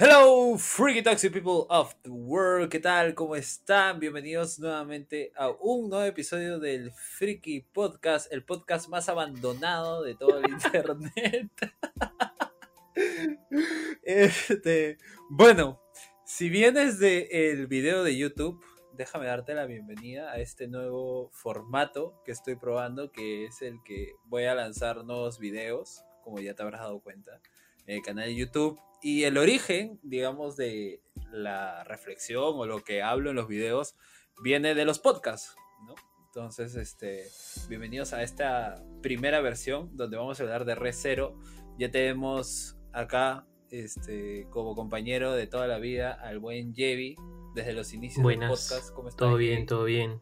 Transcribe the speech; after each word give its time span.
Hello, 0.00 0.56
freaky 0.56 1.02
toxic 1.02 1.32
people 1.32 1.66
of 1.68 1.92
the 2.04 2.10
world, 2.10 2.70
¿qué 2.70 2.78
tal? 2.78 3.16
¿Cómo 3.16 3.34
están? 3.34 3.98
Bienvenidos 3.98 4.60
nuevamente 4.60 5.32
a 5.34 5.50
un 5.50 5.90
nuevo 5.90 6.04
episodio 6.04 6.60
del 6.60 6.92
Freaky 6.92 7.62
Podcast, 7.62 8.32
el 8.32 8.44
podcast 8.44 8.88
más 8.88 9.08
abandonado 9.08 10.04
de 10.04 10.14
todo 10.14 10.38
el 10.38 10.50
internet. 10.52 11.50
este, 14.04 14.98
bueno, 15.30 15.82
si 16.24 16.48
vienes 16.48 17.00
del 17.00 17.66
video 17.66 18.04
de 18.04 18.16
YouTube, 18.16 18.64
déjame 18.92 19.26
darte 19.26 19.52
la 19.52 19.66
bienvenida 19.66 20.30
a 20.30 20.38
este 20.38 20.68
nuevo 20.68 21.28
formato 21.32 22.22
que 22.24 22.30
estoy 22.30 22.54
probando, 22.54 23.10
que 23.10 23.46
es 23.46 23.62
el 23.62 23.82
que 23.84 24.12
voy 24.26 24.44
a 24.44 24.54
lanzar 24.54 25.04
nuevos 25.04 25.40
videos, 25.40 26.04
como 26.22 26.38
ya 26.38 26.54
te 26.54 26.62
habrás 26.62 26.82
dado 26.82 27.00
cuenta, 27.00 27.40
en 27.88 27.96
el 27.96 28.02
canal 28.02 28.26
de 28.26 28.36
YouTube 28.36 28.80
y 29.02 29.24
el 29.24 29.38
origen, 29.38 29.98
digamos, 30.02 30.56
de 30.56 31.02
la 31.30 31.84
reflexión 31.84 32.54
o 32.56 32.66
lo 32.66 32.82
que 32.82 33.02
hablo 33.02 33.30
en 33.30 33.36
los 33.36 33.48
videos 33.48 33.94
viene 34.42 34.74
de 34.74 34.84
los 34.84 34.98
podcasts, 34.98 35.54
¿no? 35.86 35.94
Entonces, 36.26 36.74
este, 36.74 37.24
bienvenidos 37.68 38.12
a 38.12 38.22
esta 38.22 38.84
primera 39.02 39.40
versión 39.40 39.96
donde 39.96 40.16
vamos 40.16 40.38
a 40.38 40.42
hablar 40.42 40.64
de 40.64 40.74
Red 40.74 40.94
Zero. 40.94 41.38
Ya 41.78 41.90
tenemos 41.90 42.76
acá, 42.92 43.46
este, 43.70 44.46
como 44.50 44.74
compañero 44.74 45.32
de 45.32 45.46
toda 45.46 45.66
la 45.66 45.78
vida, 45.78 46.12
al 46.12 46.38
buen 46.38 46.74
Jevi, 46.74 47.16
desde 47.54 47.72
los 47.72 47.92
inicios 47.92 48.26
del 48.26 48.40
podcast. 48.40 48.92
¿Cómo 48.94 49.08
estás? 49.08 49.18
Todo 49.18 49.36
bien, 49.36 49.66
todo 49.66 49.84
bien. 49.84 50.20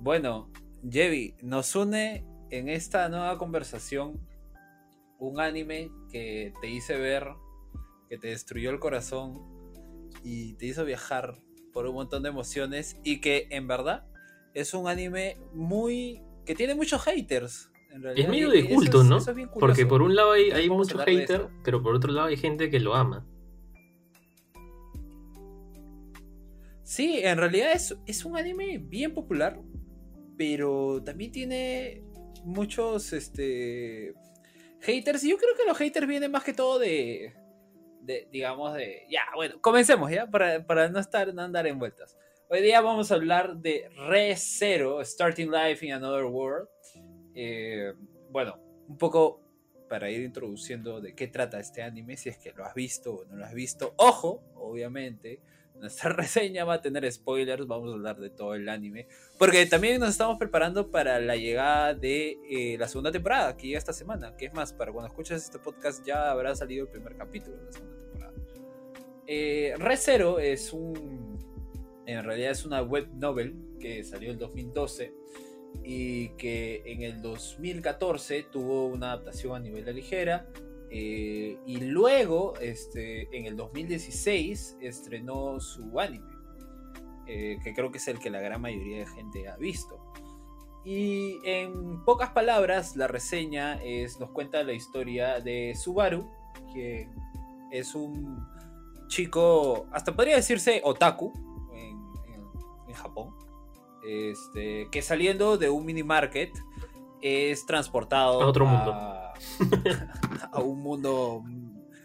Bueno, 0.00 0.50
Jevi, 0.88 1.34
nos 1.42 1.74
une 1.74 2.24
en 2.50 2.68
esta 2.68 3.08
nueva 3.08 3.38
conversación 3.38 4.20
un 5.18 5.40
anime 5.40 5.90
que 6.10 6.52
te 6.60 6.70
hice 6.70 6.96
ver, 6.96 7.28
que 8.08 8.18
te 8.18 8.28
destruyó 8.28 8.70
el 8.70 8.78
corazón 8.78 9.42
y 10.22 10.54
te 10.54 10.66
hizo 10.66 10.84
viajar 10.84 11.40
por 11.72 11.86
un 11.86 11.94
montón 11.94 12.22
de 12.22 12.28
emociones 12.28 12.98
y 13.04 13.20
que 13.20 13.48
en 13.50 13.66
verdad 13.66 14.06
es 14.54 14.74
un 14.74 14.88
anime 14.88 15.38
muy... 15.52 16.22
que 16.44 16.54
tiene 16.54 16.74
muchos 16.74 17.02
haters. 17.02 17.70
Es 18.14 18.28
medio 18.28 18.50
de 18.50 18.68
culto, 18.68 19.04
¿no? 19.04 19.18
Porque 19.58 19.86
por 19.86 20.02
un 20.02 20.14
lado 20.14 20.32
hay, 20.32 20.68
muchos 20.68 21.02
haters, 21.02 21.46
pero 21.64 21.82
por 21.82 21.94
otro 21.94 22.12
lado 22.12 22.28
hay 22.28 22.36
gente 22.36 22.68
que 22.68 22.78
lo 22.78 22.94
ama. 22.94 23.26
Sí, 26.82 27.20
en 27.22 27.38
realidad 27.38 27.72
es, 27.72 27.96
es 28.06 28.24
un 28.24 28.36
anime 28.36 28.78
bien 28.78 29.12
popular, 29.12 29.60
pero 30.36 31.02
también 31.04 31.32
tiene 31.32 32.05
muchos 32.46 33.12
este, 33.12 34.14
haters. 34.80 35.24
Y 35.24 35.30
yo 35.30 35.36
creo 35.36 35.54
que 35.56 35.66
los 35.66 35.76
haters 35.76 36.06
vienen 36.06 36.30
más 36.30 36.44
que 36.44 36.54
todo 36.54 36.78
de, 36.78 37.34
digamos, 38.30 38.74
de... 38.74 39.04
Ya, 39.10 39.24
bueno, 39.34 39.60
comencemos 39.60 40.10
ya, 40.10 40.26
para, 40.28 40.88
no, 40.88 40.98
estar, 40.98 41.34
no 41.34 41.42
andar 41.42 41.66
en 41.66 41.78
vueltas. 41.78 42.16
Hoy 42.48 42.62
día 42.62 42.80
vamos 42.80 43.10
a 43.10 43.16
hablar 43.16 43.56
de 43.56 43.90
Re 44.08 44.36
Zero, 44.36 45.04
Starting 45.04 45.50
Life 45.50 45.84
in 45.84 45.92
Another 45.92 46.24
World. 46.24 46.68
Eh, 47.34 47.92
bueno, 48.30 48.60
un 48.88 48.96
poco 48.96 49.42
para 49.88 50.08
ir 50.10 50.22
introduciendo 50.22 51.00
de 51.00 51.14
qué 51.14 51.26
trata 51.26 51.58
este 51.58 51.82
anime, 51.82 52.16
si 52.16 52.28
es 52.28 52.38
que 52.38 52.52
lo 52.52 52.64
has 52.64 52.74
visto 52.74 53.14
o 53.14 53.24
no 53.24 53.36
lo 53.36 53.44
has 53.44 53.54
visto. 53.54 53.94
Ojo, 53.98 54.44
obviamente, 54.54 55.40
nuestra 55.80 56.10
reseña 56.12 56.64
va 56.64 56.74
a 56.74 56.80
tener 56.80 57.10
spoilers, 57.10 57.66
vamos 57.66 57.90
a 57.90 57.94
hablar 57.94 58.18
de 58.18 58.30
todo 58.30 58.54
el 58.54 58.68
anime, 58.68 59.06
porque 59.38 59.66
también 59.66 60.00
nos 60.00 60.10
estamos 60.10 60.38
preparando 60.38 60.90
para 60.90 61.20
la 61.20 61.36
llegada 61.36 61.94
de 61.94 62.38
eh, 62.50 62.76
la 62.78 62.88
segunda 62.88 63.12
temporada, 63.12 63.56
que 63.56 63.68
llega 63.68 63.78
esta 63.78 63.92
semana, 63.92 64.36
que 64.36 64.46
es 64.46 64.54
más, 64.54 64.72
para 64.72 64.92
cuando 64.92 65.08
escuches 65.08 65.42
este 65.42 65.58
podcast 65.58 66.04
ya 66.06 66.30
habrá 66.30 66.54
salido 66.54 66.84
el 66.84 66.90
primer 66.90 67.16
capítulo 67.16 67.56
de 67.56 67.64
la 67.64 67.72
segunda 67.72 67.96
temporada. 67.96 68.34
Eh, 69.26 69.74
Re 69.78 69.96
Zero 69.96 70.38
es 70.38 70.72
un, 70.72 71.38
en 72.06 72.24
realidad 72.24 72.52
es 72.52 72.64
una 72.64 72.82
web 72.82 73.08
novel 73.14 73.54
que 73.80 74.04
salió 74.04 74.30
en 74.30 74.38
2012 74.38 75.12
y 75.84 76.30
que 76.30 76.82
en 76.86 77.02
el 77.02 77.20
2014 77.20 78.46
tuvo 78.50 78.86
una 78.86 79.12
adaptación 79.12 79.54
a 79.54 79.60
nivel 79.60 79.84
de 79.84 79.92
ligera 79.92 80.48
eh, 80.90 81.58
y 81.66 81.80
luego, 81.80 82.54
este, 82.60 83.36
en 83.36 83.46
el 83.46 83.56
2016, 83.56 84.78
estrenó 84.80 85.58
su 85.60 85.98
anime, 85.98 86.30
eh, 87.26 87.58
que 87.62 87.74
creo 87.74 87.90
que 87.90 87.98
es 87.98 88.08
el 88.08 88.18
que 88.18 88.30
la 88.30 88.40
gran 88.40 88.60
mayoría 88.60 88.98
de 88.98 89.06
gente 89.06 89.48
ha 89.48 89.56
visto. 89.56 89.98
Y 90.84 91.38
en 91.44 92.04
pocas 92.04 92.30
palabras, 92.30 92.96
la 92.96 93.08
reseña 93.08 93.82
es, 93.82 94.20
nos 94.20 94.30
cuenta 94.30 94.62
la 94.62 94.72
historia 94.72 95.40
de 95.40 95.74
Subaru, 95.74 96.30
que 96.72 97.08
es 97.72 97.94
un 97.96 98.46
chico, 99.08 99.86
hasta 99.90 100.14
podría 100.14 100.36
decirse 100.36 100.80
otaku 100.84 101.32
en, 101.74 101.96
Japón, 102.94 103.34
este, 104.08 104.88
que 104.90 105.02
saliendo 105.02 105.58
de 105.58 105.68
un 105.68 105.84
mini 105.84 106.02
market 106.02 106.50
es 107.20 107.66
transportado 107.66 108.40
a 108.40 108.46
otro 108.46 108.64
mundo 108.64 108.94
a 108.94 109.25
un 110.62 110.82
mundo. 110.82 111.44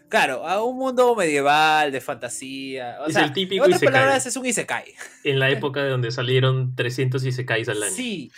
Claro, 0.08 0.46
a 0.46 0.62
un 0.62 0.76
mundo 0.76 1.16
medieval, 1.16 1.90
de 1.90 2.00
fantasía. 2.00 2.98
es 3.06 3.16
el 3.16 3.32
típico 3.32 3.64
en 3.64 3.72
otras 3.72 3.82
palabras, 3.90 4.26
es 4.26 4.36
un 4.36 4.44
Isekai. 4.44 4.94
En 5.24 5.38
la 5.38 5.48
época 5.50 5.82
de 5.82 5.90
donde 5.90 6.10
salieron 6.10 6.74
300 6.74 7.24
Isekais 7.24 7.68
al 7.68 7.82
año. 7.82 7.94
Sí. 7.94 8.30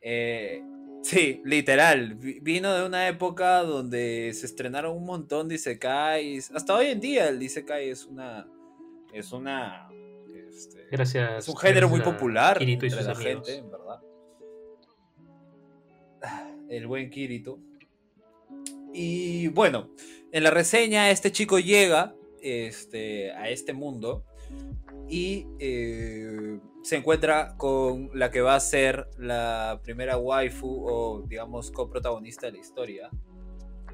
Eh, 0.00 0.62
sí, 1.02 1.42
literal. 1.44 2.14
Vino 2.14 2.72
de 2.72 2.86
una 2.86 3.08
época 3.08 3.62
donde 3.64 4.32
se 4.32 4.46
estrenaron 4.46 4.96
un 4.96 5.04
montón 5.04 5.48
de 5.48 5.56
Isekais. 5.56 6.50
Hasta 6.52 6.74
hoy 6.74 6.86
en 6.86 7.00
día 7.00 7.28
el 7.28 7.42
Isekai 7.42 7.90
es 7.90 8.06
una. 8.06 8.46
Es 9.12 9.32
una. 9.32 9.90
Este, 10.48 10.86
gracias. 10.90 11.44
Es 11.44 11.48
un 11.48 11.56
género 11.58 11.90
muy 11.90 12.00
popular 12.00 12.62
entre 12.62 12.88
la 12.88 13.14
gente, 13.14 13.56
en 13.56 13.70
verdad 13.70 14.00
el 16.68 16.86
buen 16.86 17.10
Kirito. 17.10 17.58
Y 18.92 19.48
bueno, 19.48 19.90
en 20.32 20.42
la 20.42 20.50
reseña 20.50 21.10
este 21.10 21.32
chico 21.32 21.58
llega 21.58 22.14
este, 22.42 23.32
a 23.32 23.48
este 23.48 23.72
mundo 23.72 24.24
y 25.08 25.46
eh, 25.58 26.58
se 26.82 26.96
encuentra 26.96 27.56
con 27.56 28.10
la 28.14 28.30
que 28.30 28.40
va 28.40 28.54
a 28.54 28.60
ser 28.60 29.08
la 29.18 29.80
primera 29.82 30.18
waifu 30.18 30.86
o 30.86 31.22
digamos 31.26 31.70
coprotagonista 31.70 32.46
de 32.46 32.52
la 32.52 32.58
historia 32.58 33.10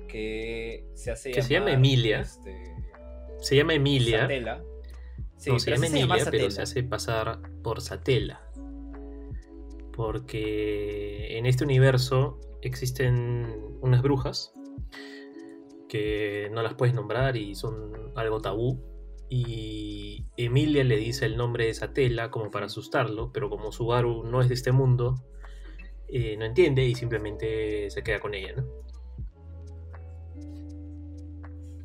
que 0.09 0.87
se 0.95 1.11
hace 1.11 1.31
que 1.31 1.43
se 1.43 1.55
llama 1.55 1.73
Emilia 1.73 2.21
este, 2.21 2.75
se 3.41 3.57
llama 3.57 3.75
Emilia 3.75 4.23
Satela. 4.23 4.63
no, 5.47 5.59
se 5.59 5.71
llama 5.71 5.87
Emilia 5.87 6.27
pero 6.31 6.51
se 6.51 6.63
hace 6.63 6.83
pasar 6.83 7.41
por 7.63 7.81
Satela 7.81 8.41
porque 9.95 11.39
en 11.39 11.47
este 11.47 11.65
universo 11.65 12.41
existen 12.63 13.79
unas 13.81 14.03
brujas 14.03 14.53
que 15.89 16.49
no 16.53 16.63
las 16.63 16.75
puedes 16.75 16.95
nombrar 16.95 17.37
y 17.37 17.55
son 17.55 18.13
algo 18.17 18.41
tabú. 18.41 18.83
Y 19.29 20.27
Emilia 20.37 20.85
le 20.85 20.97
dice 20.97 21.27
el 21.27 21.37
nombre 21.37 21.67
de 21.67 21.75
Satela 21.75 22.31
como 22.31 22.51
para 22.51 22.67
asustarlo, 22.67 23.33
pero 23.33 23.49
como 23.49 23.73
Subaru 23.73 24.25
no 24.25 24.41
es 24.41 24.49
de 24.49 24.55
este 24.55 24.73
mundo, 24.73 25.15
eh, 26.09 26.37
no 26.37 26.45
entiende 26.45 26.85
y 26.85 26.95
simplemente 26.95 27.91
se 27.91 28.03
queda 28.03 28.21
con 28.21 28.35
ella, 28.35 28.55
¿no? 28.57 28.65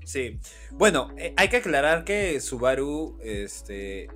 Sí. 0.03 0.40
Bueno, 0.72 1.09
eh, 1.18 1.34
hay 1.38 1.50
que 1.50 1.58
aclarar 1.58 2.03
que 2.03 2.40
Subaru, 2.40 3.18
este, 3.22 4.08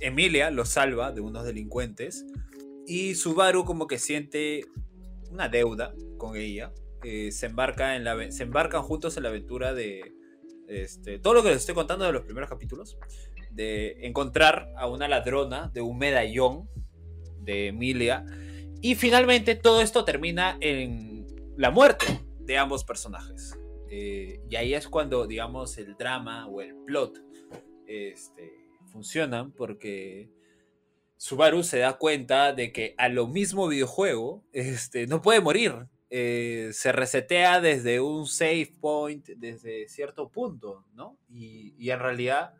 Emilia 0.00 0.50
lo 0.50 0.64
salva 0.64 1.12
de 1.12 1.20
unos 1.20 1.44
delincuentes 1.44 2.26
y 2.86 3.14
Subaru 3.14 3.64
como 3.64 3.86
que 3.86 3.98
siente 3.98 4.66
una 5.30 5.48
deuda 5.48 5.94
con 6.18 6.36
ella. 6.36 6.72
Eh, 7.04 7.32
se, 7.32 7.46
embarca 7.46 7.96
en 7.96 8.04
la, 8.04 8.30
se 8.30 8.44
embarcan 8.44 8.82
juntos 8.82 9.16
en 9.16 9.24
la 9.24 9.30
aventura 9.30 9.74
de 9.74 10.12
este, 10.68 11.18
todo 11.18 11.34
lo 11.34 11.42
que 11.42 11.48
les 11.48 11.58
estoy 11.58 11.74
contando 11.74 12.04
de 12.04 12.12
los 12.12 12.22
primeros 12.22 12.48
capítulos. 12.48 12.96
De 13.50 14.06
encontrar 14.06 14.72
a 14.76 14.88
una 14.88 15.08
ladrona 15.08 15.70
de 15.74 15.82
un 15.82 15.98
medallón 15.98 16.68
de 17.40 17.68
Emilia. 17.68 18.24
Y 18.80 18.94
finalmente 18.94 19.54
todo 19.54 19.80
esto 19.80 20.04
termina 20.04 20.56
en 20.60 21.26
la 21.56 21.70
muerte 21.70 22.06
de 22.40 22.58
ambos 22.58 22.84
personajes. 22.84 23.58
Eh, 23.90 24.40
y 24.48 24.56
ahí 24.56 24.74
es 24.74 24.88
cuando, 24.88 25.26
digamos, 25.26 25.76
el 25.76 25.96
drama 25.96 26.46
o 26.46 26.62
el 26.62 26.74
plot 26.86 27.18
este, 27.86 28.52
funcionan 28.90 29.52
porque 29.52 30.30
Subaru 31.22 31.62
se 31.62 31.78
da 31.78 31.98
cuenta 31.98 32.52
de 32.52 32.72
que 32.72 32.96
a 32.98 33.08
lo 33.08 33.28
mismo 33.28 33.68
videojuego 33.68 34.42
este, 34.52 35.06
no 35.06 35.22
puede 35.22 35.40
morir. 35.40 35.86
Eh, 36.10 36.70
se 36.72 36.90
resetea 36.90 37.60
desde 37.60 38.00
un 38.00 38.26
save 38.26 38.72
point, 38.80 39.28
desde 39.36 39.86
cierto 39.86 40.30
punto, 40.30 40.84
¿no? 40.94 41.16
Y, 41.30 41.88
en 41.88 42.00
realidad 42.00 42.54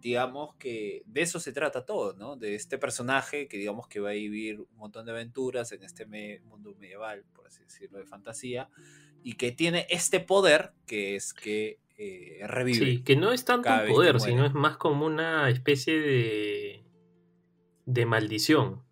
digamos 0.00 0.56
que 0.56 1.04
de 1.06 1.22
eso 1.22 1.38
se 1.38 1.52
trata 1.52 1.86
todo, 1.86 2.14
¿no? 2.14 2.34
De 2.34 2.56
este 2.56 2.76
personaje 2.76 3.46
que 3.46 3.56
digamos 3.56 3.86
que 3.86 4.00
va 4.00 4.10
a 4.10 4.14
vivir 4.14 4.62
un 4.62 4.76
montón 4.76 5.06
de 5.06 5.12
aventuras 5.12 5.70
en 5.70 5.84
este 5.84 6.04
mundo 6.04 6.74
medieval, 6.74 7.24
por 7.32 7.46
así 7.46 7.62
decirlo, 7.62 7.98
de 7.98 8.04
fantasía, 8.04 8.68
y 9.22 9.34
que 9.34 9.52
tiene 9.52 9.86
este 9.90 10.18
poder 10.18 10.72
que 10.88 11.14
es 11.14 11.32
que 11.32 11.78
eh, 11.96 12.40
revive. 12.48 12.84
Sí, 12.84 13.02
que 13.04 13.14
no 13.14 13.32
es 13.32 13.44
tanto 13.44 13.70
un 13.70 13.88
poder, 13.88 14.18
sino 14.18 14.44
es 14.44 14.54
más 14.54 14.76
como 14.76 15.06
una 15.06 15.48
especie 15.50 16.00
de, 16.00 16.87
de 17.88 18.04
maldición. 18.04 18.82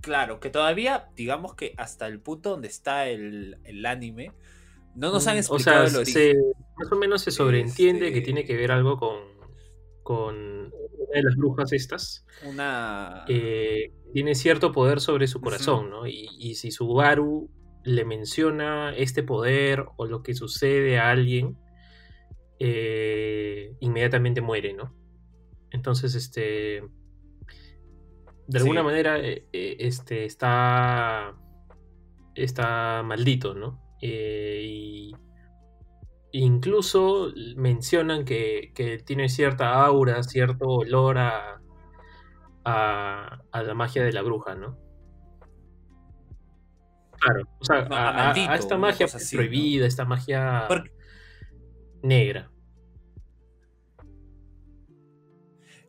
Claro, 0.00 0.38
que 0.40 0.50
todavía, 0.50 1.08
digamos 1.16 1.54
que 1.54 1.74
hasta 1.76 2.06
el 2.06 2.20
punto 2.20 2.50
donde 2.50 2.68
está 2.68 3.08
el, 3.08 3.56
anime, 3.84 4.32
no 4.94 5.12
nos 5.12 5.26
han 5.26 5.36
explicado 5.36 5.86
el 5.86 5.96
origen. 5.96 6.36
más 6.76 6.92
o 6.92 6.96
menos 6.96 7.22
se 7.22 7.32
sobreentiende 7.32 8.12
que 8.12 8.18
este 8.18 8.24
tiene 8.26 8.44
que 8.44 8.56
ver 8.56 8.70
algo 8.70 8.98
con, 8.98 9.18
con 10.02 10.36
una 10.36 11.14
de 11.14 11.22
las 11.22 11.36
brujas 11.36 11.72
estas. 11.72 12.24
Una. 12.44 13.24
Eh, 13.28 13.92
tiene 14.12 14.34
cierto 14.34 14.70
poder 14.70 15.00
sobre 15.00 15.26
su 15.26 15.40
corazón, 15.40 15.90
¿no? 15.90 16.06
Y, 16.06 16.28
y 16.38 16.54
si 16.54 16.70
Subaru 16.70 17.50
le 17.84 18.04
menciona 18.04 18.94
este 18.96 19.24
poder 19.24 19.86
o 19.96 20.06
lo 20.06 20.22
que 20.22 20.34
sucede 20.34 20.98
a 20.98 21.10
alguien, 21.10 21.58
eh, 22.60 23.74
inmediatamente 23.80 24.40
muere, 24.40 24.72
¿no? 24.72 25.01
Entonces, 25.72 26.14
este. 26.14 26.82
De 28.46 28.58
alguna 28.58 28.82
manera, 28.82 29.18
eh, 29.18 29.46
eh, 29.52 29.76
este 29.80 30.24
está. 30.24 31.34
Está 32.34 33.02
maldito, 33.04 33.54
¿no? 33.54 33.80
y 34.04 35.12
incluso 36.32 37.32
mencionan 37.56 38.24
que, 38.24 38.72
tiene 39.04 39.28
cierta 39.28 39.84
aura, 39.84 40.22
cierto 40.22 40.66
olor 40.66 41.18
a, 41.18 41.60
a, 42.64 43.62
la 43.62 43.74
magia 43.74 44.02
de 44.02 44.12
la 44.12 44.22
bruja, 44.22 44.54
¿no? 44.54 44.78
Claro, 47.20 47.48
o 47.60 47.64
sea, 47.64 47.86
a, 47.90 48.56
esta 48.56 48.76
magia 48.76 49.06
prohibida, 49.32 49.86
esta 49.86 50.04
magia 50.04 50.66
negra. 52.02 52.50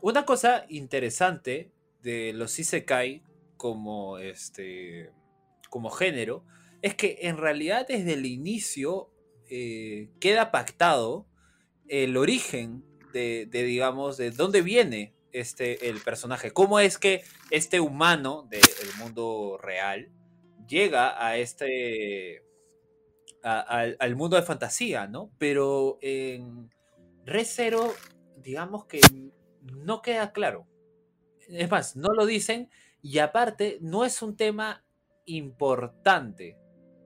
Una 0.03 0.25
cosa 0.25 0.65
interesante 0.67 1.71
de 2.01 2.33
los 2.33 2.59
Isekai 2.59 3.23
como 3.55 4.17
este 4.17 5.11
como 5.69 5.89
género 5.89 6.44
es 6.81 6.94
que 6.94 7.19
en 7.21 7.38
realidad 7.38 7.88
desde 7.88 8.15
el 8.15 8.25
inicio 8.25 9.09
eh, 9.50 10.09
queda 10.19 10.51
pactado 10.51 11.25
el 11.88 12.17
origen 12.17 12.83
de, 13.13 13.47
digamos 13.50 14.17
de 14.17 14.31
dónde 14.31 14.61
viene 14.61 15.15
este 15.31 15.88
el 15.88 16.01
personaje 16.01 16.51
cómo 16.51 16.81
es 16.81 16.97
que 16.97 17.23
este 17.50 17.79
humano 17.79 18.45
del 18.50 18.61
mundo 19.00 19.57
real 19.57 20.11
llega 20.67 21.25
a 21.25 21.38
este. 21.38 22.44
al 23.41 24.15
mundo 24.17 24.35
de 24.35 24.44
fantasía, 24.44 25.07
¿no? 25.07 25.31
Pero 25.38 25.97
en 26.01 26.69
Re 27.23 27.45
Zero, 27.45 27.94
digamos 28.35 28.85
que 28.85 29.00
no 29.63 30.01
queda 30.01 30.31
claro. 30.31 30.68
Es 31.48 31.69
más, 31.69 31.95
no 31.95 32.13
lo 32.13 32.25
dicen 32.25 32.69
y 33.01 33.19
aparte 33.19 33.77
no 33.81 34.06
es 34.06 34.21
un 34.21 34.36
tema 34.36 34.86
importante. 35.25 36.57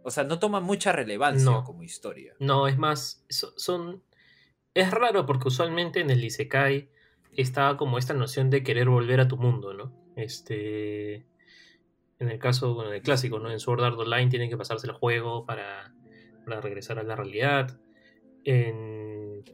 O 0.03 0.11
sea, 0.11 0.23
no 0.23 0.39
toma 0.39 0.59
mucha 0.59 0.91
relevancia 0.91 1.63
como 1.65 1.83
historia. 1.83 2.33
No, 2.39 2.67
es 2.67 2.77
más, 2.77 3.25
son... 3.29 4.03
Es 4.73 4.91
raro 4.91 5.25
porque 5.25 5.47
usualmente 5.47 5.99
en 6.01 6.11
el 6.11 6.23
Isekai 6.23 6.89
está 7.35 7.75
como 7.77 7.97
esta 7.97 8.13
noción 8.13 8.49
de 8.49 8.63
querer 8.63 8.89
volver 8.89 9.19
a 9.19 9.27
tu 9.27 9.37
mundo, 9.37 9.73
¿no? 9.73 9.91
Este 10.15 11.25
en 12.19 12.29
el 12.29 12.39
caso, 12.39 12.73
bueno, 12.73 12.89
del 12.89 13.01
clásico, 13.01 13.39
¿no? 13.39 13.51
En 13.51 13.59
Sword 13.59 13.83
Art 13.83 13.99
Online 13.99 14.29
tienen 14.29 14.49
que 14.49 14.57
pasarse 14.57 14.87
el 14.87 14.93
juego 14.93 15.45
para, 15.45 15.93
regresar 16.45 16.97
a 16.97 17.03
la 17.03 17.15
realidad. 17.15 17.79
En 18.43 18.96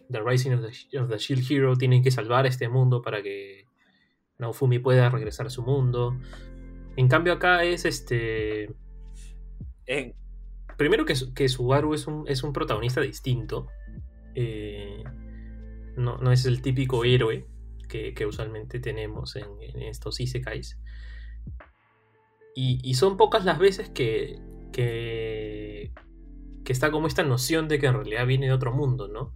The 0.09 0.21
Rising 0.21 0.51
of 0.53 0.61
the, 0.61 1.17
Shield 1.17 1.49
Hero 1.49 1.75
tienen 1.75 2.03
que 2.03 2.11
salvar 2.11 2.45
este 2.45 2.69
mundo 2.69 3.01
para 3.01 3.21
que 3.21 3.67
Naofumi 4.37 4.79
pueda 4.79 5.09
regresar 5.09 5.47
a 5.47 5.49
su 5.49 5.63
mundo. 5.63 6.17
En 6.95 7.07
cambio 7.07 7.33
acá 7.33 7.63
es 7.63 7.85
este... 7.85 8.73
Primero 10.77 11.05
que, 11.05 11.13
que 11.35 11.49
Subaru 11.49 11.93
es 11.93 12.07
un, 12.07 12.25
es 12.27 12.43
un 12.43 12.53
protagonista 12.53 13.01
distinto. 13.01 13.67
Eh, 14.35 15.03
no, 15.97 16.31
es 16.31 16.45
el 16.45 16.61
típico 16.61 17.03
héroe 17.05 17.45
que, 17.87 18.25
usualmente 18.25 18.79
tenemos 18.79 19.35
en, 19.35 19.45
en 19.61 19.83
estos 19.83 20.19
isekais. 20.19 20.79
Y, 22.55 22.93
son 22.93 23.17
pocas 23.17 23.45
las 23.45 23.57
veces 23.57 23.89
que, 23.89 24.39
que, 24.71 25.91
está 26.67 26.91
como 26.91 27.07
esta 27.07 27.23
noción 27.23 27.67
de 27.67 27.79
que 27.79 27.87
en 27.87 27.95
realidad 27.95 28.27
viene 28.27 28.47
de 28.47 28.53
otro 28.53 28.71
mundo, 28.71 29.07
¿no? 29.07 29.33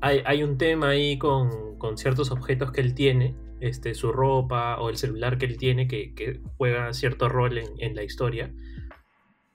Hay, 0.00 0.42
un 0.42 0.58
tema 0.58 0.90
ahí 0.90 1.18
con, 1.18 1.76
ciertos 1.96 2.30
objetos 2.30 2.70
que 2.70 2.80
él 2.80 2.94
tiene, 2.94 3.34
este, 3.60 3.94
su 3.94 4.12
ropa 4.12 4.78
o 4.80 4.90
el 4.90 4.96
celular 4.96 5.38
que 5.38 5.46
él 5.46 5.56
tiene, 5.56 5.88
que, 5.88 6.40
juega 6.56 6.92
cierto 6.92 7.28
rol 7.28 7.58
en, 7.58 7.94
la 7.94 8.02
historia. 8.04 8.52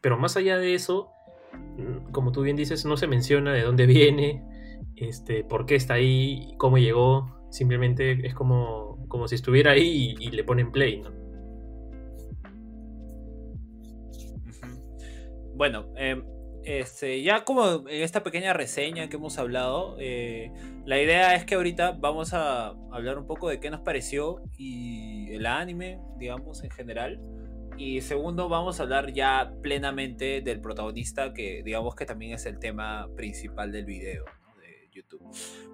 Pero 0.01 0.18
más 0.18 0.36
allá 0.36 0.57
de 0.57 0.74
eso, 0.75 1.10
mm, 1.78 2.12
como 2.12 2.31
tú 2.31 2.42
bien 2.42 2.57
dices, 2.57 2.86
no 2.86 2.98
se 2.98 3.07
menciona 3.07 3.54
de 3.54 3.62
dónde 3.62 3.86
viene, 3.88 4.44
este, 4.95 5.44
por 5.44 5.66
qué 5.66 5.75
está 5.75 5.95
ahí, 5.95 6.54
cómo 6.57 6.78
llegó. 6.78 7.48
Simplemente 7.50 8.25
es 8.25 8.34
como, 8.34 9.06
como 9.07 9.28
si 9.28 9.36
estuviera 9.36 9.72
ahí 9.72 10.16
y, 10.19 10.28
y 10.28 10.31
le 10.31 10.44
ponen 10.44 10.72
play, 10.72 11.01
¿no? 11.01 11.24
bueno, 15.56 15.86
em, 15.96 16.24
este, 16.65 17.21
ya 17.21 17.44
como 17.44 17.88
en 17.88 18.04
esta 18.04 18.24
pequeña 18.24 18.54
reseña 18.54 19.10
que 19.10 19.18
hemos 19.18 19.38
hablado, 19.38 19.98
eh, 20.00 20.51
la 20.86 21.01
idea 21.01 21.36
es 21.36 21.45
que 21.45 21.56
ahorita 21.56 21.92
vamos 21.92 22.33
a 22.33 22.69
hablar 22.92 23.18
un 23.18 23.27
poco 23.27 23.50
de 23.50 23.60
qué 23.60 23.69
nos 23.69 23.81
pareció 23.81 24.42
y 24.57 25.31
el 25.33 25.45
anime, 25.45 26.00
digamos, 26.18 26.63
en 26.63 26.71
general. 26.71 27.21
Y 27.77 28.01
segundo, 28.01 28.50
vamos 28.50 28.80
a 28.80 28.83
hablar 28.83 29.12
ya 29.13 29.51
plenamente 29.62 30.42
del 30.42 30.62
protagonista, 30.62 31.33
que 31.33 31.63
digamos 31.63 31.95
que 31.95 32.06
también 32.06 32.33
es 32.33 32.45
el 32.45 32.60
tema 32.60 33.10
principal 33.15 33.71
del 33.71 33.86
video 33.86 34.25
de 34.57 34.89
YouTube. 34.92 35.24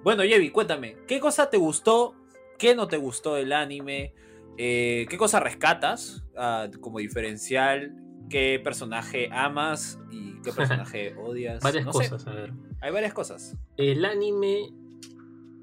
Bueno, 0.04 0.24
Yevi, 0.24 0.50
cuéntame, 0.50 0.96
¿qué 1.08 1.20
cosa 1.20 1.50
te 1.50 1.58
gustó? 1.58 2.16
¿Qué 2.58 2.74
no 2.74 2.88
te 2.88 2.98
gustó 2.98 3.36
del 3.36 3.54
anime? 3.54 4.14
Eh, 4.58 5.06
¿Qué 5.10 5.18
cosa 5.18 5.40
rescatas 5.40 6.24
ah, 6.38 6.68
como 6.82 7.00
diferencial? 7.00 7.96
qué 8.30 8.62
personaje 8.64 9.30
amas 9.32 10.00
qué 10.44 10.52
personaje 10.52 11.16
odias. 11.18 11.62
Varias 11.64 11.86
cosas, 11.86 12.28
a 12.28 12.32
ver. 12.32 12.54
Hay 12.82 12.92
varias 12.92 13.14
cosas. 13.14 13.58
El 13.78 14.06
anime 14.06 14.74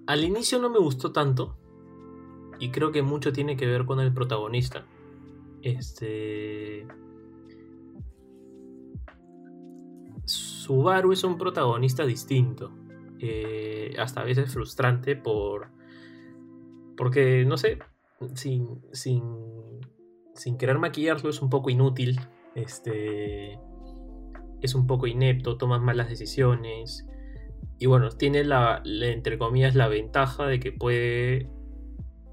al 0.06 0.24
inicio 0.24 0.58
no 0.58 0.70
me 0.70 0.78
gustó 0.78 1.12
tanto 1.12 1.58
y 2.58 2.70
creo 2.70 2.92
que 2.92 3.02
mucho 3.02 3.32
tiene 3.32 3.56
que 3.56 3.66
ver 3.66 3.84
con 3.84 4.00
el 4.00 4.12
protagonista. 4.12 4.86
Este 5.62 6.86
Subaru 10.24 11.12
es 11.12 11.24
un 11.24 11.38
protagonista 11.38 12.04
distinto. 12.04 12.72
Eh, 13.18 13.94
hasta 13.98 14.20
a 14.20 14.24
veces 14.24 14.52
frustrante 14.52 15.16
por. 15.16 15.68
Porque, 16.96 17.44
no 17.44 17.56
sé, 17.56 17.78
sin, 18.34 18.82
sin, 18.92 19.22
sin 20.34 20.58
querer 20.58 20.78
maquillarlo 20.78 21.30
es 21.30 21.40
un 21.42 21.50
poco 21.50 21.70
inútil 21.70 22.18
este, 22.54 23.58
es 24.62 24.74
un 24.74 24.86
poco 24.86 25.06
inepto, 25.06 25.56
toma 25.56 25.78
malas 25.78 26.08
decisiones. 26.08 27.06
Y 27.78 27.86
bueno, 27.86 28.10
tiene 28.10 28.44
la, 28.44 28.82
entre 28.84 29.38
comillas, 29.38 29.74
la 29.74 29.88
ventaja 29.88 30.46
de 30.46 30.60
que 30.60 30.72
puede 30.72 31.50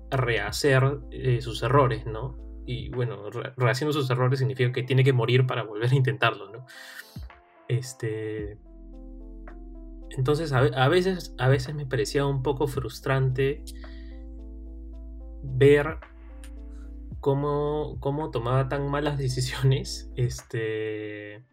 rehacer 0.10 1.00
eh, 1.12 1.42
sus 1.42 1.63
errores, 1.63 2.06
¿no? 2.06 2.38
Y 2.65 2.89
bueno, 2.89 3.30
rehaciendo 3.58 3.92
sus 3.92 4.10
errores 4.10 4.39
significa 4.39 4.72
que 4.72 4.84
tiene 4.84 5.03
que 5.03 5.12
morir 5.12 5.46
para 5.46 5.63
volver 5.63 5.92
a 5.92 5.96
intentarlo, 5.96 6.50
¿no? 6.50 6.65
Este. 7.68 8.58
Entonces, 10.12 10.53
a, 10.53 10.88
veces, 10.89 11.36
a 11.39 11.50
veces 11.50 11.74
me 11.74 11.88
parecía 11.88 12.25
un 12.25 12.44
poco 12.44 12.68
frustrante 12.68 13.63
ver 15.42 15.98
cómo, 17.20 17.98
cómo 18.00 18.30
tomaba 18.30 18.70
tan 18.70 18.89
malas 18.89 19.18
decisiones, 19.25 20.12
este, 20.15 21.44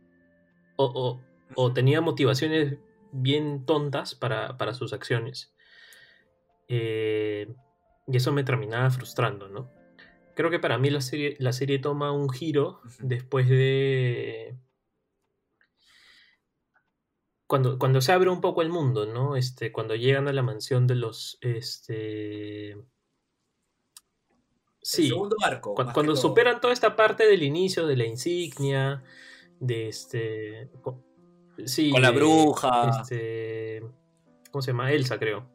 o, 0.83 1.73
tenía 1.73 2.01
motivaciones 2.01 2.79
bien 3.13 3.67
tontas 3.67 4.15
para, 4.15 4.75
sus 4.75 4.93
acciones. 4.93 5.55
Eh, 6.69 7.53
y 8.07 8.17
eso 8.17 8.33
me 8.33 8.45
terminaba 8.45 8.91
frustrando, 8.91 9.49
¿no? 9.49 9.71
Creo 10.35 10.51
que 10.51 10.59
para 10.59 10.79
mí 10.79 10.91
la 10.91 11.01
serie, 11.01 11.37
la 11.39 11.53
serie 11.53 11.79
toma 11.79 12.13
un 12.13 12.31
giro 12.31 12.81
después 13.01 13.49
de... 13.49 14.57
cuando, 17.47 17.79
cuando 17.79 18.01
se 18.01 18.13
abre 18.13 18.31
un 18.31 18.41
poco 18.41 18.63
el 18.63 18.69
mundo, 18.69 19.07
¿no? 19.07 19.37
Este, 19.37 19.73
cuando 19.73 19.97
llegan 19.97 20.29
a 20.29 20.33
la 20.33 20.43
mansión 20.43 20.87
de 20.87 20.95
los, 20.95 21.39
este... 21.41 22.77
Sí, 24.83 25.09
segundo 25.09 25.37
arco. 25.43 25.75
cuando, 25.75 26.17
superan 26.17 26.61
toda 26.61 26.73
esta 26.73 26.97
parte 26.97 27.27
del 27.27 27.43
inicio 27.43 27.87
de 27.87 27.97
la 27.97 28.07
insignia, 28.07 29.05
de 29.61 29.89
este... 29.89 30.71
co- 30.83 31.05
Sí, 31.67 31.91
Con 31.91 32.03
la 32.03 32.11
de, 32.11 32.17
bruja. 32.17 32.89
Este, 33.03 33.83
¿Cómo 34.51 34.63
se 34.63 34.73
llama? 34.73 34.91
Elsa, 34.93 35.19
creo. 35.19 35.47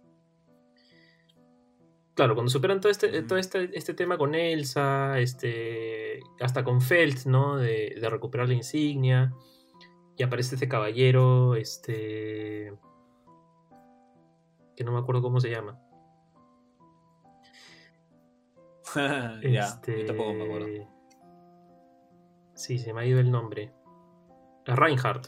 Claro, 2.14 2.36
cuando 2.36 2.50
superan 2.50 2.80
todo 2.80 2.92
este, 2.92 3.24
todo 3.24 3.38
este, 3.38 3.78
este 3.78 3.94
tema 3.94 4.18
con 4.18 4.36
Elsa, 4.36 5.20
este, 5.20 6.20
hasta 6.40 6.64
con 6.64 6.80
Felt, 6.82 7.26
¿no? 7.26 7.58
De, 7.58 7.96
de 8.00 8.10
recuperar 8.10 8.48
la 8.48 8.54
insignia. 8.54 9.34
Y 10.18 10.24
aparece 10.24 10.56
este 10.56 10.70
caballero, 10.70 11.56
este... 11.56 12.74
Que 14.78 14.84
no 14.84 14.92
me 14.94 15.00
acuerdo 15.00 15.22
cómo 15.22 15.40
se 15.42 15.50
llama. 15.50 15.82
ya, 18.96 19.66
Este, 19.66 20.02
yo 20.02 20.06
tampoco 20.06 20.34
me 20.34 20.44
acuerdo. 20.46 20.68
Sí, 22.54 22.78
se 22.78 22.94
me 22.94 23.02
ha 23.02 23.06
ido 23.06 23.20
el 23.20 23.30
nombre. 23.32 23.74
Reinhardt. 24.66 25.28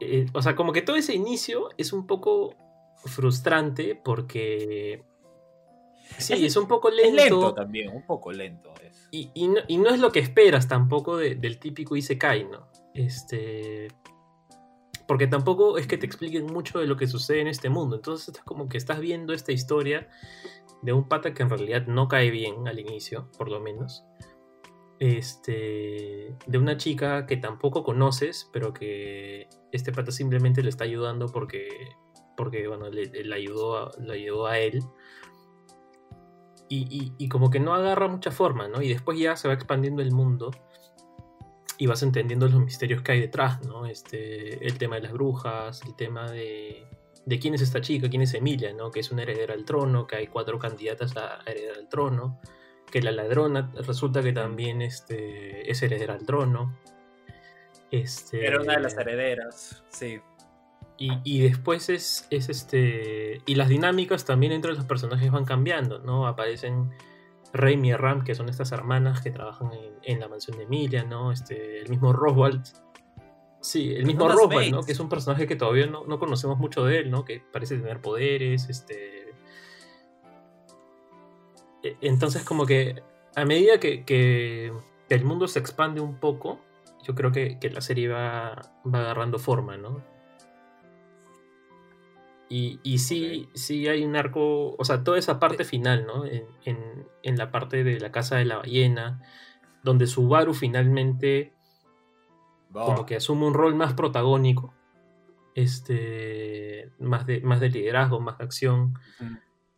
Eh, 0.00 0.26
o 0.32 0.40
sea, 0.42 0.56
como 0.56 0.72
que 0.72 0.82
todo 0.82 0.96
ese 0.96 1.14
inicio 1.14 1.68
es 1.76 1.92
un 1.92 2.06
poco 2.06 2.54
frustrante 3.04 3.94
porque... 3.94 5.04
Sí, 6.18 6.32
es, 6.34 6.40
Es- 6.42 6.56
un 6.56 6.66
poco 6.66 6.88
Es 6.88 6.96
lento. 6.96 7.16
lento 7.22 7.54
también, 7.54 7.94
un 7.94 8.04
poco 8.06 8.32
lento. 8.32 8.72
Es. 8.82 9.08
Y, 9.12 9.30
y 9.34 9.48
no, 9.48 9.60
y 9.68 9.76
no 9.78 9.90
es 9.90 10.00
lo 10.00 10.10
que 10.10 10.18
esperas 10.20 10.66
tampoco 10.68 11.16
de- 11.16 11.34
del 11.36 11.58
típico 11.58 11.94
Isekai, 11.96 12.44
¿no? 12.44 12.68
Este. 12.94 13.88
Porque 15.06 15.26
tampoco 15.28 15.78
es 15.78 15.86
que 15.86 15.98
te 15.98 16.06
expliquen 16.06 16.46
mucho 16.46 16.78
de 16.80 16.86
lo 16.86 16.96
que 16.96 17.06
sucede 17.06 17.40
en 17.40 17.48
este 17.48 17.68
mundo. 17.68 17.96
Entonces 17.96 18.34
es 18.36 18.42
como 18.42 18.68
que 18.68 18.76
estás 18.78 19.00
viendo 19.00 19.32
esta 19.32 19.52
historia 19.52 20.08
de 20.82 20.92
un 20.92 21.08
pata 21.08 21.32
que 21.34 21.42
en 21.42 21.50
realidad 21.50 21.86
no 21.86 22.08
cae 22.08 22.30
bien 22.30 22.66
al 22.66 22.78
inicio, 22.80 23.30
por 23.38 23.48
lo 23.48 23.60
menos. 23.60 24.04
Este. 25.00 26.36
De 26.46 26.58
una 26.58 26.76
chica 26.76 27.26
que 27.26 27.38
tampoco 27.38 27.82
conoces, 27.82 28.48
pero 28.52 28.72
que 28.72 29.48
este 29.72 29.92
pata 29.92 30.12
simplemente 30.12 30.62
le 30.62 30.68
está 30.68 30.84
ayudando 30.84 31.26
porque. 31.26 31.68
Porque, 32.36 32.68
bueno, 32.68 32.88
le, 32.88 33.34
ayudó, 33.34 33.76
a, 33.76 33.90
le 33.98 34.12
ayudó 34.14 34.46
a 34.46 34.58
él. 34.58 34.82
Y, 36.68 37.12
y- 37.18 37.28
como 37.28 37.50
que 37.50 37.58
no 37.58 37.74
agarra 37.74 38.06
mucha 38.06 38.30
forma, 38.30 38.68
¿no? 38.68 38.80
Y 38.80 38.88
después 38.88 39.18
ya 39.18 39.34
se 39.36 39.48
va 39.48 39.54
expandiendo 39.54 40.02
el 40.02 40.12
mundo 40.12 40.52
y 41.78 41.86
vas 41.86 42.02
entendiendo 42.04 42.46
los 42.46 42.60
misterios 42.62 43.02
que 43.02 43.12
hay 43.12 43.20
detrás, 43.20 43.60
¿no? 43.66 43.86
Este, 43.86 44.64
el 44.64 44.78
tema 44.78 44.96
de 44.96 45.02
las 45.02 45.12
brujas, 45.12 45.82
el 45.84 45.96
tema 45.96 46.30
de, 46.30 46.86
de 47.26 47.38
quién 47.40 47.54
es 47.54 47.62
esta 47.62 47.80
chica, 47.80 48.08
quién 48.08 48.22
es 48.22 48.34
Emilia, 48.34 48.72
¿no? 48.72 48.90
Que 48.90 49.00
es 49.00 49.10
una 49.10 49.22
heredera 49.22 49.54
al 49.54 49.64
trono, 49.64 50.06
que 50.06 50.16
hay 50.16 50.26
cuatro 50.28 50.58
candidatas 50.58 51.16
a 51.16 51.40
heredar 51.46 51.76
al 51.76 51.88
trono, 51.88 52.38
que 52.90 53.00
la 53.02 53.12
ladrona 53.12 53.72
resulta 53.86 54.22
que 54.22 54.32
también 54.32 54.82
este, 54.82 55.70
es 55.70 55.82
heredera 55.82 56.14
al 56.14 56.26
trono. 56.26 56.76
Este, 57.90 58.46
Era 58.46 58.60
una 58.60 58.74
de 58.74 58.80
las 58.80 58.96
herederas, 58.96 59.82
sí. 59.88 60.20
y, 60.96 61.10
y 61.24 61.40
después 61.40 61.88
es, 61.88 62.26
es 62.30 62.48
este. 62.48 63.40
Y 63.46 63.54
las 63.56 63.68
dinámicas 63.68 64.24
también 64.24 64.52
entre 64.52 64.74
los 64.74 64.84
personajes 64.84 65.30
van 65.32 65.44
cambiando, 65.44 65.98
¿no? 65.98 66.26
Aparecen 66.28 66.90
Remy 67.52 67.88
y 67.88 67.94
Ram, 67.94 68.22
que 68.22 68.36
son 68.36 68.48
estas 68.48 68.70
hermanas 68.70 69.22
que 69.22 69.32
trabajan 69.32 69.72
en, 69.72 69.94
en 70.04 70.20
la 70.20 70.28
mansión 70.28 70.56
de 70.56 70.64
Emilia, 70.64 71.02
¿no? 71.02 71.32
Este, 71.32 71.80
el 71.80 71.88
mismo 71.88 72.12
Roswald. 72.12 72.62
Sí, 73.60 73.92
el 73.92 74.06
mismo 74.06 74.28
Roswald, 74.28 74.70
¿no? 74.70 74.82
Que 74.84 74.92
es 74.92 75.00
un 75.00 75.08
personaje 75.08 75.46
que 75.46 75.56
todavía 75.56 75.86
no, 75.86 76.04
no 76.06 76.18
conocemos 76.18 76.58
mucho 76.58 76.84
de 76.84 76.98
él, 76.98 77.10
¿no? 77.10 77.24
Que 77.24 77.42
parece 77.52 77.76
tener 77.76 78.00
poderes, 78.00 78.68
este. 78.68 79.19
E- 81.82 81.96
Entonces, 82.00 82.44
como 82.44 82.66
que 82.66 83.02
a 83.36 83.44
medida 83.44 83.78
que, 83.78 84.72
el 85.08 85.24
mundo 85.24 85.48
se 85.48 85.58
expande 85.58 86.00
un 86.00 86.16
poco, 86.16 86.60
yo 87.02 87.14
creo 87.14 87.32
que, 87.32 87.58
que 87.58 87.70
la 87.70 87.80
serie 87.80 88.08
va, 88.08 88.54
va 88.86 89.00
agarrando 89.00 89.38
forma, 89.38 89.76
¿no? 89.76 90.02
Y, 92.48 92.80
y 92.82 92.98
sí, 92.98 93.48
sí 93.54 93.86
hay 93.88 94.04
un 94.04 94.16
arco, 94.16 94.74
o 94.76 94.84
sea, 94.84 95.04
toda 95.04 95.18
esa 95.18 95.38
parte 95.38 95.64
final, 95.64 96.04
¿no? 96.06 96.24
En, 96.26 96.46
en- 96.64 97.06
en 97.22 97.36
la 97.36 97.50
parte 97.50 97.84
de 97.84 98.00
la 98.00 98.10
casa 98.10 98.36
de 98.36 98.44
la 98.44 98.56
ballena, 98.58 99.22
donde 99.84 100.06
Subaru 100.06 100.52
finalmente 100.54 101.52
como 102.86 103.06
que 103.06 103.16
asume 103.16 103.46
un 103.46 103.54
rol 103.54 103.74
más 103.74 103.94
protagónico, 103.94 104.74
este, 105.54 106.90
más 106.98 107.26
de, 107.26 107.40
más 107.40 107.60
de 107.60 107.68
liderazgo, 107.70 108.20
más 108.20 108.38
de 108.38 108.44
acción. 108.44 108.94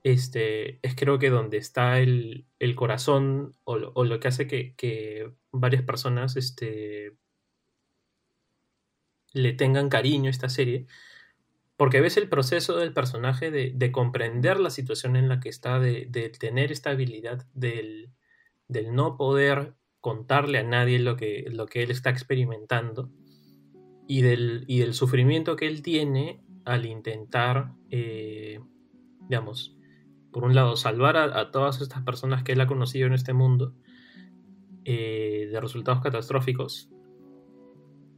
Este, 0.04 0.84
es 0.86 0.96
creo 0.96 1.18
que 1.18 1.30
donde 1.30 1.58
está 1.58 2.00
el, 2.00 2.46
el 2.58 2.74
corazón 2.74 3.52
o 3.64 3.76
lo, 3.76 4.20
que 4.20 4.28
hace 4.28 4.46
que, 4.48 4.74
que 4.74 5.32
varias 5.52 5.82
personas 5.82 6.36
este, 6.36 7.16
le 9.32 9.52
tengan 9.52 9.88
cariño 9.88 10.28
a 10.28 10.30
esta 10.30 10.48
serie. 10.48 10.86
Porque 11.76 12.00
ves 12.00 12.16
el 12.16 12.28
proceso 12.28 12.76
del 12.76 12.92
personaje 12.92 13.50
de, 13.50 13.72
de 13.74 13.92
comprender 13.92 14.60
la 14.60 14.70
situación 14.70 15.16
en 15.16 15.28
la 15.28 15.40
que 15.40 15.48
está, 15.48 15.78
de, 15.78 16.06
de 16.08 16.28
tener 16.30 16.70
esta 16.70 16.90
habilidad 16.90 17.46
del, 17.54 18.12
del 18.68 18.94
no 18.94 19.16
poder 19.16 19.74
contarle 20.00 20.58
a 20.58 20.64
nadie 20.64 20.98
lo 20.98 21.16
que, 21.16 21.46
lo 21.50 21.66
que 21.66 21.82
él 21.82 21.90
está 21.90 22.10
experimentando 22.10 23.10
y 24.08 24.22
del, 24.22 24.64
y 24.66 24.80
del 24.80 24.94
sufrimiento 24.94 25.56
que 25.56 25.68
él 25.68 25.80
tiene 25.80 26.42
al 26.64 26.86
intentar, 26.86 27.72
eh, 27.90 28.60
digamos, 29.28 29.76
por 30.32 30.44
un 30.44 30.54
lado, 30.54 30.76
salvar 30.76 31.16
a, 31.16 31.38
a 31.38 31.50
todas 31.50 31.80
estas 31.80 32.02
personas 32.02 32.42
que 32.42 32.52
él 32.52 32.60
ha 32.60 32.66
conocido 32.66 33.06
en 33.06 33.12
este 33.12 33.32
mundo 33.32 33.74
eh, 34.84 35.48
de 35.50 35.60
resultados 35.60 36.02
catastróficos 36.02 36.90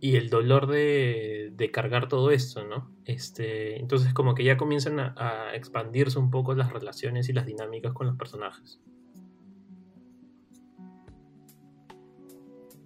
y 0.00 0.16
el 0.16 0.30
dolor 0.30 0.66
de, 0.66 1.52
de 1.54 1.71
cargar 1.71 2.09
todo 2.09 2.30
esto, 2.30 2.64
¿no? 2.64 2.90
Este, 3.04 3.78
entonces 3.78 4.14
como 4.14 4.35
que 4.35 4.44
ya 4.44 4.56
comienzan 4.56 5.00
a, 5.00 5.14
a 5.16 5.54
expandirse 5.54 6.18
un 6.18 6.30
poco 6.30 6.54
las 6.54 6.73
relaciones 6.73 7.28
y 7.28 7.33
las 7.33 7.47
dinámicas 7.47 7.92
con 7.92 8.06
los 8.06 8.16
personajes. 8.16 8.80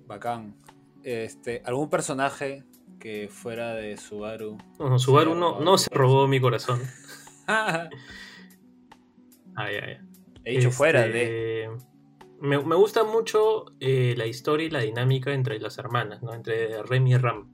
Bacán. 0.07 0.57
Este, 1.05 1.63
¿Algún 1.65 1.91
personaje 1.91 2.65
que 2.99 3.29
fuera 3.29 3.75
de 3.75 3.97
Subaru? 3.97 4.59
Subaru 4.99 5.35
Sí, 5.35 5.39
no, 5.39 5.51
robado 5.51 5.65
no 5.65 5.73
tu 5.73 5.79
se 5.79 5.91
robó 5.95 6.27
mi 6.27 6.41
corazón. 6.41 6.81
Ah, 9.59 9.65
ay, 9.65 9.77
ay. 9.77 9.97
He 10.45 10.53
dicho 10.57 10.71
fuera 10.71 11.07
de. 11.07 11.65
Este, 11.65 11.87
Me, 12.41 12.63
me 12.63 12.77
gusta 12.77 13.03
mucho 13.05 13.67
eh, 13.81 14.15
la 14.17 14.27
historia 14.27 14.67
y 14.67 14.71
la 14.71 14.81
dinámica 14.81 15.33
entre 15.35 15.59
las 15.59 15.79
hermanas, 15.79 16.23
¿no? 16.23 16.33
Entre 16.33 16.83
Remy 16.83 17.13
y 17.13 17.17
Ram. 17.17 17.53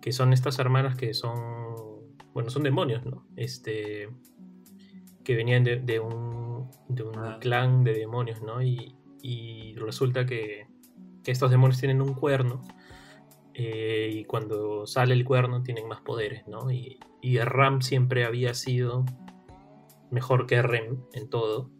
Que 0.00 0.12
son 0.12 0.32
estas 0.32 0.58
hermanas 0.58 0.96
que 0.96 1.12
son. 1.14 1.34
Bueno, 2.32 2.50
son 2.50 2.62
demonios, 2.62 3.04
¿no? 3.04 3.26
Este. 3.36 4.08
Que 5.24 5.34
venían 5.34 5.64
de, 5.64 5.76
de 5.80 6.00
un, 6.00 6.70
de 6.88 7.02
un 7.02 7.18
Ah. 7.18 7.38
clan 7.40 7.82
de 7.84 7.94
demonios, 7.94 8.42
¿no? 8.42 8.62
Y, 8.62 8.94
y 9.22 9.74
resulta 9.76 10.26
que, 10.26 10.66
que 11.22 11.30
estos 11.32 11.50
demonios 11.50 11.80
tienen 11.80 12.00
un 12.02 12.14
cuerno. 12.14 12.62
eh, 13.54 14.10
y 14.12 14.24
cuando 14.24 14.84
sale 14.86 15.14
el 15.14 15.24
cuerno 15.24 15.62
tienen 15.62 15.86
más 15.88 16.00
poderes, 16.00 16.46
¿no? 16.48 16.70
Y, 16.70 16.98
y 17.22 17.38
Ram 17.38 17.80
siempre 17.82 18.24
había 18.24 18.52
sido 18.52 19.04
mejor 20.14 20.46
que 20.46 20.62
Rem 20.62 20.98
en 21.12 21.28
todo, 21.28 21.70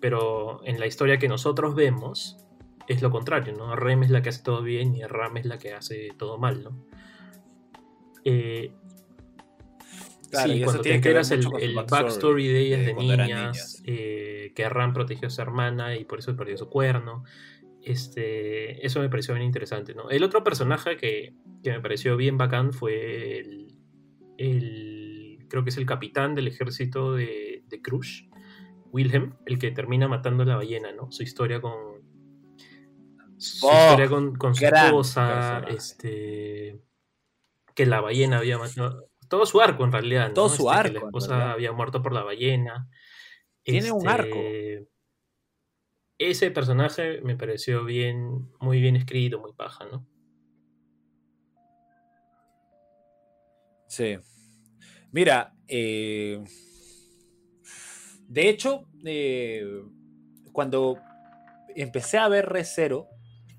pero 0.00 0.60
en 0.64 0.78
la 0.78 0.86
historia 0.86 1.18
que 1.18 1.28
nosotros 1.28 1.74
vemos 1.74 2.36
es 2.88 3.00
lo 3.02 3.10
contrario, 3.10 3.54
¿no? 3.56 3.74
Rem 3.76 4.02
es 4.02 4.10
la 4.10 4.20
que 4.20 4.28
hace 4.30 4.42
todo 4.42 4.62
bien 4.62 4.94
y 4.94 5.02
Ram 5.04 5.36
es 5.36 5.46
la 5.46 5.58
que 5.58 5.72
hace 5.72 6.08
todo 6.18 6.38
mal, 6.38 6.62
¿no? 6.64 6.84
Eh, 8.24 8.72
Claro, 10.30 10.52
sí, 10.52 10.62
cuando 10.62 10.82
te 10.82 10.94
enteras 10.94 11.32
el, 11.32 11.44
el 11.58 11.74
backstory, 11.90 12.46
de 12.46 12.60
ellas 12.60 12.80
de 12.80 12.86
de 12.86 12.94
niñas, 12.94 13.18
niñas. 13.26 13.82
eh, 13.84 14.52
que 14.54 14.68
Ram 14.68 14.92
protegió 14.92 15.26
a 15.26 15.30
su 15.30 15.42
hermana 15.42 15.96
y 15.96 16.04
por 16.04 16.20
eso 16.20 16.36
perdió 16.36 16.56
su 16.56 16.68
cuerno. 16.68 17.24
Este, 17.82 18.86
eso 18.86 19.00
me 19.00 19.08
pareció 19.08 19.34
bien 19.34 19.44
interesante, 19.46 19.92
¿no? 19.92 20.08
El 20.08 20.22
otro 20.22 20.44
personaje 20.44 20.96
que, 20.96 21.34
que 21.64 21.72
me 21.72 21.80
pareció 21.80 22.16
bien 22.16 22.38
bacán 22.38 22.72
fue 22.72 23.40
el, 23.40 23.74
el- 24.38 25.46
creo 25.48 25.64
que 25.64 25.70
es 25.70 25.76
el 25.78 25.86
capitán 25.86 26.36
del 26.36 26.46
ejército 26.46 27.14
de, 27.14 27.49
de 27.70 27.80
Crush, 27.80 28.28
Wilhelm, 28.92 29.36
el 29.46 29.58
que 29.58 29.70
termina 29.70 30.08
matando 30.08 30.42
a 30.42 30.46
la 30.46 30.56
ballena, 30.56 30.92
¿no? 30.92 31.10
Su 31.10 31.22
historia 31.22 31.60
con 31.60 32.00
su 33.38 33.66
Oh, 33.66 33.70
historia 33.72 34.08
con, 34.08 34.34
con 34.36 34.54
su 34.54 34.66
esposa, 34.66 35.64
este 35.68 36.82
que 37.74 37.86
la 37.86 38.00
ballena 38.00 38.38
había 38.38 38.58
matado 38.58 39.08
todo 39.28 39.46
su 39.46 39.60
arco 39.60 39.84
en 39.84 39.92
realidad, 39.92 40.28
¿no? 40.28 40.34
Todo 40.34 40.48
su 40.48 40.68
Este, 40.70 40.72
que 40.72 40.78
arco, 40.78 40.92
la 40.92 41.00
en 41.00 41.06
esposa 41.06 41.52
había 41.52 41.72
muerto 41.72 42.02
por 42.02 42.12
la 42.12 42.24
ballena. 42.24 42.90
Tiene 43.62 43.92
un 43.92 44.06
arco. 44.08 44.36
Este, 44.36 44.88
Ese 46.18 46.50
personaje 46.50 47.20
me 47.22 47.36
pareció 47.36 47.84
bien, 47.84 48.50
muy 48.60 48.80
bien 48.80 48.96
escrito, 48.96 49.38
muy 49.38 49.52
paja, 49.54 49.86
¿no? 49.86 50.06
Sí. 53.86 54.18
Mira, 55.12 55.54
eh, 55.66 56.42
de 58.30 58.48
hecho, 58.48 58.84
eh, 59.04 59.82
cuando 60.52 60.98
empecé 61.74 62.16
a 62.16 62.28
ver 62.28 62.46
Recero, 62.46 63.08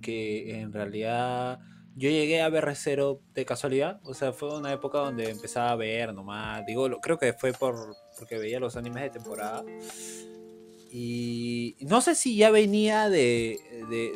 que 0.02 0.62
en 0.62 0.72
realidad 0.72 1.60
yo 1.98 2.10
llegué 2.10 2.42
a 2.42 2.48
ver 2.48 2.64
Recero 2.64 3.20
de 3.34 3.46
casualidad, 3.46 4.00
o 4.06 4.14
sea, 4.14 4.32
fue 4.32 4.58
una 4.58 4.72
época 4.72 5.00
donde 5.00 5.30
empezaba 5.30 5.72
a 5.72 5.76
ver 5.76 6.14
nomás, 6.14 6.66
digo, 6.66 6.90
creo 7.02 7.18
que 7.18 7.34
fue 7.34 7.52
por, 7.52 7.98
porque 8.18 8.38
veía 8.38 8.62
los 8.62 8.78
animes 8.78 9.04
de 9.04 9.10
temporada. 9.10 9.66
Y 10.90 11.76
no 11.82 12.00
sé 12.00 12.16
si 12.16 12.38
ya 12.38 12.50
venía 12.50 13.10
de, 13.10 13.60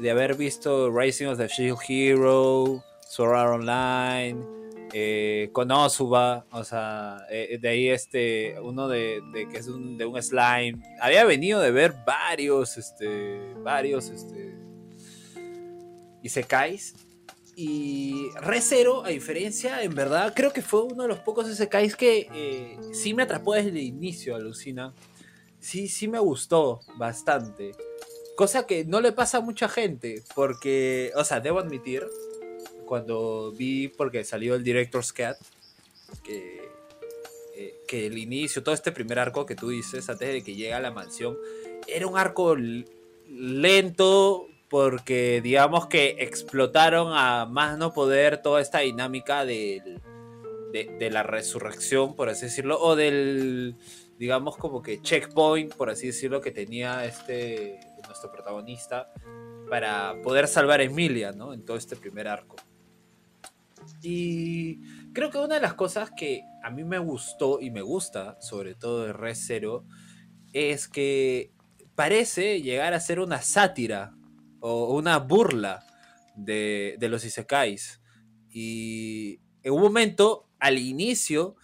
de, 0.02 0.10
haber 0.12 0.36
visto 0.36 0.90
Rising 0.90 1.26
of 1.26 1.38
the 1.38 1.50
Shield 1.50 1.80
Hero, 1.88 2.82
Sword 3.10 3.36
Art 3.36 3.62
Online, 3.62 4.65
eh, 4.94 5.50
Konosuba, 5.52 6.46
o 6.52 6.64
sea, 6.64 7.26
eh, 7.30 7.58
de 7.62 7.70
ahí 7.70 7.90
este, 7.90 8.60
uno 8.62 8.88
de, 8.88 9.22
que 9.52 9.58
es 9.58 9.68
un, 9.68 9.98
de 9.98 10.06
un 10.06 10.22
slime. 10.22 10.82
Había 11.02 11.26
venido 11.26 11.60
de 11.60 11.72
ver 11.72 11.96
varios, 12.06 12.78
este, 12.78 13.54
varios, 13.64 14.10
este, 14.10 14.56
Isekais. 16.22 16.96
Y 17.58 18.30
Recero, 18.42 19.06
a 19.06 19.10
diferencia, 19.10 19.82
en 19.82 19.96
verdad, 19.96 20.34
creo 20.36 20.52
que 20.52 20.62
fue 20.62 20.84
uno 20.84 21.04
de 21.04 21.10
los 21.10 21.20
pocos 21.20 21.50
Isekais 21.50 21.96
que 21.96 22.28
eh, 22.34 22.78
sí 22.92 23.14
me 23.14 23.24
atrapó 23.24 23.54
desde 23.54 23.70
el 23.70 23.78
inicio, 23.78 24.36
alucina 24.36 24.94
sí, 25.66 25.88
sí 25.88 26.08
me 26.08 26.20
gustó 26.20 26.82
bastante. 26.98 27.72
Cosa 28.38 28.68
que 28.68 28.86
no 28.86 29.02
le 29.02 29.12
pasa 29.12 29.40
a 29.40 29.42
mucha 29.42 29.68
gente, 29.68 30.24
porque, 30.36 31.12
o 31.16 31.24
sea, 31.24 31.40
debo 31.40 31.60
admitir, 31.60 32.06
cuando 32.86 33.52
vi, 33.52 33.88
porque 33.88 34.24
salió 34.24 34.56
el 34.56 34.64
Director's 34.64 35.12
Cat, 35.12 35.38
que, 36.24 36.70
eh, 37.56 37.76
que 37.88 38.08
el 38.08 38.18
inicio, 38.18 38.64
todo 38.64 38.76
este 38.76 38.92
primer 38.92 39.20
arco 39.20 39.46
que 39.46 39.56
tú 39.56 39.70
dices, 39.70 40.10
antes 40.10 40.30
de 40.30 40.44
que 40.44 40.56
llegue 40.56 40.74
a 40.74 40.80
la 40.80 40.92
mansión, 40.92 41.38
era 41.88 42.08
un 42.08 42.18
arco 42.18 42.56
lento, 43.28 44.48
porque 44.70 45.42
digamos 45.42 45.88
que 45.88 46.18
explotaron 46.20 47.10
a 47.14 47.46
más 47.46 47.78
no 47.78 47.94
poder 47.94 48.42
toda 48.42 48.62
esta 48.62 48.80
dinámica 48.80 49.46
de, 49.46 50.00
de 50.72 51.10
la 51.10 51.24
resurrección, 51.24 52.16
por 52.16 52.30
así 52.30 52.46
decirlo, 52.46 52.80
o 52.82 52.96
del 52.96 53.76
digamos, 54.18 54.58
como 54.58 54.82
que 54.82 55.02
checkpoint, 55.02 55.76
por 55.76 55.90
así 55.90 56.08
decirlo, 56.08 56.42
que 56.42 56.52
tenía 56.52 57.06
este, 57.06 57.80
nuestro 58.08 58.32
protagonista 58.32 59.12
para 59.70 60.16
poder 60.24 60.48
salvar 60.48 60.80
a 60.80 60.84
Emilia, 60.84 61.32
¿no? 61.32 61.54
En 61.54 61.66
todo 61.66 61.78
este 61.78 61.96
primer 61.96 62.28
arco. 62.28 62.56
Y 64.02 64.82
creo 65.14 65.30
que 65.30 65.38
una 65.38 65.56
de 65.56 65.62
las 65.62 65.74
cosas 65.74 66.12
que 66.12 66.44
a 66.64 66.70
mí 66.70 66.84
me 66.84 67.00
gustó 67.00 67.60
y 67.62 67.72
me 67.72 67.82
gusta, 67.82 68.40
sobre 68.42 68.76
todo 68.76 69.06
de 69.06 69.14
Red 69.14 69.36
Zero, 69.36 69.86
es 70.54 70.88
que 70.88 71.52
parece 71.96 72.62
llegar 72.62 72.94
a 72.94 73.00
ser 73.00 73.20
una 73.20 73.42
sátira 73.42 74.16
o 74.60 74.96
una 74.96 75.20
burla 75.20 75.86
de, 76.36 76.96
de 77.00 77.10
los 77.10 77.26
Isekais. 77.26 78.02
Y 78.50 79.40
en 79.64 79.74
un 79.74 79.82
momento, 79.82 80.50
al 80.60 80.78
inicio, 80.78 81.56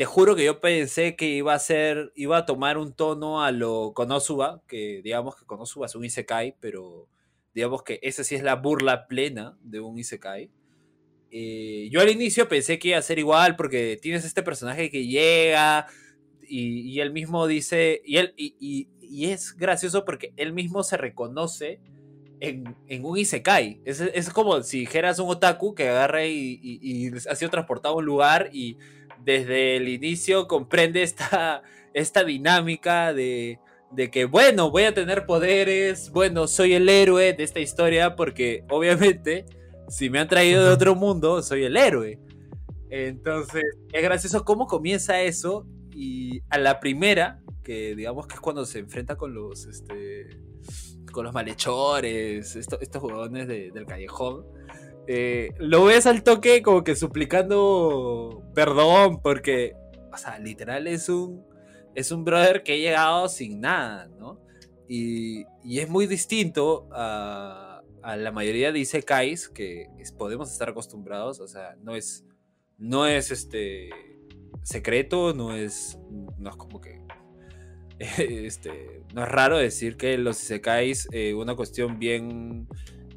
te 0.00 0.06
juro 0.06 0.34
que 0.34 0.46
yo 0.46 0.60
pensé 0.60 1.14
que 1.14 1.26
iba 1.26 1.52
a 1.52 1.58
ser, 1.58 2.10
iba 2.16 2.38
a 2.38 2.46
tomar 2.46 2.78
un 2.78 2.94
tono 2.94 3.42
a 3.42 3.52
lo 3.52 3.92
Konosuba, 3.94 4.62
que 4.66 5.02
digamos 5.04 5.36
que 5.36 5.44
Konosuba 5.44 5.84
es 5.84 5.94
un 5.94 6.06
Isekai, 6.06 6.56
pero 6.58 7.06
digamos 7.52 7.82
que 7.82 8.00
esa 8.02 8.24
sí 8.24 8.34
es 8.34 8.42
la 8.42 8.56
burla 8.56 9.06
plena 9.06 9.58
de 9.60 9.80
un 9.80 9.98
Isekai. 9.98 10.50
Eh, 11.30 11.88
yo 11.90 12.00
al 12.00 12.10
inicio 12.10 12.48
pensé 12.48 12.78
que 12.78 12.88
iba 12.88 12.98
a 12.98 13.02
ser 13.02 13.18
igual 13.18 13.56
porque 13.56 13.98
tienes 14.00 14.24
este 14.24 14.42
personaje 14.42 14.90
que 14.90 15.06
llega 15.06 15.86
y, 16.42 16.98
él 16.98 17.12
mismo 17.12 17.46
dice, 17.46 18.02
y, 18.04 18.16
él, 18.16 18.34
y, 18.36 18.88
es 19.24 19.56
gracioso 19.56 20.04
porque 20.04 20.32
él 20.36 20.52
mismo 20.52 20.82
se 20.82 20.96
reconoce 20.96 21.80
en, 22.40 22.76
un 23.04 23.18
Isekai. 23.18 23.80
Es, 23.84 24.00
es, 24.00 24.30
como 24.30 24.60
si 24.62 24.80
dijeras 24.80 25.20
un 25.20 25.30
otaku 25.30 25.74
que 25.74 25.88
agarra 25.88 26.26
y, 26.26 26.58
y 26.62 27.12
ha 27.28 27.36
sido 27.36 27.50
transportado 27.50 27.94
a 27.94 27.98
un 27.98 28.04
lugar 28.04 28.50
y 28.52 28.76
desde 29.24 29.76
el 29.76 29.88
inicio 29.88 30.48
comprende 30.48 31.02
esta, 31.02 31.62
esta 31.94 32.24
dinámica 32.24 33.12
de, 33.12 33.60
de 33.90 34.10
que, 34.10 34.24
bueno, 34.24 34.70
voy 34.70 34.84
a 34.84 34.94
tener 34.94 35.26
poderes, 35.26 36.10
bueno, 36.10 36.46
soy 36.46 36.74
el 36.74 36.88
héroe 36.88 37.32
de 37.32 37.42
esta 37.42 37.60
historia 37.60 38.16
porque 38.16 38.64
obviamente 38.68 39.44
si 39.90 40.08
me 40.08 40.20
han 40.20 40.28
traído 40.28 40.64
de 40.64 40.72
otro 40.72 40.94
mundo, 40.94 41.42
soy 41.42 41.64
el 41.64 41.76
héroe. 41.76 42.20
Entonces, 42.88 43.64
es 43.92 44.02
gracioso 44.02 44.44
cómo 44.44 44.66
comienza 44.66 45.20
eso 45.20 45.66
y 45.92 46.40
a 46.48 46.58
la 46.58 46.80
primera, 46.80 47.40
que 47.62 47.94
digamos 47.96 48.26
que 48.26 48.34
es 48.34 48.40
cuando 48.40 48.64
se 48.64 48.78
enfrenta 48.78 49.16
con 49.16 49.34
los, 49.34 49.66
este, 49.66 50.28
con 51.12 51.24
los 51.24 51.34
malhechores, 51.34 52.54
estos 52.56 53.02
jugadores 53.02 53.48
del 53.48 53.86
callejón, 53.86 54.46
eh, 55.06 55.50
lo 55.58 55.84
ves 55.84 56.06
al 56.06 56.22
toque 56.22 56.62
como 56.62 56.84
que 56.84 56.94
suplicando 56.94 58.44
perdón 58.54 59.20
porque, 59.20 59.74
o 60.12 60.16
sea, 60.16 60.38
literal 60.38 60.86
es 60.86 61.08
un, 61.08 61.44
es 61.96 62.12
un 62.12 62.24
brother 62.24 62.62
que 62.62 62.74
ha 62.74 62.76
llegado 62.76 63.28
sin 63.28 63.60
nada, 63.60 64.08
¿no? 64.18 64.40
Y, 64.88 65.44
y 65.64 65.80
es 65.80 65.88
muy 65.88 66.06
distinto 66.06 66.88
a, 66.92 67.69
a, 68.02 68.16
la 68.16 68.32
mayoría 68.32 68.72
de 68.72 68.80
Isekais 68.80 69.48
que 69.48 69.88
podemos 70.18 70.50
estar 70.50 70.68
acostumbrados, 70.68 71.40
o 71.40 71.48
sea, 71.48 71.76
no 71.82 71.94
es, 71.94 72.24
no 72.78 73.06
es 73.06 73.30
este 73.30 73.90
secreto, 74.62 75.34
no 75.34 75.54
es, 75.54 75.98
no 76.38 76.50
es 76.50 76.56
como 76.56 76.80
que 76.80 77.00
este, 77.98 79.02
no 79.14 79.22
es 79.22 79.28
raro 79.28 79.58
decir 79.58 79.96
que 79.96 80.16
los 80.18 80.42
Isekais, 80.42 81.08
eh, 81.12 81.34
una 81.34 81.54
cuestión 81.54 81.98
bien 81.98 82.66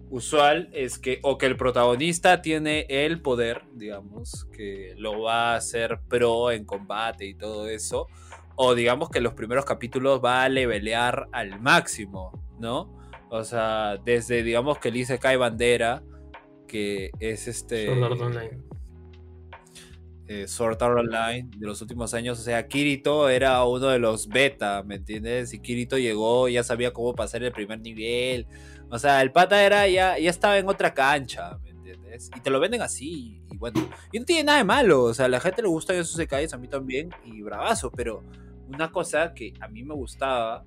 usual 0.09 0.69
es 0.73 0.99
que 0.99 1.19
o 1.23 1.39
que 1.39 1.47
el 1.47 1.57
protagonista 1.57 2.41
tiene 2.41 2.85
el 2.87 3.21
poder, 3.21 3.63
digamos, 3.73 4.45
que 4.55 4.93
lo 4.97 5.21
va 5.21 5.53
a 5.53 5.55
hacer 5.55 6.01
pro 6.07 6.51
en 6.51 6.65
combate 6.65 7.25
y 7.25 7.33
todo 7.33 7.67
eso, 7.67 8.07
o 8.55 8.75
digamos 8.75 9.09
que 9.09 9.21
los 9.21 9.33
primeros 9.33 9.65
capítulos 9.65 10.21
va 10.23 10.43
a 10.43 10.49
levelear 10.49 11.27
al 11.31 11.59
máximo, 11.59 12.31
¿no? 12.59 13.02
O 13.35 13.43
sea, 13.43 13.97
desde 13.97 14.43
digamos 14.43 14.77
que 14.77 14.91
Lisa 14.91 15.17
cae 15.17 15.37
bandera, 15.37 16.03
que 16.67 17.09
es 17.19 17.47
este 17.47 17.87
Sword 17.87 18.03
Art 18.03 18.21
Online. 18.21 18.63
Eh, 20.27 20.47
Sword 20.47 20.83
Art 20.83 20.99
Online 20.99 21.49
de 21.57 21.65
los 21.65 21.81
últimos 21.81 22.13
años, 22.13 22.39
o 22.39 22.43
sea, 22.43 22.67
Kirito 22.67 23.29
era 23.29 23.65
uno 23.65 23.87
de 23.87 23.97
los 23.97 24.27
beta, 24.27 24.83
¿me 24.83 24.97
entiendes? 24.97 25.51
Y 25.51 25.59
Kirito 25.61 25.97
llegó, 25.97 26.47
ya 26.47 26.63
sabía 26.63 26.93
cómo 26.93 27.15
pasar 27.15 27.41
el 27.41 27.51
primer 27.51 27.79
nivel, 27.79 28.45
o 28.91 28.99
sea, 28.99 29.19
el 29.23 29.31
pata 29.31 29.65
era 29.65 29.87
ya, 29.87 30.15
ya 30.19 30.29
estaba 30.29 30.59
en 30.59 30.69
otra 30.69 30.93
cancha, 30.93 31.57
¿me 31.63 31.71
entiendes? 31.71 32.29
Y 32.37 32.39
te 32.39 32.51
lo 32.51 32.59
venden 32.59 32.83
así, 32.83 33.41
y 33.51 33.57
bueno, 33.57 33.89
y 34.11 34.19
no 34.19 34.25
tiene 34.25 34.43
nada 34.43 34.59
de 34.59 34.63
malo, 34.63 35.05
o 35.05 35.13
sea, 35.15 35.25
a 35.25 35.29
la 35.29 35.39
gente 35.39 35.63
le 35.63 35.69
gusta 35.69 35.95
esos 35.95 36.15
secais, 36.15 36.53
a 36.53 36.59
mí 36.59 36.67
también, 36.67 37.09
y 37.25 37.41
bravazo, 37.41 37.89
pero 37.89 38.21
una 38.67 38.91
cosa 38.91 39.33
que 39.33 39.55
a 39.59 39.67
mí 39.67 39.81
me 39.81 39.95
gustaba 39.95 40.63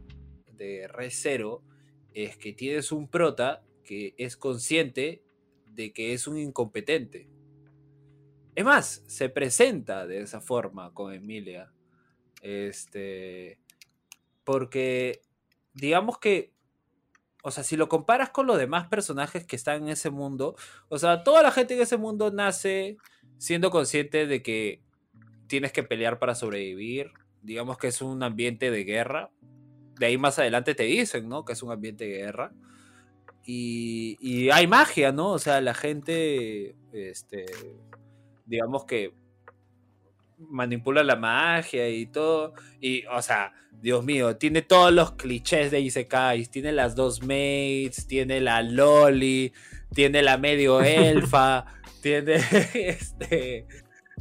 de 0.56 0.88
Re 0.88 1.12
Zero 1.12 1.62
es 2.24 2.36
que 2.36 2.52
tienes 2.52 2.92
un 2.92 3.08
prota 3.08 3.62
que 3.84 4.14
es 4.16 4.36
consciente 4.36 5.22
de 5.66 5.92
que 5.92 6.12
es 6.12 6.26
un 6.26 6.38
incompetente. 6.38 7.28
Es 8.54 8.64
más, 8.64 9.04
se 9.06 9.28
presenta 9.28 10.06
de 10.06 10.22
esa 10.22 10.40
forma 10.40 10.94
con 10.94 11.12
Emilia. 11.12 11.72
Este. 12.40 13.58
Porque, 14.44 15.20
digamos 15.74 16.18
que 16.18 16.56
o 17.46 17.52
sea, 17.52 17.62
si 17.62 17.76
lo 17.76 17.88
comparas 17.88 18.30
con 18.30 18.48
los 18.48 18.58
demás 18.58 18.88
personajes 18.88 19.46
que 19.46 19.54
están 19.54 19.84
en 19.84 19.90
ese 19.90 20.10
mundo, 20.10 20.56
o 20.88 20.98
sea, 20.98 21.22
toda 21.22 21.44
la 21.44 21.52
gente 21.52 21.74
en 21.74 21.80
ese 21.80 21.96
mundo 21.96 22.32
nace 22.32 22.96
siendo 23.38 23.70
consciente 23.70 24.26
de 24.26 24.42
que 24.42 24.82
tienes 25.46 25.70
que 25.70 25.84
pelear 25.84 26.18
para 26.18 26.34
sobrevivir. 26.34 27.12
Digamos 27.42 27.78
que 27.78 27.86
es 27.86 28.02
un 28.02 28.24
ambiente 28.24 28.72
de 28.72 28.82
guerra. 28.82 29.30
De 29.98 30.06
ahí 30.06 30.18
más 30.18 30.38
adelante 30.38 30.74
te 30.74 30.84
dicen, 30.84 31.28
¿no? 31.28 31.44
Que 31.44 31.54
es 31.54 31.62
un 31.62 31.72
ambiente 31.72 32.04
de 32.04 32.18
guerra. 32.18 32.52
Y, 33.44 34.16
y 34.20 34.50
hay 34.50 34.66
magia, 34.66 35.12
¿no? 35.12 35.30
O 35.30 35.38
sea, 35.38 35.60
la 35.60 35.74
gente, 35.74 36.74
este, 36.92 37.46
digamos 38.46 38.84
que 38.84 39.14
manipula 40.38 41.02
la 41.02 41.16
magia 41.16 41.88
y 41.88 42.06
todo. 42.06 42.54
Y, 42.80 43.04
o 43.06 43.22
sea, 43.22 43.52
Dios 43.80 44.04
mío, 44.04 44.36
tiene 44.36 44.62
todos 44.62 44.92
los 44.92 45.12
clichés 45.12 45.70
de 45.70 45.80
Isekais. 45.80 46.50
Tiene 46.50 46.72
las 46.72 46.94
dos 46.94 47.22
mates, 47.22 48.06
tiene 48.06 48.40
la 48.40 48.62
Loli, 48.62 49.52
tiene 49.94 50.22
la 50.22 50.38
medio 50.38 50.80
elfa, 50.82 51.66
tiene 52.02 52.40
este. 52.74 53.66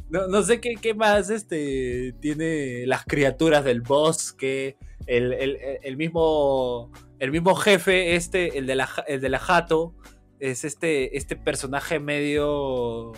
No, 0.08 0.42
sé 0.42 0.60
qué, 0.60 0.94
más 0.94 1.30
este, 1.30 2.14
tiene 2.20 2.86
las 2.86 3.04
criaturas 3.04 3.64
del 3.64 3.80
bosque, 3.80 4.76
el, 5.06 5.96
mismo, 5.96 6.90
el 7.18 7.30
mismo 7.30 7.54
jefe, 7.54 8.16
este, 8.16 8.58
el 8.58 8.66
de 8.66 8.74
la, 8.74 8.88
el 9.06 9.20
de 9.20 9.28
la 9.28 9.38
Jato, 9.38 9.94
es 10.40 10.64
este, 10.64 11.16
este 11.16 11.36
personaje 11.36 11.98
medio 11.98 13.12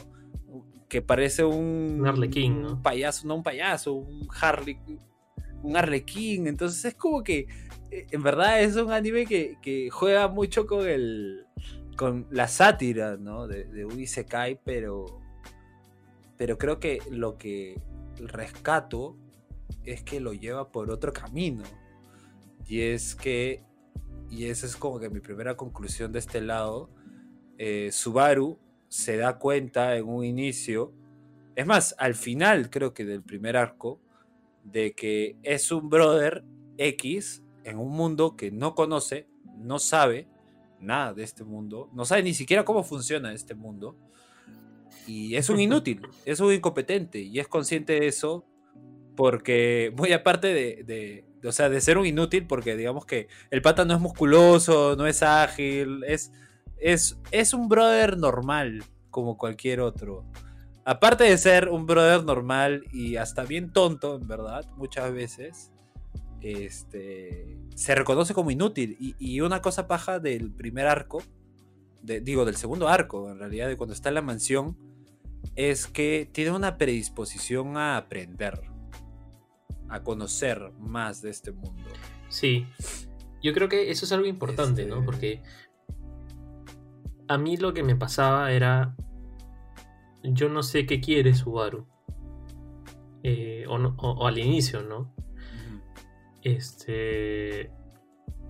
que 0.88 1.03
parece 1.03 1.44
un, 1.44 1.98
Un 2.01 2.07
arlequín, 2.07 2.62
¿no? 2.62 2.72
un 2.74 2.83
payaso, 2.83 3.27
no 3.27 3.37
un 3.37 3.42
payaso, 3.42 3.92
un 3.92 4.29
Harley, 4.40 4.79
un 5.62 5.77
arlequín. 5.77 6.46
Entonces 6.46 6.85
es 6.85 6.94
como 6.94 7.22
que, 7.22 7.46
eh, 7.90 8.07
en 8.11 8.22
verdad, 8.22 8.62
es 8.62 8.77
un 8.77 8.92
anime 8.92 9.27
que, 9.27 9.57
que 9.61 9.90
juega 9.90 10.29
mucho 10.29 10.66
con 10.66 10.87
el 10.87 11.44
con 11.96 12.29
la 12.31 12.46
sátira, 12.46 13.16
¿no? 13.16 13.48
De, 13.48 13.64
de 13.64 13.85
un 13.85 13.98
isekai, 13.98 14.61
pero 14.64 15.20
pero 16.37 16.57
creo 16.57 16.79
que 16.79 17.01
lo 17.11 17.37
que 17.37 17.81
rescato 18.18 19.16
es 19.85 20.02
que 20.02 20.20
lo 20.20 20.33
lleva 20.33 20.70
por 20.70 20.90
otro 20.90 21.12
camino. 21.12 21.64
Y 22.66 22.83
es 22.83 23.14
que, 23.14 23.62
y 24.31 24.46
esa 24.46 24.66
es 24.66 24.76
como 24.76 24.98
que 24.98 25.09
mi 25.09 25.20
primera 25.20 25.57
conclusión 25.57 26.12
de 26.12 26.18
este 26.18 26.40
lado, 26.40 26.90
eh, 27.57 27.90
Subaru 27.92 28.59
se 28.88 29.16
da 29.16 29.38
cuenta 29.38 29.96
en 29.96 30.09
un 30.09 30.24
inicio, 30.24 30.92
es 31.57 31.66
más, 31.66 31.94
al 31.98 32.14
final 32.14 32.70
creo 32.70 32.94
que 32.94 33.04
del 33.04 33.22
primer 33.22 33.57
arco, 33.57 34.00
de 34.64 34.92
que 34.94 35.37
es 35.42 35.72
un 35.72 35.88
brother 35.88 36.44
X 36.76 37.42
en 37.64 37.78
un 37.78 37.90
mundo 37.90 38.37
que 38.37 38.50
no 38.50 38.74
conoce, 38.74 39.28
no 39.57 39.78
sabe 39.78 40.28
nada 40.78 41.14
de 41.14 41.24
este 41.24 41.44
mundo, 41.44 41.90
no 41.92 42.04
sabe 42.04 42.22
ni 42.22 42.35
siquiera 42.35 42.64
cómo 42.64 42.85
funciona 42.85 43.33
este 43.33 43.54
mundo, 43.54 43.96
y 45.07 45.37
es 45.37 45.48
un 45.48 45.59
inútil, 45.59 46.02
es 46.24 46.40
un 46.40 46.52
incompetente, 46.52 47.20
y 47.20 47.40
es 47.40 47.48
consciente 47.48 47.94
de 47.94 48.07
eso 48.07 48.44
porque, 49.18 49.92
muy 49.96 50.12
aparte 50.12 50.46
de, 50.46 50.85
de, 50.85 51.48
o 51.48 51.50
sea, 51.50 51.68
de 51.68 51.81
ser 51.81 51.98
un 51.98 52.07
inútil, 52.07 52.46
porque 52.46 52.76
digamos 52.76 53.04
que 53.04 53.26
el 53.50 53.62
pata 53.62 53.85
no 53.85 53.92
es 53.92 54.00
musculoso, 54.00 54.94
no 54.94 55.09
es 55.09 55.24
ágil, 55.24 56.04
es, 56.07 56.31
es, 56.78 57.18
es 57.33 57.52
un 57.52 57.68
brother 57.68 58.16
normal, 58.16 58.85
como 59.11 59.37
cualquier 59.37 59.81
otro. 59.81 60.24
Aparte 60.85 61.24
de 61.24 61.37
ser 61.37 61.68
un 61.68 61.85
brother 61.85 62.22
normal 62.22 62.85
y 62.92 63.16
hasta 63.16 63.42
bien 63.42 63.72
tonto, 63.72 64.14
en 64.14 64.28
verdad, 64.28 64.64
muchas 64.76 65.12
veces, 65.12 65.72
este, 66.40 67.59
se 67.74 67.96
reconoce 67.96 68.35
como 68.35 68.52
inútil. 68.52 68.96
Y, 69.00 69.16
y 69.18 69.40
una 69.40 69.61
cosa 69.61 69.88
paja 69.88 70.20
del 70.20 70.52
primer 70.52 70.87
arco, 70.87 71.24
de, 72.02 72.20
digo, 72.20 72.44
del 72.44 72.54
segundo 72.54 72.87
arco, 72.87 73.33
en 73.33 73.40
realidad, 73.40 73.66
de 73.66 73.76
cuando 73.76 73.94
está 73.94 74.11
en 74.11 74.14
la 74.14 74.22
mansión, 74.22 74.76
es 75.57 75.88
que 75.88 76.31
tiene 76.31 76.52
una 76.52 76.78
predisposición 76.78 77.76
a 77.76 77.96
aprender, 77.96 78.61
a 79.88 80.03
conocer 80.03 80.72
más 80.79 81.22
de 81.22 81.31
este 81.31 81.53
mundo. 81.53 81.88
Sí, 82.29 82.66
yo 83.42 83.53
creo 83.55 83.68
que 83.68 83.90
eso 83.90 84.05
es 84.05 84.12
algo 84.12 84.27
importante, 84.27 84.83
Este- 84.83 84.94
¿no? 84.94 85.05
Porque 85.05 85.42
a 87.29 87.38
mí 87.38 87.57
lo 87.57 87.72
que 87.74 87.83
me 87.83 87.96
pasaba 87.96 88.53
era, 88.53 88.94
yo 90.22 90.48
no 90.48 90.62
sé 90.62 90.87
qué 90.87 91.01
quiere 91.01 91.35
Subaru. 91.35 91.87
Eh, 93.22 93.64
o, 93.68 93.79
no- 93.79 93.94
o- 93.98 94.12
o 94.12 94.27
al 94.27 94.38
inicio, 94.38 94.83
¿no? 94.83 95.12
Este. 96.42 97.70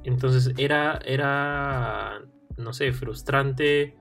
Entonces 0.04 0.52
era. 0.58 0.98
Era. 1.04 2.20
No 2.56 2.72
sé, 2.72 2.92
frustrante. 2.92 3.96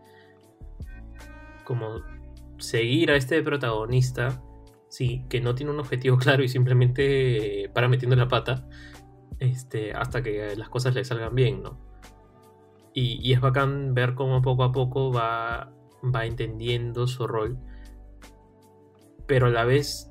Como 1.64 2.02
seguir 2.58 3.12
a 3.12 3.16
este 3.16 3.42
protagonista. 3.44 4.42
Sí, 4.98 5.26
que 5.30 5.42
no 5.42 5.54
tiene 5.54 5.72
un 5.72 5.80
objetivo 5.80 6.18
claro 6.26 6.44
y 6.44 6.48
simplemente 6.50 7.66
eh, 7.66 7.70
para 7.70 7.88
metiendo 7.88 8.16
la 8.16 8.28
pata. 8.28 8.68
Este. 9.40 9.94
Hasta 9.94 10.24
que 10.24 10.56
las 10.56 10.70
cosas 10.70 10.96
le 10.96 11.06
salgan 11.06 11.36
bien, 11.36 11.62
¿no? 11.62 11.78
Y, 12.96 13.32
es 13.32 13.40
bacán 13.40 13.94
ver 13.94 14.16
cómo 14.16 14.42
poco 14.42 14.64
a 14.64 14.72
poco 14.72 15.12
va. 15.14 15.72
Va 16.04 16.26
entendiendo 16.26 17.06
su 17.06 17.28
rol. 17.28 17.60
Pero 19.28 19.48
a 19.48 19.50
la 19.52 19.66
vez. 19.66 20.10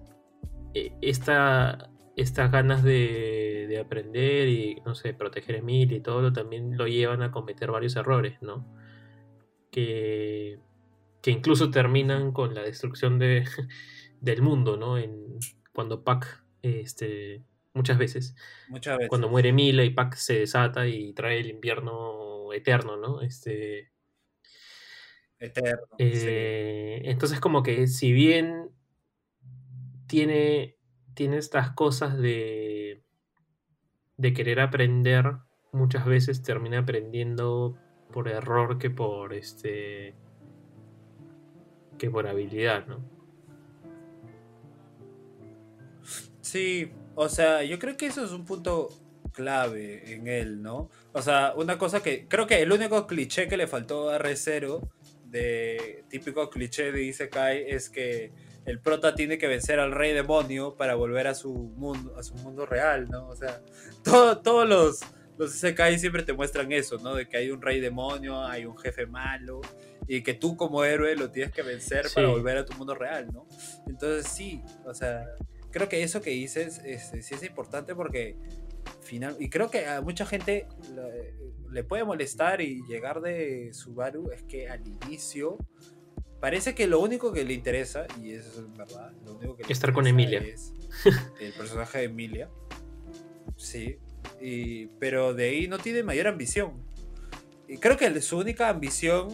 eh, 0.74 0.92
Esta, 1.00 1.90
estas 2.16 2.52
ganas 2.52 2.84
de, 2.84 3.66
de 3.68 3.80
aprender 3.80 4.48
y, 4.48 4.82
no 4.86 4.94
sé, 4.94 5.14
proteger 5.14 5.56
a 5.56 5.58
Emilia 5.58 5.96
y 5.98 6.00
todo, 6.00 6.32
también 6.32 6.76
lo 6.78 6.86
llevan 6.86 7.22
a 7.22 7.32
cometer 7.32 7.72
varios 7.72 7.96
errores, 7.96 8.40
¿no? 8.40 8.64
Que, 9.72 10.60
que 11.22 11.30
incluso 11.32 11.70
terminan 11.70 12.32
con 12.32 12.54
la 12.54 12.62
destrucción 12.62 13.18
de, 13.18 13.44
del 14.20 14.42
mundo, 14.42 14.76
¿no? 14.76 14.98
En, 14.98 15.38
cuando 15.72 16.02
Pac, 16.04 16.44
este, 16.62 17.44
muchas 17.74 17.98
veces, 17.98 18.34
Muchas 18.68 18.96
veces. 18.98 19.08
cuando 19.08 19.28
muere 19.28 19.50
Emilia 19.50 19.84
y 19.84 19.90
Pac 19.90 20.14
se 20.14 20.40
desata 20.40 20.86
y 20.86 21.12
trae 21.12 21.40
el 21.40 21.48
invierno 21.50 22.52
eterno, 22.52 22.96
¿no? 22.96 23.20
Este, 23.20 23.90
Eterno. 25.38 25.86
sí. 25.98 26.04
eh, 26.06 27.02
Entonces 27.04 27.40
como 27.40 27.62
que 27.62 27.86
si 27.88 28.12
bien 28.12 28.70
tiene, 30.06 30.76
tiene 31.14 31.36
estas 31.38 31.72
cosas 31.72 32.16
de, 32.16 33.02
de 34.16 34.32
querer 34.32 34.60
aprender, 34.60 35.36
muchas 35.72 36.06
veces 36.06 36.42
termina 36.42 36.78
aprendiendo 36.78 37.76
por 38.12 38.28
error 38.28 38.78
que 38.78 38.88
por 38.88 39.34
este 39.34 40.14
que 41.98 42.10
por 42.10 42.26
habilidad, 42.26 42.86
¿no? 42.86 43.15
Sí, 46.46 46.92
o 47.16 47.28
sea, 47.28 47.64
yo 47.64 47.76
creo 47.80 47.96
que 47.96 48.06
eso 48.06 48.24
es 48.24 48.30
un 48.30 48.44
punto 48.44 48.88
clave 49.32 50.14
en 50.14 50.28
él, 50.28 50.62
¿no? 50.62 50.88
O 51.12 51.20
sea, 51.20 51.52
una 51.56 51.76
cosa 51.76 52.04
que 52.04 52.28
creo 52.28 52.46
que 52.46 52.62
el 52.62 52.70
único 52.70 53.06
cliché 53.08 53.48
que 53.48 53.56
le 53.56 53.66
faltó 53.66 54.10
a 54.10 54.18
R0 54.20 54.80
de 55.24 56.04
típico 56.08 56.48
cliché 56.48 56.92
de 56.92 57.02
Isekai 57.02 57.64
es 57.68 57.90
que 57.90 58.30
el 58.64 58.78
prota 58.80 59.14
tiene 59.16 59.38
que 59.38 59.48
vencer 59.48 59.80
al 59.80 59.90
rey 59.90 60.12
demonio 60.12 60.76
para 60.76 60.94
volver 60.94 61.26
a 61.26 61.34
su 61.34 61.52
mundo, 61.52 62.14
a 62.16 62.22
su 62.22 62.34
mundo 62.36 62.64
real, 62.64 63.08
¿no? 63.10 63.26
O 63.28 63.34
sea, 63.34 63.60
todo- 64.04 64.38
todos 64.38 64.68
los, 64.68 65.00
los 65.38 65.52
Isekai 65.52 65.98
siempre 65.98 66.22
te 66.22 66.32
muestran 66.32 66.70
eso, 66.70 66.96
¿no? 66.98 67.16
De 67.16 67.28
que 67.28 67.38
hay 67.38 67.50
un 67.50 67.60
rey 67.60 67.80
demonio, 67.80 68.40
hay 68.44 68.66
un 68.66 68.78
jefe 68.78 69.04
malo 69.06 69.60
y 70.06 70.22
que 70.22 70.34
tú 70.34 70.56
como 70.56 70.84
héroe 70.84 71.16
lo 71.16 71.28
tienes 71.32 71.52
que 71.52 71.62
vencer 71.62 72.06
para 72.14 72.28
volver 72.28 72.56
a 72.58 72.64
tu 72.64 72.72
mundo 72.74 72.94
real, 72.94 73.26
¿no? 73.32 73.46
Entonces 73.88 74.30
sí, 74.32 74.62
o 74.84 74.94
sea, 74.94 75.24
creo 75.76 75.90
que 75.90 76.02
eso 76.02 76.22
que 76.22 76.30
dices 76.30 76.80
este, 76.86 77.20
sí 77.20 77.34
es 77.34 77.42
importante 77.42 77.94
porque 77.94 78.34
final 79.02 79.36
y 79.38 79.50
creo 79.50 79.70
que 79.70 79.84
a 79.84 80.00
mucha 80.00 80.24
gente 80.24 80.66
le, 80.94 81.34
le 81.70 81.84
puede 81.84 82.02
molestar 82.02 82.62
y 82.62 82.80
llegar 82.88 83.20
de 83.20 83.74
Subaru 83.74 84.30
es 84.30 84.42
que 84.44 84.70
al 84.70 84.80
inicio 84.86 85.58
parece 86.40 86.74
que 86.74 86.86
lo 86.86 87.00
único 87.00 87.30
que 87.30 87.44
le 87.44 87.52
interesa 87.52 88.06
y 88.22 88.32
eso 88.32 88.62
es 88.62 88.72
verdad 88.72 89.12
lo 89.26 89.34
único 89.34 89.54
que 89.54 89.64
le 89.64 89.72
Estar 89.74 89.92
con 89.92 90.06
Emilia. 90.06 90.38
es 90.38 90.72
el 91.40 91.52
personaje 91.52 91.98
de 91.98 92.04
Emilia 92.04 92.48
sí 93.58 93.98
y, 94.40 94.86
pero 94.98 95.34
de 95.34 95.50
ahí 95.50 95.68
no 95.68 95.76
tiene 95.76 96.02
mayor 96.02 96.26
ambición 96.26 96.82
y 97.68 97.76
creo 97.76 97.98
que 97.98 98.18
su 98.22 98.38
única 98.38 98.70
ambición 98.70 99.28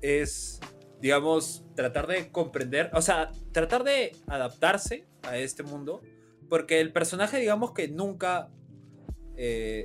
es 0.00 0.60
digamos 1.00 1.64
tratar 1.74 2.06
de 2.06 2.30
comprender 2.30 2.88
o 2.94 3.02
sea 3.02 3.32
tratar 3.50 3.82
de 3.82 4.12
adaptarse 4.28 5.07
a 5.22 5.38
este 5.38 5.62
mundo 5.62 6.02
porque 6.48 6.80
el 6.80 6.92
personaje 6.92 7.38
digamos 7.38 7.72
que 7.72 7.88
nunca 7.88 8.48
eh, 9.36 9.84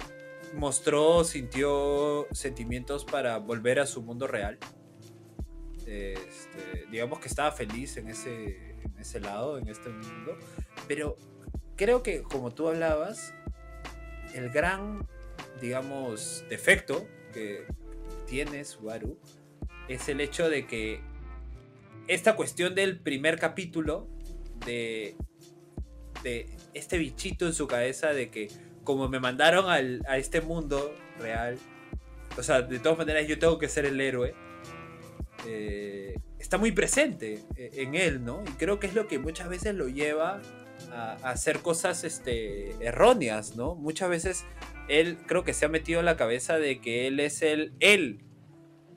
mostró, 0.56 1.24
sintió 1.24 2.28
sentimientos 2.32 3.06
para 3.06 3.38
volver 3.38 3.80
a 3.80 3.86
su 3.86 4.02
mundo 4.02 4.28
real. 4.28 4.58
Este, 5.86 6.86
digamos 6.90 7.20
que 7.20 7.28
estaba 7.28 7.52
feliz 7.52 7.98
en 7.98 8.08
ese, 8.08 8.72
en 8.82 8.98
ese 8.98 9.20
lado, 9.20 9.58
en 9.58 9.68
este 9.68 9.90
mundo. 9.90 10.38
Pero 10.88 11.18
creo 11.76 12.02
que, 12.04 12.24
como 12.24 12.52
tú 12.52 12.70
hablabas, 12.70 13.34
el 14.34 14.50
gran, 14.50 15.08
digamos, 15.60 16.46
defecto 16.50 17.06
que 17.34 17.66
tiene 18.28 18.64
Subaru 18.64 19.20
es 19.88 20.08
el 20.08 20.22
hecho 20.22 20.50
de 20.50 20.66
que 20.66 21.02
esta 22.08 22.36
cuestión 22.36 22.74
del 22.74 23.00
primer 23.00 23.38
capítulo 23.38 24.08
de, 24.66 25.16
de 26.24 26.50
este 26.74 26.98
bichito 26.98 27.46
en 27.46 27.54
su 27.54 27.68
cabeza 27.68 28.14
de 28.14 28.30
que 28.30 28.48
como 28.84 29.08
me 29.10 29.20
mandaron 29.20 29.70
al- 29.70 30.02
a 30.08 30.18
este 30.18 30.42
mundo 30.42 30.94
real, 31.20 31.58
o 32.38 32.44
sea, 32.44 32.62
de 32.62 32.80
todas 32.80 32.98
maneras 32.98 33.28
yo 33.28 33.38
tengo 33.40 33.58
que 33.60 33.70
ser 33.70 33.86
el 33.86 34.00
héroe, 34.02 34.34
eh, 35.48 36.16
está 36.40 36.58
muy 36.58 36.72
presente 36.72 37.40
eh, 37.56 37.70
en 37.76 37.96
él, 37.96 38.24
¿no? 38.24 38.44
Y 38.48 38.52
creo 38.54 38.80
que 38.80 38.88
es 38.88 38.94
lo 38.94 39.08
que 39.08 39.20
muchas 39.20 39.50
veces 39.50 39.76
lo 39.76 39.88
lleva 39.88 40.42
a, 40.92 41.12
a 41.24 41.30
hacer 41.32 41.60
cosas 41.60 42.04
este, 42.04 42.72
erróneas, 42.86 43.56
¿no? 43.56 43.76
Muchas 43.76 44.10
veces 44.10 44.46
él 44.90 45.18
creo 45.28 45.44
que 45.44 45.54
se 45.54 45.66
ha 45.66 45.70
metido 45.70 46.00
en 46.00 46.06
la 46.06 46.18
cabeza 46.18 46.58
de 46.58 46.82
que 46.82 47.08
él 47.08 47.20
es 47.20 47.42
el, 47.42 47.74
el 47.80 48.20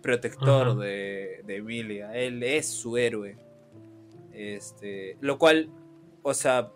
protector 0.03 0.77
de 0.79 1.57
Emilia, 1.57 2.13
él 2.17 2.43
es 2.43 2.67
su 2.69 2.97
héroe. 2.97 3.37
Este, 4.37 5.17
lo 5.21 5.39
cual, 5.39 5.71
o 6.23 6.35
sea, 6.35 6.73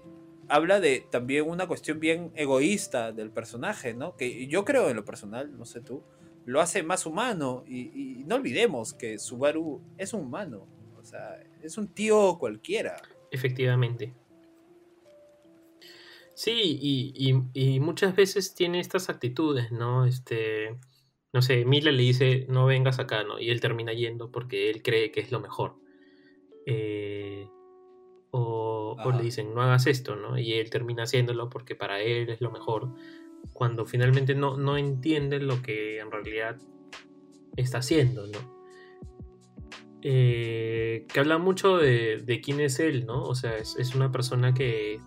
habla 0.49 0.81
de 0.81 1.07
también 1.11 1.49
una 1.49 1.67
cuestión 1.69 2.01
bien 2.01 2.33
egoísta 2.35 3.13
del 3.13 3.31
personaje, 3.31 3.95
¿no? 3.95 4.17
Que 4.17 4.47
yo 4.47 4.65
creo 4.65 4.89
en 4.89 4.97
lo 4.97 5.05
personal, 5.05 5.57
no 5.57 5.65
sé 5.65 5.81
tú, 5.81 6.03
lo 6.47 6.61
hace 6.61 6.83
más 6.83 7.07
humano 7.07 7.65
y, 7.67 8.21
y 8.21 8.25
no 8.25 8.37
olvidemos 8.37 8.95
que 8.95 9.19
Subaru 9.19 9.83
es 9.99 10.13
un 10.15 10.23
humano. 10.23 10.67
O 10.99 11.05
sea, 11.05 11.43
es 11.63 11.79
un 11.79 11.89
tío 11.89 12.37
cualquiera. 12.39 12.97
Efectivamente. 13.31 14.15
Sí, 16.35 17.13
y, 17.13 17.81
muchas 17.81 18.17
veces 18.17 18.55
tiene 18.55 18.81
estas 18.81 19.11
actitudes, 19.11 19.73
¿no? 19.73 20.07
Este, 20.07 20.79
no 21.35 21.43
sé, 21.43 21.67
Mila 21.67 21.93
le 21.93 22.03
dice, 22.03 22.47
no 22.49 22.65
vengas 22.65 22.99
acá, 22.99 23.25
¿no? 23.25 23.39
Y 23.39 23.51
él 23.51 23.61
termina 23.61 23.93
yendo 23.93 24.31
porque 24.31 24.71
él 24.71 24.83
cree 24.83 25.11
que 25.11 25.21
es 25.21 25.33
lo 25.33 25.41
mejor. 25.41 25.77
Eh, 26.71 27.49
o, 28.33 28.97
le 29.17 29.23
dicen, 29.23 29.55
no 29.55 29.63
hagas 29.63 29.87
esto, 29.87 30.15
¿no? 30.15 30.39
Y 30.39 30.55
él 30.55 30.71
termina 30.71 31.05
haciéndolo 31.05 31.51
porque 31.51 31.75
para 31.75 32.01
él 32.01 32.29
es 32.29 32.41
lo 32.41 32.51
mejor, 32.51 32.91
cuando 33.53 33.87
finalmente 33.87 34.35
no, 34.35 34.57
no 34.57 34.77
entiende 34.77 35.41
lo 35.41 35.63
que 35.63 35.99
en 35.99 36.11
realidad 36.11 36.57
está 37.57 37.79
haciendo, 37.79 38.27
¿no? 38.27 38.61
Eh, 40.03 41.07
que 41.13 41.21
habla 41.21 41.39
mucho 41.39 41.79
de, 41.79 42.41
quién 42.43 42.61
es 42.61 42.79
él, 42.79 43.07
¿no? 43.07 43.23
O 43.23 43.35
sea, 43.35 43.57
es 43.57 43.95
una 43.95 44.13
persona 44.13 44.55
que 44.55 45.01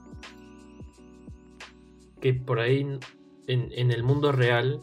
que 2.24 2.34
por 2.34 2.62
ahí 2.62 2.88
en, 3.48 3.92
el 3.92 4.02
mundo 4.02 4.32
real 4.32 4.82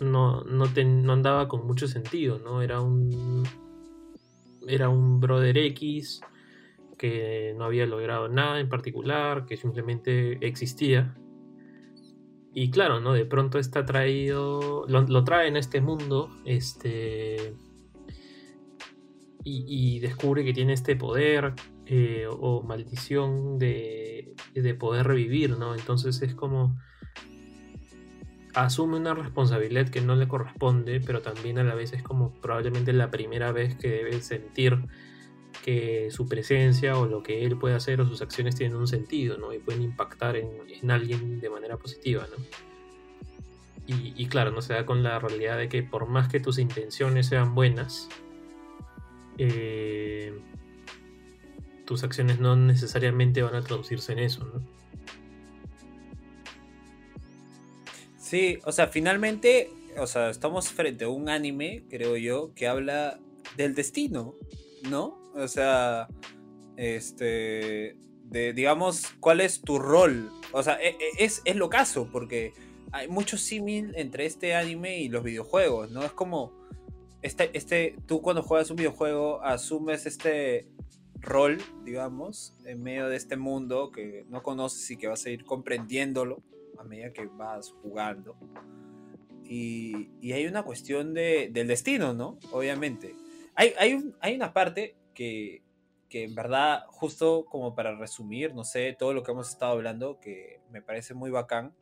no, 0.00 0.42
no, 0.44 0.64
andaba 1.12 1.46
con 1.46 1.66
mucho 1.66 1.86
sentido, 1.86 2.38
¿no? 2.38 2.62
Era 2.62 2.80
un. 2.80 3.46
Era 4.68 4.88
un 4.88 5.20
brother 5.20 5.56
X 5.58 6.20
que 6.96 7.54
no 7.56 7.64
había 7.64 7.86
logrado 7.86 8.28
nada 8.28 8.60
en 8.60 8.68
particular, 8.68 9.46
que 9.46 9.56
simplemente 9.56 10.38
existía. 10.46 11.16
Y 12.52 12.70
claro, 12.70 13.00
¿no? 13.00 13.12
De 13.12 13.24
pronto 13.24 13.58
está 13.58 13.84
traído. 13.84 14.84
Lo, 14.88 15.02
lo 15.02 15.24
trae 15.24 15.48
en 15.48 15.56
este 15.56 15.80
mundo. 15.80 16.30
Este. 16.44 17.54
Y, 19.44 19.64
y, 19.66 20.00
descubre 20.00 20.44
que 20.44 20.52
tiene 20.52 20.74
este 20.74 20.94
poder 20.96 21.54
eh, 21.90 22.26
o 22.28 22.62
maldición 22.62 23.58
de, 23.58 24.34
poder 24.78 25.06
revivir, 25.06 25.56
¿no? 25.56 25.74
Entonces 25.74 26.20
es 26.20 26.34
como 26.34 26.78
asume 28.64 28.96
una 28.96 29.14
responsabilidad 29.14 29.88
que 29.88 30.00
no 30.00 30.16
le 30.16 30.28
corresponde, 30.28 31.00
pero 31.00 31.22
también 31.22 31.58
a 31.58 31.64
la 31.64 31.74
vez 31.74 31.92
es 31.92 32.02
como 32.02 32.32
probablemente 32.40 32.92
la 32.92 33.10
primera 33.10 33.52
vez 33.52 33.74
que 33.76 33.88
debe 33.88 34.20
sentir 34.20 34.78
que 35.64 36.10
su 36.10 36.26
presencia 36.28 36.96
o 36.96 37.06
lo 37.06 37.22
que 37.22 37.44
él 37.44 37.58
puede 37.58 37.74
hacer 37.74 38.00
o 38.00 38.06
sus 38.06 38.22
acciones 38.22 38.56
tienen 38.56 38.76
un 38.76 38.86
sentido, 38.86 39.38
¿no? 39.38 39.52
Y 39.52 39.58
pueden 39.58 39.82
impactar 39.82 40.36
en, 40.36 40.90
alguien 40.90 41.40
de 41.40 41.50
manera 41.50 41.76
positiva, 41.76 42.26
¿no? 42.30 42.44
Y, 43.90 44.26
claro, 44.26 44.50
no 44.50 44.60
se 44.60 44.74
da 44.74 44.84
con 44.84 45.02
la 45.02 45.18
realidad 45.18 45.56
de 45.56 45.70
que 45.70 45.82
por 45.82 46.06
más 46.06 46.28
que 46.28 46.40
tus 46.40 46.58
intenciones 46.58 47.26
sean 47.26 47.54
buenas, 47.54 48.10
eh, 49.38 50.38
tus 51.86 52.04
acciones 52.04 52.38
no 52.38 52.54
necesariamente 52.54 53.40
van 53.40 53.54
a 53.54 53.62
traducirse 53.62 54.12
en 54.12 54.18
eso. 54.18 54.46
Sí, 58.28 58.58
o 58.66 58.72
sea, 58.72 58.88
finalmente, 58.88 59.70
o 59.96 60.06
sea, 60.06 60.28
estamos 60.28 60.68
frente 60.68 61.06
a 61.06 61.08
un 61.08 61.30
anime, 61.30 61.84
creo 61.88 62.14
yo, 62.18 62.52
que 62.54 62.68
habla 62.68 63.18
del 63.56 63.74
destino, 63.74 64.34
¿no? 64.90 65.18
O 65.34 65.48
sea, 65.48 66.08
este, 66.76 67.96
de, 68.24 68.52
digamos, 68.52 69.06
cuál 69.20 69.40
es 69.40 69.62
tu 69.62 69.78
rol. 69.78 70.30
O 70.52 70.62
sea, 70.62 70.74
e, 70.74 70.88
e, 70.88 71.24
es, 71.24 71.40
es 71.46 71.56
lo 71.56 71.70
caso, 71.70 72.10
porque 72.12 72.52
hay 72.92 73.08
mucho 73.08 73.38
símil 73.38 73.94
entre 73.96 74.26
este 74.26 74.54
anime 74.54 74.98
y 74.98 75.08
los 75.08 75.24
videojuegos, 75.24 75.90
¿no? 75.90 76.02
Es 76.02 76.12
como, 76.12 76.52
este, 77.22 77.48
este, 77.56 77.96
tú 78.04 78.20
cuando 78.20 78.42
juegas 78.42 78.68
un 78.68 78.76
videojuego 78.76 79.42
asumes 79.42 80.04
este 80.04 80.68
rol, 81.14 81.56
digamos, 81.82 82.54
en 82.66 82.82
medio 82.82 83.08
de 83.08 83.16
este 83.16 83.38
mundo 83.38 83.90
que 83.90 84.26
no 84.28 84.42
conoces 84.42 84.90
y 84.90 84.98
que 84.98 85.06
vas 85.06 85.24
a 85.24 85.30
ir 85.30 85.46
comprendiéndolo 85.46 86.42
a 86.78 86.84
medida 86.84 87.12
que 87.12 87.26
vas 87.26 87.72
jugando. 87.82 88.36
Y, 89.44 90.32
hay 90.32 90.46
una 90.46 90.62
cuestión 90.62 91.14
de, 91.14 91.48
del 91.52 91.68
destino, 91.68 92.12
¿no? 92.12 92.38
Obviamente. 92.52 93.14
Hay, 93.54 93.72
hay, 93.78 94.12
hay 94.20 94.36
una 94.36 94.52
parte 94.52 94.96
que, 95.14 95.62
que, 96.08 96.24
en 96.24 96.34
verdad, 96.34 96.84
justo 96.88 97.46
como 97.46 97.74
para 97.74 97.96
resumir, 97.96 98.54
no 98.54 98.64
sé, 98.64 98.94
todo 98.98 99.12
lo 99.12 99.22
que 99.22 99.32
hemos 99.32 99.48
estado 99.48 99.72
hablando, 99.72 100.20
que 100.20 100.60
me 100.70 100.82
parece 100.82 101.14
muy 101.14 101.30
bacán, 101.30 101.74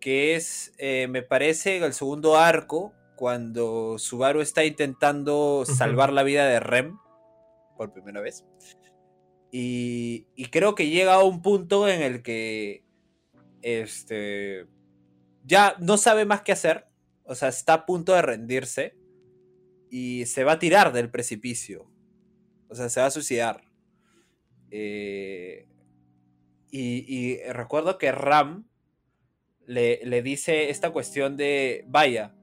que 0.00 0.34
es, 0.34 0.74
eh, 0.78 1.06
me 1.08 1.22
parece, 1.22 1.78
el 1.78 1.94
segundo 1.94 2.36
arco, 2.36 2.92
cuando 3.16 3.98
Subaru 3.98 4.40
está 4.40 4.64
intentando 4.64 5.64
salvar 5.64 6.12
la 6.12 6.22
vida 6.22 6.46
de 6.46 6.60
Rem 6.60 6.98
por 7.76 7.92
primera 7.92 8.20
vez. 8.20 8.44
Y, 9.50 10.26
creo 10.50 10.74
que 10.74 10.88
llega 10.88 11.14
a 11.14 11.22
un 11.22 11.42
punto 11.42 11.88
en 11.88 12.02
el 12.02 12.22
que 12.22 12.83
este, 13.64 14.66
ya 15.42 15.74
no 15.80 15.96
sabe 15.96 16.26
más 16.26 16.42
qué 16.42 16.52
hacer. 16.52 16.86
O 17.24 17.34
sea, 17.34 17.48
está 17.48 17.72
a 17.72 17.86
punto 17.86 18.12
de 18.12 18.22
rendirse. 18.22 18.94
Y 19.90 20.26
se 20.26 20.44
va 20.44 20.52
a 20.52 20.58
tirar 20.58 20.92
del 20.92 21.10
precipicio. 21.10 21.90
O 22.68 22.74
sea, 22.74 22.88
se 22.90 23.00
va 23.00 23.06
a 23.06 23.10
suicidar. 23.10 23.64
Eh, 24.70 25.66
y, 26.70 27.38
recuerdo 27.44 27.98
que 27.98 28.10
Ram 28.10 28.68
le, 29.66 30.00
le 30.04 30.22
dice 30.22 30.70
esta 30.70 30.90
cuestión 30.90 31.36
de, 31.36 31.84
vaya, 31.86 32.34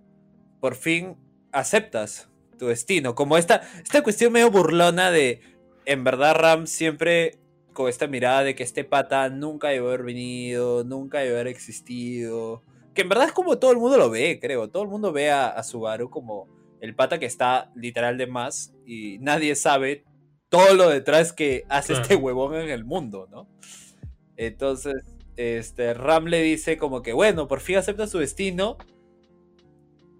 por 0.62 0.75
fin 0.75 1.17
aceptas 1.51 2.29
tu 2.57 2.67
destino. 2.67 3.13
Como 3.13 3.38
esta, 3.38 3.62
esta 3.84 4.01
cuestión 4.01 4.31
medio 4.31 4.49
burlona 4.49 5.12
de, 5.12 5.41
en 5.86 6.03
verdad 6.03 6.36
Ram 6.36 6.65
siempre 6.67 7.40
con 7.73 7.89
esta 7.89 8.07
mirada 8.07 8.43
de 8.43 8.55
que 8.55 8.63
este 8.63 8.84
pata 8.84 9.29
nunca 9.29 9.69
debe 9.69 9.88
haber 9.88 10.03
venido, 10.03 10.84
nunca 10.84 11.19
debe 11.19 11.36
haber 11.36 11.47
existido. 11.47 12.63
Que 12.93 13.03
en 13.03 13.10
verdad 13.10 13.27
es 13.27 13.31
como 13.31 13.57
todo 13.57 13.71
el 13.71 13.77
mundo 13.77 13.97
lo 13.97 14.10
ve, 14.10 14.39
creo. 14.41 14.69
Todo 14.69 14.84
el 14.84 14.89
mundo 14.89 15.12
ve 15.12 15.31
a, 15.31 15.62
Subaru 15.63 16.10
como 16.10 16.47
el 16.81 16.95
pata 16.95 17.19
que 17.19 17.25
está 17.25 17.71
literal 17.75 18.17
de 18.17 18.27
más 18.27 18.73
y 18.86 19.19
nadie 19.19 19.55
sabe 19.55 20.03
todo 20.49 20.73
lo 20.73 20.89
detrás 20.89 21.31
que 21.31 21.65
hace 21.69 21.93
este 21.93 22.15
huevón 22.15 22.55
en 22.55 22.69
el 22.69 22.84
mundo, 22.84 23.27
¿no? 23.31 23.47
Entonces, 24.36 25.03
este, 25.38 25.93
Ram 25.93 26.25
le 26.25 26.41
dice 26.41 26.77
como 26.77 27.01
que, 27.01 27.13
bueno, 27.13 27.47
por 27.47 27.62
fin 27.62 27.77
acepta 27.77 28.07
su 28.07 28.17
destino 28.17 28.77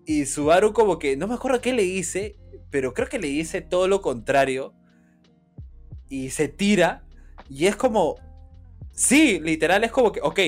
y 0.06 0.26
Subaru 0.26 0.74
como 0.74 1.00
que, 1.00 1.16
no 1.16 1.28
me 1.28 1.36
acuerdo 1.36 1.62
qué 1.62 1.74
le 1.74 1.84
hice, 1.84 2.36
pero 2.70 2.94
creo 2.94 3.08
que 3.08 3.20
le 3.20 3.28
hice 3.28 3.62
todo 3.62 3.88
lo 3.88 4.02
contrario. 4.02 4.74
Y 6.10 6.32
se 6.32 6.48
tira. 6.48 7.06
Y 7.52 7.68
es 7.68 7.76
como, 7.76 8.16
sí, 8.92 9.40
literal 9.40 9.84
es 9.84 9.92
como 9.92 10.12
que, 10.12 10.22
ok, 10.22 10.40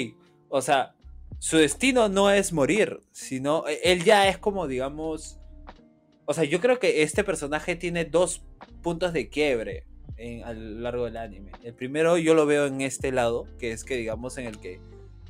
o 0.49 0.61
sea, 0.61 0.95
su 1.39 1.57
destino 1.57 2.07
no 2.07 2.31
es 2.31 2.53
morir, 2.53 3.01
sino 3.11 3.67
e, 3.67 3.79
él 3.83 4.03
ya 4.03 4.29
es 4.29 4.37
como, 4.37 4.67
digamos, 4.67 5.39
o 6.25 6.33
sea, 6.33 6.45
yo 6.45 6.61
creo 6.61 6.79
que 6.79 7.03
este 7.03 7.23
personaje 7.23 7.75
tiene 7.75 8.05
dos 8.05 8.41
puntos 8.81 9.11
de 9.11 9.27
quiebre 9.27 9.85
en, 10.15 10.43
a 10.45 10.53
lo 10.53 10.79
largo 10.79 11.05
del 11.05 11.17
anime. 11.17 11.51
El 11.63 11.73
primero 11.73 12.17
yo 12.17 12.33
lo 12.33 12.45
veo 12.45 12.65
en 12.67 12.79
este 12.81 13.11
lado, 13.11 13.47
que 13.59 13.71
es 13.71 13.83
que, 13.83 13.97
digamos, 13.97 14.37
en 14.37 14.45
el 14.45 14.59
que 14.59 14.79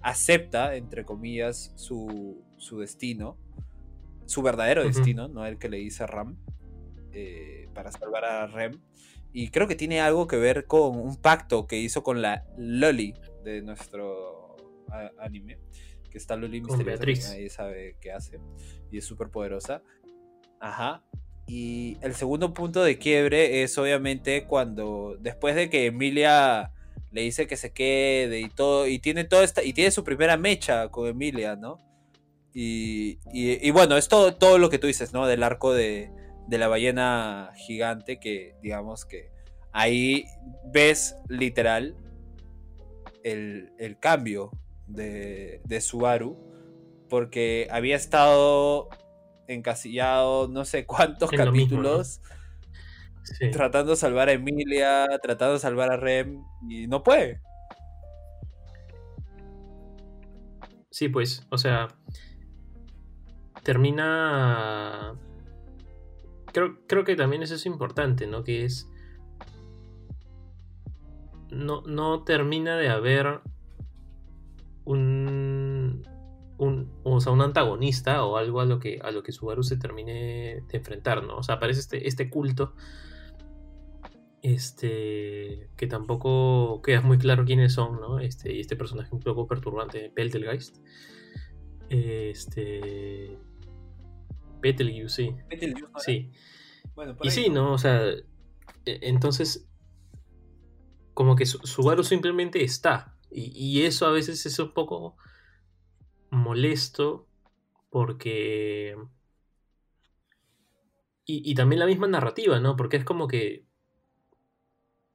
acepta, 0.01 0.75
entre 0.75 1.03
comillas, 1.03 1.71
su, 1.75 2.43
su 2.57 2.79
destino 2.79 3.38
su 4.25 4.41
verdadero 4.41 4.83
destino, 4.83 5.27
no 5.27 5.45
el 5.45 5.57
que 5.57 5.69
le 5.69 5.77
dice 5.77 6.07
Ram, 6.07 6.36
eh, 7.12 7.67
para 7.73 7.91
salvar 7.91 8.25
a 8.25 8.47
Rem. 8.47 8.79
Y 9.34 9.50
creo 9.50 9.67
que 9.67 9.76
tiene 9.76 10.00
algo 10.00 10.28
que 10.28 10.38
ver 10.38 10.67
con 10.67 10.98
un 11.00 11.17
pacto 11.17 11.65
que 11.65 11.78
hizo 11.78 12.04
con 12.04 12.22
la 12.22 12.46
Loli 12.56 13.15
de 13.43 13.63
nuestro 13.63 14.56
anime, 15.19 15.58
que 16.12 16.19
está 16.19 16.36
Loli 16.36 16.62
misteriosa, 16.62 17.32
nadie 17.32 17.50
sabe 17.50 17.98
qué 18.00 18.12
hace, 18.12 18.39
y 18.91 19.00
es 19.00 19.06
súper 19.06 19.30
poderosa. 19.30 19.82
Ajá. 20.60 21.04
Y 21.48 21.98
el 22.02 22.13
segundo 22.13 22.54
punto 22.54 22.84
de 22.84 22.98
quiebre 23.00 23.63
es 23.63 23.78
obviamente 23.78 24.46
cuando, 24.46 25.17
después 25.19 25.56
de 25.56 25.69
que 25.69 25.88
Emilia 25.88 26.72
le 27.12 27.22
dice 27.22 27.48
que 27.48 27.58
se 27.58 27.74
quede 27.74 28.39
y 28.39 28.50
todo, 28.50 28.88
y 28.88 29.00
tiene 29.00 29.24
toda 29.24 29.43
esta, 29.43 29.63
y 29.63 29.74
tiene 29.74 29.91
su 29.91 30.04
primera 30.04 30.38
mecha 30.38 30.89
con 30.89 31.08
Emilia, 31.08 31.56
¿no? 31.56 31.78
Y, 32.56 33.72
bueno, 33.72 33.98
es 33.98 34.08
todo, 34.08 34.36
todo, 34.36 34.60
lo 34.60 34.69
que 34.69 34.78
tú 34.78 34.86
dices, 34.86 35.12
¿no? 35.12 35.26
Del 35.26 35.41
arco 35.41 35.74
de, 35.74 36.12
la 36.49 36.67
ballena 36.67 37.51
gigante, 37.56 38.19
que 38.19 38.56
digamos 38.62 39.06
que 39.06 39.32
ahí 39.71 40.25
ves 40.65 41.15
literal 41.27 41.97
el, 43.23 43.97
cambio 43.99 44.51
de, 44.88 45.62
de, 45.65 45.82
Subaru, 45.82 46.38
porque 47.10 47.67
había 47.71 47.95
estado 47.95 48.89
encasillado 49.47 50.47
no 50.47 50.65
sé 50.65 50.86
cuántos 50.86 51.32
capítulos. 51.32 52.21
Tratando 53.53 53.91
de 53.91 53.97
salvar 53.97 54.27
a 54.27 54.34
Emilia, 54.34 55.08
tratando 55.21 55.53
de 55.53 55.60
salvar 55.60 55.89
a 55.91 55.97
Rem, 55.97 56.43
y 56.69 56.88
no 56.88 57.03
puede. 57.03 57.39
Sí, 60.91 61.08
pues, 61.08 61.47
o 61.49 61.58
sea, 61.58 61.88
termina 63.63 65.17
creo, 66.53 66.77
creo 66.87 67.03
que 67.03 67.15
también 67.15 67.43
eso 67.43 67.55
es 67.55 67.65
importante, 67.65 68.27
¿no? 68.27 68.43
Que 68.43 68.63
es. 68.65 68.89
No, 71.51 71.81
no 71.81 72.23
termina 72.23 72.77
de 72.77 72.89
haber 72.89 73.41
un, 74.85 76.07
un, 76.57 76.91
o 77.03 77.19
sea, 77.19 77.31
un 77.31 77.41
antagonista 77.41 78.23
o 78.23 78.37
algo 78.37 78.61
a 78.61 78.65
lo 78.65 78.79
que 78.79 78.99
a 79.03 79.11
lo 79.11 79.21
que 79.21 79.31
Subaru 79.31 79.63
se 79.63 79.77
termine 79.77 80.63
de 80.67 80.77
enfrentar, 80.77 81.23
¿no? 81.23 81.37
O 81.37 81.43
sea, 81.43 81.55
aparece 81.55 81.81
este, 81.81 82.07
este 82.07 82.29
culto 82.29 82.73
este 84.43 85.69
que 85.77 85.87
tampoco 85.87 86.81
queda 86.81 87.01
muy 87.01 87.17
claro 87.17 87.45
quiénes 87.45 87.73
son, 87.73 87.99
¿no? 88.01 88.19
Este, 88.19 88.53
y 88.53 88.59
este 88.59 88.75
personaje 88.75 89.15
un 89.15 89.21
poco 89.21 89.47
perturbante, 89.47 90.11
Peltelgeist. 90.13 90.77
Este. 91.89 93.37
Betelgeuse, 94.63 95.15
sí. 95.15 95.36
Betelgeuse, 95.49 95.91
¿no? 95.93 95.99
Sí. 95.99 96.32
Bueno, 96.95 97.15
por 97.15 97.26
Y 97.26 97.30
ahí, 97.30 97.36
sí, 97.36 97.49
¿no? 97.49 97.73
O 97.73 97.78
sea, 97.78 98.02
e- 98.10 98.23
entonces, 98.86 99.67
como 101.13 101.36
que 101.36 101.45
Su- 101.45 101.60
Subaru 101.67 102.04
simplemente 102.04 102.63
está. 102.63 103.15
Y, 103.30 103.52
y 103.56 103.86
eso 103.86 104.08
a 104.08 104.12
veces 104.12 104.45
es 104.45 104.58
un 104.60 104.73
poco 104.73 105.17
molesto 106.32 107.28
porque... 107.89 108.95
Y, 111.26 111.49
y 111.49 111.56
también 111.56 111.80
la 111.80 111.86
misma 111.86 112.08
narrativa, 112.08 112.60
¿no? 112.60 112.76
Porque 112.76 112.97
es 112.97 113.06
como 113.06 113.28
que 113.28 113.65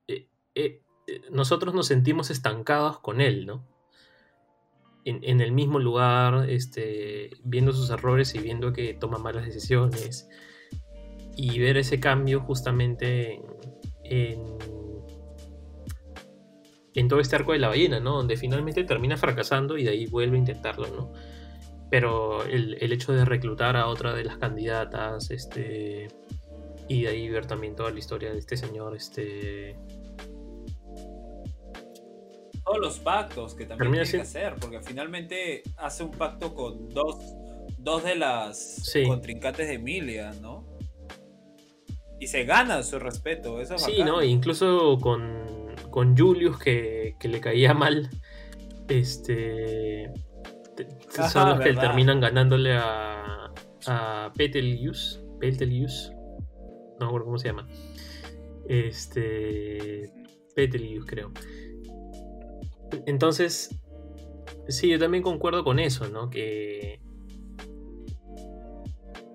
eh, 0.06 0.28
eh, 0.54 0.82
eh, 1.06 1.22
nosotros 1.30 1.74
nos 1.74 1.86
sentimos 1.86 2.30
estancados 2.30 2.98
con 3.00 3.20
él, 3.20 3.44
¿no? 3.46 3.66
En, 5.08 5.20
en 5.22 5.40
el 5.40 5.52
mismo 5.52 5.78
lugar, 5.78 6.50
este, 6.50 7.30
viendo 7.42 7.72
sus 7.72 7.88
errores 7.88 8.34
y 8.34 8.40
viendo 8.40 8.72
que 8.72 8.92
toma 8.92 9.16
malas 9.16 9.46
decisiones 9.46 10.28
y 11.34 11.58
ver 11.60 11.78
ese 11.78 11.98
cambio 11.98 12.40
justamente 12.40 13.34
en, 13.34 13.42
en, 14.04 14.58
en 16.94 17.08
todo 17.08 17.20
este 17.20 17.36
arco 17.36 17.52
de 17.52 17.58
la 17.58 17.68
ballena, 17.68 18.00
¿no? 18.00 18.16
Donde 18.16 18.36
finalmente 18.36 18.84
termina 18.84 19.16
fracasando 19.16 19.78
y 19.78 19.84
de 19.84 19.90
ahí 19.90 20.06
vuelve 20.06 20.36
a 20.36 20.40
intentarlo, 20.40 20.88
¿no? 20.88 21.12
Pero 21.90 22.44
el, 22.44 22.76
el 22.80 22.92
hecho 22.92 23.12
de 23.12 23.24
reclutar 23.24 23.76
a 23.76 23.86
otra 23.86 24.14
de 24.14 24.24
las 24.24 24.36
candidatas, 24.36 25.30
este, 25.30 26.08
y 26.88 27.02
de 27.02 27.08
ahí 27.08 27.28
ver 27.30 27.46
también 27.46 27.76
toda 27.76 27.90
la 27.90 27.98
historia 27.98 28.30
de 28.30 28.38
este 28.38 28.56
señor, 28.56 28.94
este, 28.94 29.78
todos 32.68 32.80
los 32.80 32.98
pactos 32.98 33.54
que 33.54 33.64
también 33.66 33.92
tiene 33.92 34.10
que 34.10 34.20
hacer, 34.20 34.54
porque 34.60 34.80
finalmente 34.80 35.62
hace 35.76 36.02
un 36.04 36.10
pacto 36.10 36.54
con 36.54 36.88
dos, 36.90 37.16
dos 37.78 38.04
de 38.04 38.14
las 38.16 38.58
Sí. 38.58 39.04
contrincantes 39.06 39.68
de 39.68 39.74
Emilia, 39.74 40.32
¿no? 40.42 40.66
Y 42.20 42.26
se 42.26 42.44
gana 42.44 42.82
su 42.82 42.98
respeto, 42.98 43.60
eso 43.60 43.76
es 43.76 43.82
Sí, 43.82 43.92
bacán. 43.92 44.06
¿no? 44.08 44.22
Incluso 44.22 44.98
con, 45.00 45.74
con 45.90 46.16
Julius, 46.16 46.58
que, 46.58 47.14
que 47.20 47.28
le 47.28 47.40
caía 47.40 47.74
mal. 47.74 48.10
Este. 48.88 50.10
te- 50.76 50.88
Ajá, 51.18 51.28
son 51.28 51.48
los 51.50 51.60
que 51.60 51.74
terminan 51.74 52.20
ganándole 52.20 52.74
a. 52.76 53.52
a 53.86 54.32
Petelius. 54.36 55.20
Petelius. 55.38 56.10
No 56.98 57.00
me 57.00 57.06
acuerdo 57.06 57.26
cómo 57.26 57.38
se 57.38 57.48
llama. 57.48 57.68
Este. 58.68 60.10
Petelius, 60.54 61.04
creo. 61.06 61.30
Entonces. 63.06 63.78
Sí, 64.68 64.88
yo 64.90 64.98
también 64.98 65.22
concuerdo 65.22 65.64
con 65.64 65.78
eso, 65.78 66.08
¿no? 66.08 66.30
Que. 66.30 67.00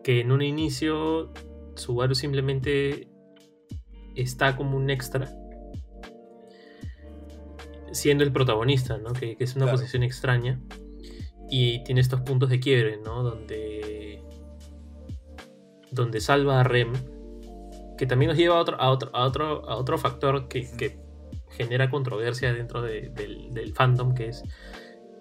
Que 0.04 0.20
en 0.20 0.32
un 0.32 0.42
inicio 0.42 1.32
Subaru 1.76 2.14
simplemente 2.14 3.08
está 4.16 4.56
como 4.56 4.78
un 4.78 4.90
extra. 4.90 5.32
Siendo 7.92 8.24
el 8.24 8.32
protagonista, 8.34 8.98
¿no? 8.98 9.14
Que, 9.14 9.36
que 9.38 9.44
es 9.44 9.56
una 9.56 9.66
Claro. 9.66 9.78
posición 9.78 10.04
extraña. 10.04 10.62
Y 11.50 11.84
tiene 11.84 12.02
estos 12.02 12.22
puntos 12.22 12.50
de 12.50 12.60
quiebre, 12.60 12.98
¿no? 12.98 13.24
Donde. 13.24 14.22
Donde 15.92 16.20
salva 16.20 16.60
a 16.60 16.64
Rem. 16.64 16.92
Que 17.98 18.08
también 18.08 18.30
nos 18.30 18.38
lleva 18.38 18.58
a 18.58 18.60
otro, 18.62 18.76
a 18.80 18.90
otro, 18.90 19.12
a 19.14 19.26
otro, 19.26 19.70
a 19.70 19.76
otro 19.76 19.98
factor 20.00 20.48
que, 20.48 20.70
que 20.76 21.03
genera 21.58 21.90
controversia 21.90 22.54
dentro 22.54 22.82
de- 22.82 23.10
del, 23.10 23.54
del 23.54 23.74
fandom, 23.74 24.14
que 24.14 24.28
es 24.30 24.44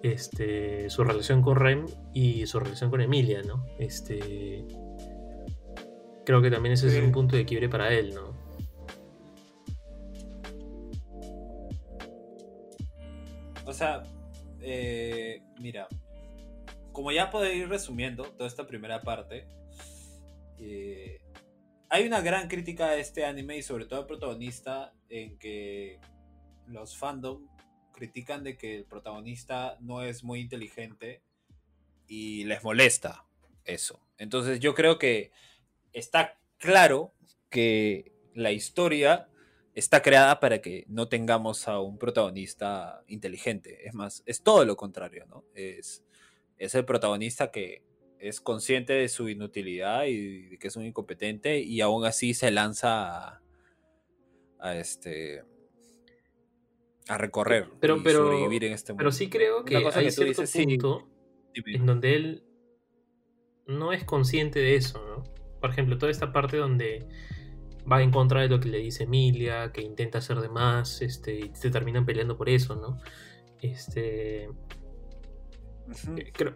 este, 0.03 0.89
su 0.89 1.03
relación 1.03 1.41
con 1.41 1.55
Rem 1.55 1.85
y 2.13 2.45
su 2.47 2.59
relación 2.59 2.89
con 2.89 3.01
Emilia, 3.01 3.41
¿no? 3.43 3.65
Este. 3.79 4.65
Creo 6.25 6.41
que 6.41 6.51
también 6.51 6.73
ese 6.73 6.89
Sí. 6.89 6.97
es 6.97 7.03
un 7.03 7.11
punto 7.11 7.35
de 7.35 7.45
quiebre 7.45 7.69
para 7.69 7.93
él, 7.93 8.13
¿no? 8.13 8.33
O 13.65 13.73
sea, 13.73 14.03
eh, 14.61 15.41
mira, 15.59 15.87
como 16.91 17.11
ya 17.11 17.29
puedo 17.29 17.51
ir 17.51 17.67
resumiendo 17.69 18.23
toda 18.23 18.47
esta 18.47 18.67
primera 18.67 19.01
parte, 19.01 19.47
eh, 20.59 21.21
hay 21.89 22.05
una 22.07 22.21
gran 22.21 22.47
crítica 22.47 22.87
a 22.87 22.95
este 22.97 23.25
anime 23.25 23.57
y 23.57 23.63
sobre 23.63 23.85
todo 23.85 24.01
al 24.01 24.05
protagonista 24.07 24.93
en 25.09 25.37
que 25.37 25.99
los 26.67 26.97
fandom 26.97 27.47
critican 27.93 28.43
de 28.43 28.57
que 28.57 28.75
el 28.75 28.85
protagonista 28.85 29.77
no 29.79 30.03
es 30.03 30.23
muy 30.23 30.41
inteligente 30.41 31.21
y 32.07 32.43
les 32.45 32.63
molesta 32.63 33.25
eso. 33.65 34.05
Entonces 34.17 34.59
yo 34.59 34.73
creo 34.73 34.97
que 34.97 35.31
está 35.93 36.37
claro 36.57 37.13
que 37.49 38.11
la 38.33 38.51
historia 38.51 39.29
está 39.75 40.01
creada 40.01 40.39
para 40.39 40.61
que 40.61 40.85
no 40.87 41.07
tengamos 41.07 41.67
a 41.67 41.79
un 41.79 41.97
protagonista 41.97 43.03
inteligente. 43.07 43.87
Es 43.87 43.93
más, 43.93 44.23
es 44.25 44.43
todo 44.43 44.65
lo 44.65 44.75
contrario, 44.75 45.25
¿no? 45.27 45.45
Es, 45.55 46.03
es 46.57 46.75
el 46.75 46.85
protagonista 46.85 47.51
que 47.51 47.83
es 48.19 48.39
consciente 48.39 48.93
de 48.93 49.09
su 49.09 49.29
inutilidad 49.29 50.05
y 50.05 50.49
de 50.49 50.57
que 50.59 50.67
es 50.67 50.75
un 50.75 50.85
incompetente 50.85 51.59
y 51.59 51.81
aún 51.81 52.05
así 52.05 52.33
se 52.33 52.51
lanza 52.51 53.33
a, 53.33 53.41
a 54.59 54.75
este 54.77 55.43
a 57.09 57.17
recorrer 57.17 57.67
Pero- 57.79 57.97
y 57.97 58.01
pero- 58.03 58.19
sobrevivir 58.25 58.63
en 58.65 58.73
este 58.73 58.93
mundo. 58.93 58.99
Pero 58.99 59.11
sí 59.11 59.29
creo 59.29 59.65
que 59.65 59.81
cosa 59.83 59.99
hay 59.99 60.05
que 60.05 60.11
cierto 60.11 60.41
dices, 60.41 60.65
punto 60.65 61.09
en 61.65 61.85
donde 61.85 62.15
él 62.15 62.43
no 63.67 63.93
es 63.93 64.03
consciente 64.03 64.59
de 64.59 64.75
eso, 64.75 65.03
¿no? 65.05 65.23
Por 65.59 65.69
ejemplo, 65.69 65.97
toda 65.97 66.11
esta 66.11 66.31
parte 66.33 66.57
donde 66.57 67.07
va 67.89 68.01
en 68.01 68.11
contra 68.11 68.41
de 68.41 68.47
lo 68.49 68.59
que 68.59 68.69
le 68.69 68.77
dice 68.79 69.03
Emilia, 69.03 69.71
que 69.73 69.81
intenta 69.81 70.17
hacer 70.19 70.39
de 70.39 70.49
más, 70.49 71.01
este, 71.01 71.39
y 71.39 71.51
se 71.53 71.69
terminan 71.69 72.05
peleando 72.05 72.37
por 72.37 72.49
eso, 72.49 72.75
¿no? 72.75 72.97
Este, 73.61 74.45
eh, 74.45 76.31
creo, 76.33 76.55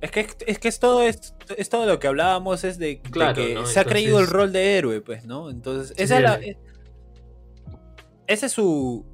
Es 0.00 0.10
que, 0.10 0.26
es 0.46 0.58
que 0.58 0.68
es 0.68 0.80
todo, 0.80 1.02
es, 1.02 1.34
es 1.56 1.68
todo 1.68 1.84
lo 1.86 1.98
que 1.98 2.06
hablábamos, 2.08 2.64
es 2.64 2.78
de, 2.78 2.86
de 2.86 3.02
Claro, 3.02 3.34
que 3.34 3.54
¿no? 3.54 3.66
se 3.66 3.80
ha 3.80 3.84
creído 3.84 4.18
el 4.18 4.26
rol 4.26 4.50
de 4.52 4.78
héroe, 4.78 5.00
pues, 5.02 5.26
¿no? 5.26 5.50
Entonces, 5.50 5.88
Sí, 5.96 6.02
esa 6.02 6.16
sí, 6.16 6.22
es 6.24 6.56
la- 6.56 6.60
ese 8.30 8.46
es 8.46 8.52
su. 8.52 9.04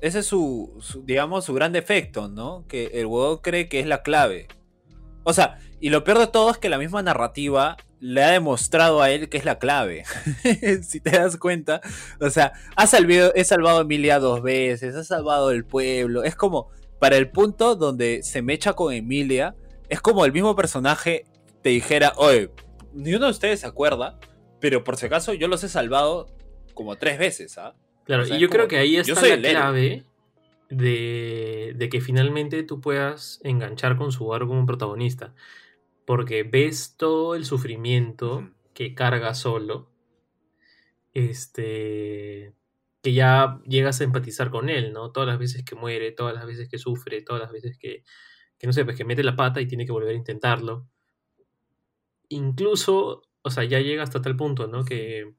Ese 0.00 0.20
es 0.20 0.26
su, 0.26 0.72
digamos, 1.04 1.44
su 1.44 1.52
gran 1.52 1.72
defecto, 1.72 2.28
¿no? 2.28 2.64
Que 2.68 2.86
el 2.94 3.06
huevo 3.06 3.42
cree 3.42 3.68
que 3.68 3.80
es 3.80 3.86
la 3.86 4.02
clave. 4.02 4.48
O 5.24 5.32
sea, 5.32 5.58
y 5.78 5.90
lo 5.90 6.04
peor 6.04 6.18
de 6.18 6.26
todo 6.26 6.50
es 6.50 6.58
que 6.58 6.68
la 6.68 6.78
misma 6.78 7.02
narrativa 7.02 7.76
le 8.00 8.22
ha 8.22 8.30
demostrado 8.30 9.02
a 9.02 9.10
él 9.10 9.28
que 9.28 9.36
es 9.36 9.44
la 9.44 9.58
clave. 9.58 10.04
si 10.82 11.00
te 11.00 11.10
das 11.10 11.36
cuenta. 11.36 11.82
O 12.20 12.30
sea, 12.30 12.52
ha 12.76 12.86
salvado, 12.86 13.32
he 13.34 13.44
salvado 13.44 13.78
a 13.78 13.82
Emilia 13.82 14.18
dos 14.18 14.42
veces, 14.42 14.94
ha 14.94 15.04
salvado 15.04 15.50
el 15.50 15.66
pueblo. 15.66 16.24
Es 16.24 16.34
como, 16.34 16.70
para 16.98 17.16
el 17.16 17.30
punto 17.30 17.76
donde 17.76 18.22
se 18.22 18.40
mecha 18.40 18.72
con 18.72 18.92
Emilia, 18.92 19.54
es 19.90 20.00
como 20.00 20.24
el 20.24 20.32
mismo 20.32 20.56
personaje 20.56 21.26
te 21.62 21.70
dijera, 21.70 22.14
oye, 22.16 22.50
ni 22.94 23.14
uno 23.14 23.26
de 23.26 23.32
ustedes 23.32 23.60
se 23.60 23.66
acuerda, 23.66 24.18
pero 24.60 24.82
por 24.82 24.96
si 24.96 25.06
acaso 25.06 25.34
yo 25.34 25.46
los 25.48 25.62
he 25.64 25.68
salvado 25.68 26.26
como 26.74 26.96
tres 26.96 27.18
veces, 27.18 27.58
¿ah? 27.58 27.74
Claro, 28.04 28.22
O 28.22 28.26
sea, 28.26 28.36
y 28.36 28.40
yo 28.40 28.48
creo 28.48 28.68
que 28.68 28.76
ahí 28.76 28.96
está 28.96 29.26
la 29.26 29.40
clave 29.40 30.04
de, 30.68 31.72
de 31.76 31.88
que 31.88 32.00
finalmente 32.00 32.62
tú 32.62 32.80
puedas 32.80 33.40
enganchar 33.44 33.96
con 33.96 34.12
Subaru 34.12 34.48
como 34.48 34.66
protagonista. 34.66 35.34
Porque 36.04 36.42
ves 36.42 36.96
todo 36.96 37.34
el 37.34 37.44
sufrimiento 37.46 38.50
que 38.74 38.94
carga 38.94 39.34
solo. 39.34 39.90
Este. 41.14 42.52
Que 43.02 43.12
ya 43.12 43.60
llegas 43.66 44.00
a 44.00 44.04
empatizar 44.04 44.50
con 44.50 44.68
él, 44.68 44.92
¿no? 44.92 45.12
Todas 45.12 45.28
las 45.28 45.38
veces 45.38 45.64
que 45.64 45.74
muere, 45.74 46.12
todas 46.12 46.34
las 46.34 46.46
veces 46.46 46.68
que 46.68 46.78
sufre, 46.78 47.22
todas 47.22 47.42
las 47.42 47.52
veces 47.52 47.78
que, 47.78 48.02
que 48.58 48.66
no 48.66 48.72
sé, 48.72 48.84
pues 48.84 48.96
que 48.96 49.04
mete 49.04 49.22
la 49.22 49.36
pata 49.36 49.60
y 49.60 49.66
tiene 49.66 49.86
que 49.86 49.92
volver 49.92 50.14
a 50.14 50.18
intentarlo. 50.18 50.88
Incluso, 52.30 53.22
o 53.42 53.50
sea, 53.50 53.64
ya 53.64 53.80
llega 53.80 54.02
hasta 54.02 54.22
tal 54.22 54.36
punto, 54.36 54.66
¿no? 54.66 54.84
Que, 54.84 55.34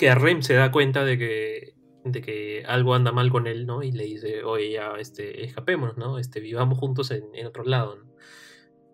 que 0.00 0.14
Rem 0.14 0.40
se 0.40 0.54
da 0.54 0.72
cuenta 0.72 1.04
de 1.04 1.18
que, 1.18 1.74
de 2.04 2.22
que 2.22 2.64
algo 2.66 2.94
anda 2.94 3.12
mal 3.12 3.30
con 3.30 3.46
él, 3.46 3.66
¿no? 3.66 3.82
Y 3.82 3.92
le 3.92 4.04
dice, 4.04 4.42
oye, 4.44 4.72
ya, 4.72 4.94
este, 4.98 5.44
escapémonos, 5.44 5.98
¿no? 5.98 6.18
Este, 6.18 6.40
vivamos 6.40 6.78
juntos 6.78 7.10
en, 7.10 7.24
en 7.34 7.46
otro 7.46 7.64
lado, 7.64 7.96
¿no? 7.96 8.10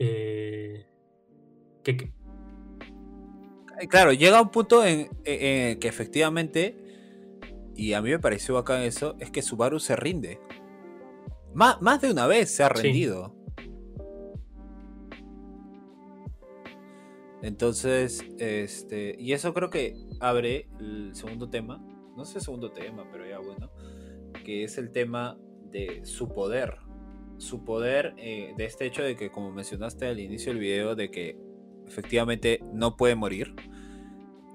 Eh, 0.01 0.85
que, 1.85 1.97
que- 1.97 2.13
claro, 3.89 4.13
llega 4.13 4.43
un 4.43 4.51
punto 4.51 4.85
en, 4.85 5.09
que 5.23 5.79
efectivamente, 5.81 6.77
y 7.77 7.93
a 7.93 8.03
mí 8.03 8.11
me 8.11 8.19
pareció 8.19 8.55
bacán 8.57 8.83
eso, 8.83 9.15
es 9.21 9.31
que 9.31 9.43
Subaru 9.43 9.79
se 9.79 9.95
rinde. 9.95 10.41
Más, 11.55 11.81
más 11.81 12.01
de 12.01 12.11
una 12.11 12.27
vez 12.27 12.51
se 12.51 12.65
ha 12.65 12.69
rendido. 12.69 13.36
Entonces, 17.43 18.25
este, 18.39 19.17
y 19.19 19.33
eso 19.33 19.53
creo 19.53 19.71
que 19.71 19.97
abre 20.21 20.69
el 20.81 21.15
segundo 21.15 21.49
tema, 21.49 21.83
no 22.17 22.25
sé 22.25 22.41
segundo 22.41 22.73
tema, 22.73 23.07
pero 23.13 23.29
ya 23.29 23.39
bueno, 23.39 23.71
que 24.45 24.65
es 24.65 24.79
el 24.79 24.91
tema 24.91 25.39
de 25.71 26.05
su 26.05 26.29
poder. 26.29 26.79
Su 27.39 27.65
poder 27.65 28.15
eh, 28.17 28.55
de 28.57 28.65
este 28.65 28.87
hecho 28.87 29.03
de 29.03 29.15
que, 29.17 29.31
como 29.31 29.53
mencionaste 29.53 30.07
al 30.07 30.19
inicio 30.19 30.53
del 30.53 30.61
video, 30.61 30.95
de 30.95 31.11
que 31.11 31.37
efectivamente 31.87 32.61
no 32.73 32.97
puede 32.97 33.15
morir. 33.15 33.55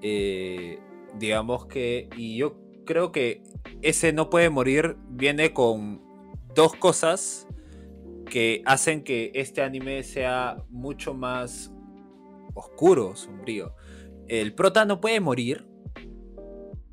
Eh, 0.02 0.80
digamos 1.18 1.66
que, 1.66 2.08
y 2.16 2.36
yo 2.36 2.58
creo 2.84 3.12
que 3.12 3.42
ese 3.82 4.12
no 4.12 4.30
puede 4.30 4.50
morir 4.50 4.96
viene 5.08 5.52
con 5.52 6.02
dos 6.54 6.74
cosas 6.74 7.46
que 8.28 8.62
hacen 8.64 9.04
que 9.04 9.30
este 9.34 9.62
anime 9.62 10.02
sea 10.02 10.56
mucho 10.70 11.14
más 11.14 11.71
oscuro, 12.54 13.16
sombrío. 13.16 13.74
El 14.28 14.54
prota 14.54 14.84
no 14.84 15.00
puede 15.00 15.20
morir, 15.20 15.66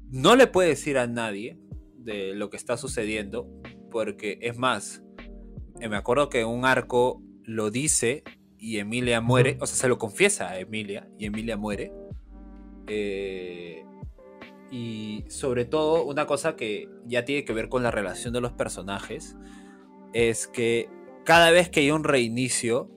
no 0.09 0.35
le 0.35 0.47
puede 0.47 0.69
decir 0.69 0.97
a 0.97 1.07
nadie 1.07 1.59
de 1.97 2.33
lo 2.33 2.49
que 2.49 2.57
está 2.57 2.77
sucediendo, 2.77 3.47
porque 3.91 4.39
es 4.41 4.57
más, 4.57 5.03
eh, 5.79 5.89
me 5.89 5.97
acuerdo 5.97 6.29
que 6.29 6.45
un 6.45 6.65
arco 6.65 7.21
lo 7.43 7.71
dice 7.71 8.23
y 8.57 8.77
Emilia 8.77 9.21
muere, 9.21 9.57
o 9.61 9.65
sea, 9.65 9.75
se 9.75 9.87
lo 9.87 9.97
confiesa 9.97 10.49
a 10.49 10.59
Emilia 10.59 11.09
y 11.17 11.25
Emilia 11.25 11.57
muere. 11.57 11.91
Eh, 12.87 13.85
y 14.71 15.23
sobre 15.29 15.65
todo, 15.65 16.03
una 16.03 16.25
cosa 16.25 16.55
que 16.55 16.89
ya 17.05 17.25
tiene 17.25 17.45
que 17.45 17.53
ver 17.53 17.69
con 17.69 17.83
la 17.83 17.91
relación 17.91 18.33
de 18.33 18.41
los 18.41 18.51
personajes, 18.51 19.35
es 20.13 20.47
que 20.47 20.89
cada 21.25 21.51
vez 21.51 21.69
que 21.69 21.81
hay 21.81 21.91
un 21.91 22.03
reinicio, 22.03 22.91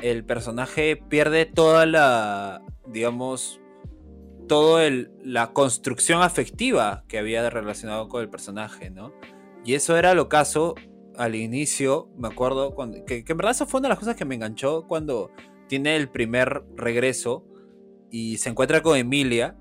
el 0.00 0.24
personaje 0.24 0.96
pierde 0.96 1.46
toda 1.46 1.86
la, 1.86 2.62
digamos, 2.86 3.60
toda 4.48 4.90
la 5.22 5.52
construcción 5.52 6.22
afectiva 6.22 7.04
que 7.08 7.18
había 7.18 7.48
relacionado 7.50 8.08
con 8.08 8.22
el 8.22 8.28
personaje, 8.28 8.90
¿no? 8.90 9.12
Y 9.64 9.74
eso 9.74 9.96
era 9.96 10.14
lo 10.14 10.28
caso 10.28 10.74
al 11.16 11.34
inicio, 11.34 12.10
me 12.18 12.28
acuerdo, 12.28 12.74
cuando, 12.74 13.04
que, 13.04 13.24
en 13.26 13.36
verdad 13.36 13.52
eso 13.52 13.66
fue 13.66 13.78
una 13.78 13.88
de 13.88 13.92
las 13.92 13.98
cosas 13.98 14.16
que 14.16 14.24
me 14.24 14.34
enganchó 14.34 14.86
cuando 14.86 15.30
tiene 15.68 15.96
el 15.96 16.08
primer 16.08 16.64
regreso 16.76 17.46
y 18.10 18.36
se 18.38 18.50
encuentra 18.50 18.82
con 18.82 18.96
Emilia 18.96 19.56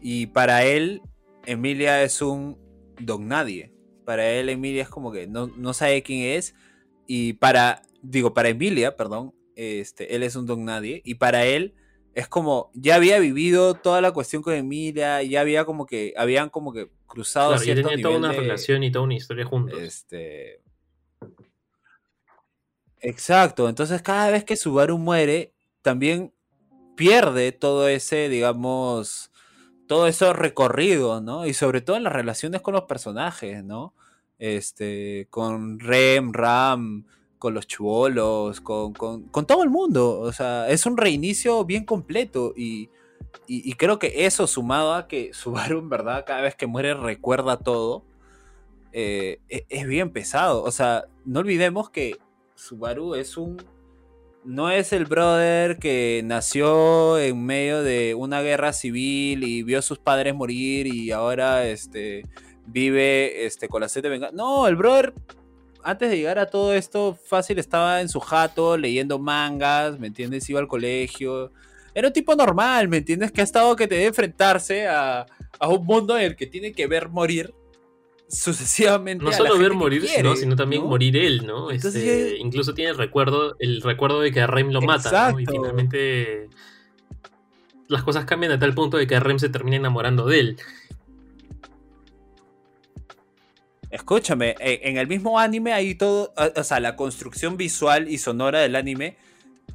y 0.00 0.26
para 0.26 0.64
él 0.64 1.02
Emilia 1.46 2.02
es 2.02 2.20
un 2.22 2.58
don 2.98 3.28
nadie. 3.28 3.72
Para 4.04 4.28
él 4.30 4.48
Emilia 4.48 4.82
es 4.82 4.88
como 4.88 5.12
que 5.12 5.26
no, 5.26 5.46
no 5.46 5.72
sabe 5.72 6.02
quién 6.02 6.36
es 6.36 6.54
y 7.06 7.34
para, 7.34 7.82
digo, 8.02 8.34
para 8.34 8.48
Emilia, 8.48 8.96
perdón, 8.96 9.32
este, 9.56 10.14
él 10.14 10.22
es 10.22 10.36
un 10.36 10.46
don 10.46 10.64
nadie, 10.64 11.02
y 11.04 11.14
para 11.16 11.44
él 11.46 11.74
es 12.14 12.28
como, 12.28 12.70
ya 12.74 12.94
había 12.94 13.18
vivido 13.18 13.74
toda 13.74 14.00
la 14.00 14.12
cuestión 14.12 14.42
con 14.42 14.54
Emilia, 14.54 15.22
ya 15.22 15.40
había 15.40 15.64
como 15.64 15.86
que, 15.86 16.14
habían 16.16 16.48
como 16.48 16.72
que 16.72 16.90
cruzado 17.06 17.50
claro, 17.50 17.62
cierto 17.62 17.88
tenía 17.88 18.02
toda 18.02 18.18
una 18.18 18.32
relación 18.32 18.82
y 18.84 18.92
toda 18.92 19.04
una 19.04 19.14
historia 19.14 19.44
juntos. 19.44 19.80
Este... 19.80 20.60
Exacto, 23.00 23.68
entonces 23.68 24.00
cada 24.00 24.30
vez 24.30 24.44
que 24.44 24.56
Subaru 24.56 24.96
muere, 24.96 25.52
también 25.82 26.32
pierde 26.96 27.52
todo 27.52 27.88
ese, 27.88 28.28
digamos, 28.28 29.30
todo 29.86 30.06
eso 30.06 30.32
recorrido, 30.32 31.20
¿no? 31.20 31.46
Y 31.46 31.52
sobre 31.52 31.80
todo 31.80 31.96
en 31.96 32.04
las 32.04 32.12
relaciones 32.12 32.62
con 32.62 32.74
los 32.74 32.84
personajes, 32.84 33.62
¿no? 33.64 33.94
Este, 34.38 35.26
con 35.30 35.78
Rem, 35.80 36.32
Ram, 36.32 37.06
con 37.44 37.52
los 37.52 37.66
chubolos, 37.66 38.62
con, 38.62 38.94
todo 38.94 39.62
el 39.62 39.68
mundo. 39.68 40.18
O 40.20 40.32
sea, 40.32 40.66
es 40.70 40.86
un 40.86 40.96
reinicio 40.96 41.62
bien 41.66 41.84
completo 41.84 42.54
y, 42.56 42.88
creo 43.76 43.98
que 43.98 44.24
eso 44.24 44.46
sumado 44.46 44.94
a 44.94 45.06
que 45.08 45.34
Subaru 45.34 45.80
en 45.80 45.90
verdad 45.90 46.24
cada 46.26 46.40
vez 46.40 46.54
que 46.54 46.66
muere 46.66 46.94
recuerda 46.94 47.58
todo, 47.58 48.06
eh, 48.94 49.40
e, 49.50 49.66
es 49.68 49.86
bien 49.86 50.10
pesado. 50.10 50.62
O 50.62 50.70
sea, 50.70 51.04
no 51.26 51.40
olvidemos 51.40 51.90
que 51.90 52.16
Subaru 52.54 53.14
es 53.14 53.36
un... 53.36 53.62
No 54.42 54.70
es 54.70 54.94
el 54.94 55.04
brother 55.04 55.78
que 55.78 56.22
nació 56.24 57.18
en 57.18 57.44
medio 57.44 57.82
de 57.82 58.14
una 58.14 58.40
guerra 58.40 58.72
civil 58.72 59.44
y 59.44 59.62
vio 59.62 59.80
a 59.80 59.82
sus 59.82 59.98
padres 59.98 60.34
morir 60.34 60.86
y 60.86 61.10
ahora 61.10 61.66
este, 61.66 62.24
vive 62.66 63.44
este, 63.44 63.68
con 63.68 63.82
la 63.82 63.88
sed 63.90 64.02
de 64.02 64.08
venganza. 64.08 64.34
No, 64.34 64.66
el 64.66 64.76
brother 64.76 65.12
antes 65.84 66.10
de 66.10 66.16
llegar 66.16 66.38
a 66.38 66.46
todo 66.46 66.72
esto, 66.72 67.14
fácil 67.14 67.58
estaba 67.58 68.00
en 68.00 68.08
su 68.08 68.18
jato 68.18 68.76
leyendo 68.76 69.18
mangas, 69.18 69.98
¿me 69.98 70.06
entiendes? 70.06 70.48
Iba 70.48 70.60
al 70.60 70.68
colegio. 70.68 71.52
Era 71.94 72.08
un 72.08 72.12
tipo 72.12 72.34
normal, 72.34 72.88
¿me 72.88 72.96
entiendes? 72.96 73.30
Que 73.30 73.42
ha 73.42 73.44
estado 73.44 73.76
que 73.76 73.86
te 73.86 73.94
debe 73.96 74.08
enfrentarse 74.08 74.88
a, 74.88 75.26
un 75.60 75.84
mundo 75.84 76.16
en 76.18 76.24
el 76.24 76.36
que 76.36 76.46
tiene 76.46 76.72
que 76.72 76.86
ver 76.86 77.08
morir 77.08 77.54
sucesivamente. 78.28 79.24
No 79.24 79.32
solo 79.32 79.58
ver 79.58 79.74
morir, 79.74 80.06
sino 80.36 80.56
también 80.56 80.82
morir 80.82 81.16
él, 81.16 81.46
¿no? 81.46 81.70
Este, 81.70 82.38
incluso 82.38 82.74
tiene 82.74 82.90
el 82.90 82.96
recuerdo, 82.96 83.54
el 83.58 83.82
recuerdo 83.82 84.20
de 84.20 84.32
que 84.32 84.40
a 84.40 84.46
Rem 84.46 84.70
lo 84.70 84.80
mata, 84.80 85.32
¿no? 85.32 85.38
Y 85.38 85.46
finalmente 85.46 86.48
las 87.88 88.02
cosas 88.02 88.24
cambian 88.24 88.52
a 88.52 88.58
tal 88.58 88.74
punto 88.74 88.96
de 88.96 89.06
que 89.06 89.20
Rem 89.20 89.38
se 89.38 89.50
termina 89.50 89.76
enamorando 89.76 90.26
de 90.26 90.40
él. 90.40 90.56
Escúchame, 93.94 94.56
e, 94.58 94.80
en 94.82 94.96
el 94.96 95.06
mismo 95.06 95.38
anime 95.38 95.72
hay 95.72 95.94
todo, 95.94 96.34
o 96.36 96.64
sea, 96.64 96.80
la 96.80 96.96
construcción 96.96 97.56
visual 97.56 98.08
y 98.08 98.18
sonora 98.18 98.58
del 98.58 98.74
anime, 98.74 99.16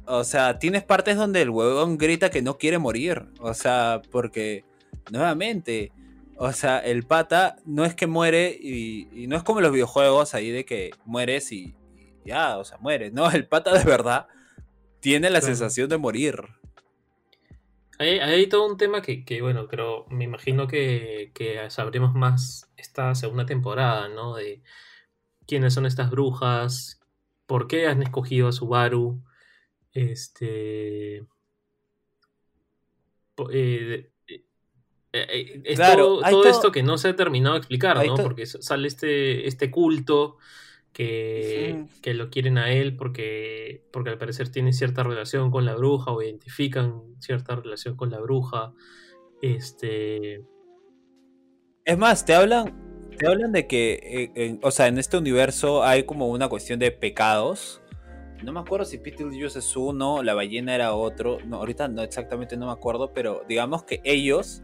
o 0.04 0.24
sea, 0.24 0.58
tienes 0.58 0.84
partes 0.84 1.16
donde 1.16 1.40
el 1.40 1.48
huevón 1.48 1.96
grita 1.96 2.28
que 2.28 2.42
no 2.42 2.58
quiere 2.58 2.76
morir, 2.76 3.24
o 3.38 3.54
sea, 3.54 4.02
porque, 4.10 4.62
nuevamente, 5.10 5.90
o 6.36 6.52
sea, 6.52 6.80
el 6.80 7.04
pata 7.04 7.56
no 7.64 7.86
es 7.86 7.94
que 7.94 8.06
muere 8.06 8.50
y, 8.60 9.08
no 9.26 9.38
es 9.38 9.42
como 9.42 9.62
los 9.62 9.72
videojuegos 9.72 10.34
ahí 10.34 10.50
de 10.50 10.66
que 10.66 10.90
mueres 11.06 11.50
y, 11.50 11.74
ya, 12.22 12.58
o 12.58 12.64
sea, 12.66 12.76
mueres, 12.76 13.14
no, 13.14 13.30
el 13.30 13.46
pata 13.46 13.72
de 13.72 13.84
verdad 13.84 14.26
tiene 15.00 15.30
la 15.30 15.40
sensación 15.40 15.88
de 15.88 15.96
morir. 15.96 16.42
Hay, 17.98 18.46
todo 18.48 18.66
un 18.66 18.78
tema 18.78 19.02
que, 19.02 19.24
bueno, 19.42 19.66
pero 19.68 20.06
me 20.10 20.24
imagino 20.24 20.66
que, 20.66 21.30
sabremos 21.68 22.14
más 22.14 22.69
esta 22.80 23.14
segunda 23.14 23.46
temporada, 23.46 24.08
¿no? 24.08 24.36
De 24.36 24.62
quiénes 25.46 25.74
son 25.74 25.86
estas 25.86 26.10
brujas, 26.10 27.00
por 27.46 27.66
qué 27.66 27.86
han 27.86 28.02
escogido 28.02 28.48
a 28.48 28.52
Subaru, 28.52 29.22
este... 29.92 31.26
Eh, 33.52 34.10
eh, 35.12 35.62
eh, 35.64 35.76
todo, 35.76 36.44
esto 36.44 36.70
que 36.70 36.82
no 36.82 36.98
se 36.98 37.08
ha 37.08 37.16
terminado 37.16 37.54
de 37.54 37.58
explicar, 37.58 38.04
¿no? 38.06 38.16
Porque 38.16 38.46
sale 38.46 38.86
este, 38.86 39.48
este 39.48 39.70
culto 39.70 40.36
que, 40.92 41.86
lo 42.04 42.30
quieren 42.30 42.58
a 42.58 42.72
él 42.72 42.96
porque, 42.96 43.84
porque 43.92 44.10
al 44.10 44.18
parecer 44.18 44.50
tiene 44.50 44.72
cierta 44.72 45.02
relación 45.02 45.50
con 45.50 45.64
la 45.64 45.74
bruja 45.74 46.12
o 46.12 46.22
identifican 46.22 47.02
cierta 47.18 47.56
relación 47.56 47.96
con 47.96 48.10
la 48.10 48.20
bruja. 48.20 48.72
Este. 49.42 50.44
Es 51.84 51.98
más, 51.98 52.24
te 52.24 52.34
hablan, 52.34 53.10
te 53.18 53.26
hablan 53.26 53.52
de 53.52 53.66
que, 53.66 54.30
eh, 54.34 54.58
o 54.62 54.70
sea, 54.70 54.86
en 54.86 54.98
este 54.98 55.16
universo 55.16 55.82
hay 55.82 56.04
como 56.04 56.28
una 56.28 56.48
cuestión 56.48 56.78
de 56.78 56.90
pecados. 56.90 57.80
No 58.42 58.52
me 58.52 58.60
acuerdo 58.60 58.86
si 58.86 58.96
Beetlejuice 58.96 59.58
es 59.58 59.76
uno, 59.76 60.22
la 60.22 60.34
ballena 60.34 60.74
era 60.74 60.94
otro. 60.94 61.38
No, 61.46 61.56
ahorita 61.56 61.88
no 61.88 62.02
exactamente 62.02 62.56
no 62.56 62.66
me 62.66 62.72
acuerdo, 62.72 63.12
pero 63.12 63.42
digamos 63.48 63.84
que 63.84 64.00
ellos 64.04 64.62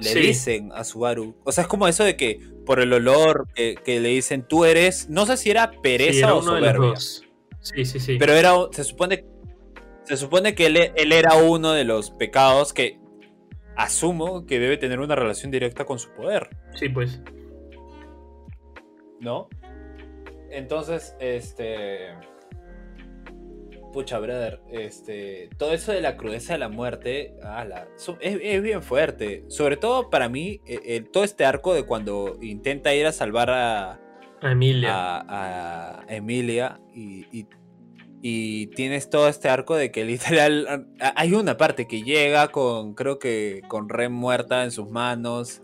le 0.00 0.14
dicen 0.14 0.70
a 0.74 0.84
Subaru. 0.84 1.34
O 1.44 1.52
sea, 1.52 1.62
es 1.62 1.68
como 1.68 1.88
eso 1.88 2.04
de 2.04 2.16
que 2.16 2.40
por 2.66 2.80
el 2.80 2.92
olor 2.92 3.48
que, 3.54 3.78
le 3.86 4.08
dicen 4.08 4.46
tú 4.46 4.64
eres. 4.64 5.08
No 5.08 5.26
sé 5.26 5.36
si 5.36 5.50
era 5.50 5.70
pereza 5.82 6.34
o 6.34 6.42
soberbia. 6.42 6.94
Sí, 6.96 7.84
sí, 7.84 7.98
sí. 7.98 8.16
Pero 8.18 8.34
era. 8.34 8.54
Se 8.72 8.84
supone. 8.84 9.24
Se 10.04 10.16
supone 10.16 10.54
que 10.54 10.66
él, 10.66 10.76
él, 10.96 11.12
era 11.12 11.34
uno 11.36 11.72
de 11.72 11.84
los 11.84 12.10
pecados 12.10 12.72
que 12.72 12.99
asumo 13.76 14.46
que 14.46 14.58
debe 14.58 14.76
tener 14.76 15.00
una 15.00 15.14
relación 15.14 15.50
directa 15.50 15.84
con 15.84 15.98
su 15.98 16.10
poder. 16.12 16.48
Sí, 16.74 16.88
pues. 16.88 17.22
¿No? 19.20 19.48
Entonces, 20.50 21.14
este 21.20 22.14
pucha, 23.92 24.18
brother, 24.18 24.60
este, 24.70 25.50
todo 25.58 25.72
eso 25.72 25.92
de 25.92 26.00
la 26.00 26.16
crudeza 26.16 26.54
de 26.54 26.58
la 26.58 26.68
muerte, 26.68 27.34
es, 28.20 28.62
bien 28.62 28.82
fuerte. 28.82 29.44
Sobre 29.48 29.76
todo 29.76 30.10
para 30.10 30.28
mí, 30.28 30.60
e, 30.66 31.00
todo 31.00 31.24
este 31.24 31.44
arco 31.44 31.74
de 31.74 31.84
cuando 31.84 32.38
intenta 32.40 32.94
ir 32.94 33.06
a 33.06 33.12
salvar 33.12 33.50
a, 33.50 34.00
Emilia. 34.42 34.92
A, 34.92 36.04
Emilia 36.08 36.80
y, 36.94 37.26
Y 37.30 37.46
tienes 38.20 39.08
todo 39.10 39.28
este 39.28 39.48
arco 39.48 39.76
de 39.76 39.90
que 39.90 40.04
literal 40.06 40.86
hay 40.98 41.34
una 41.34 41.56
parte 41.56 41.86
que 41.86 42.02
llega 42.02 42.48
con, 42.48 42.94
creo 42.94 43.18
que 43.18 43.62
con 43.68 43.88
Ren 43.88 44.12
muerta 44.12 44.64
en 44.64 44.70
sus 44.70 44.88
manos 44.88 45.62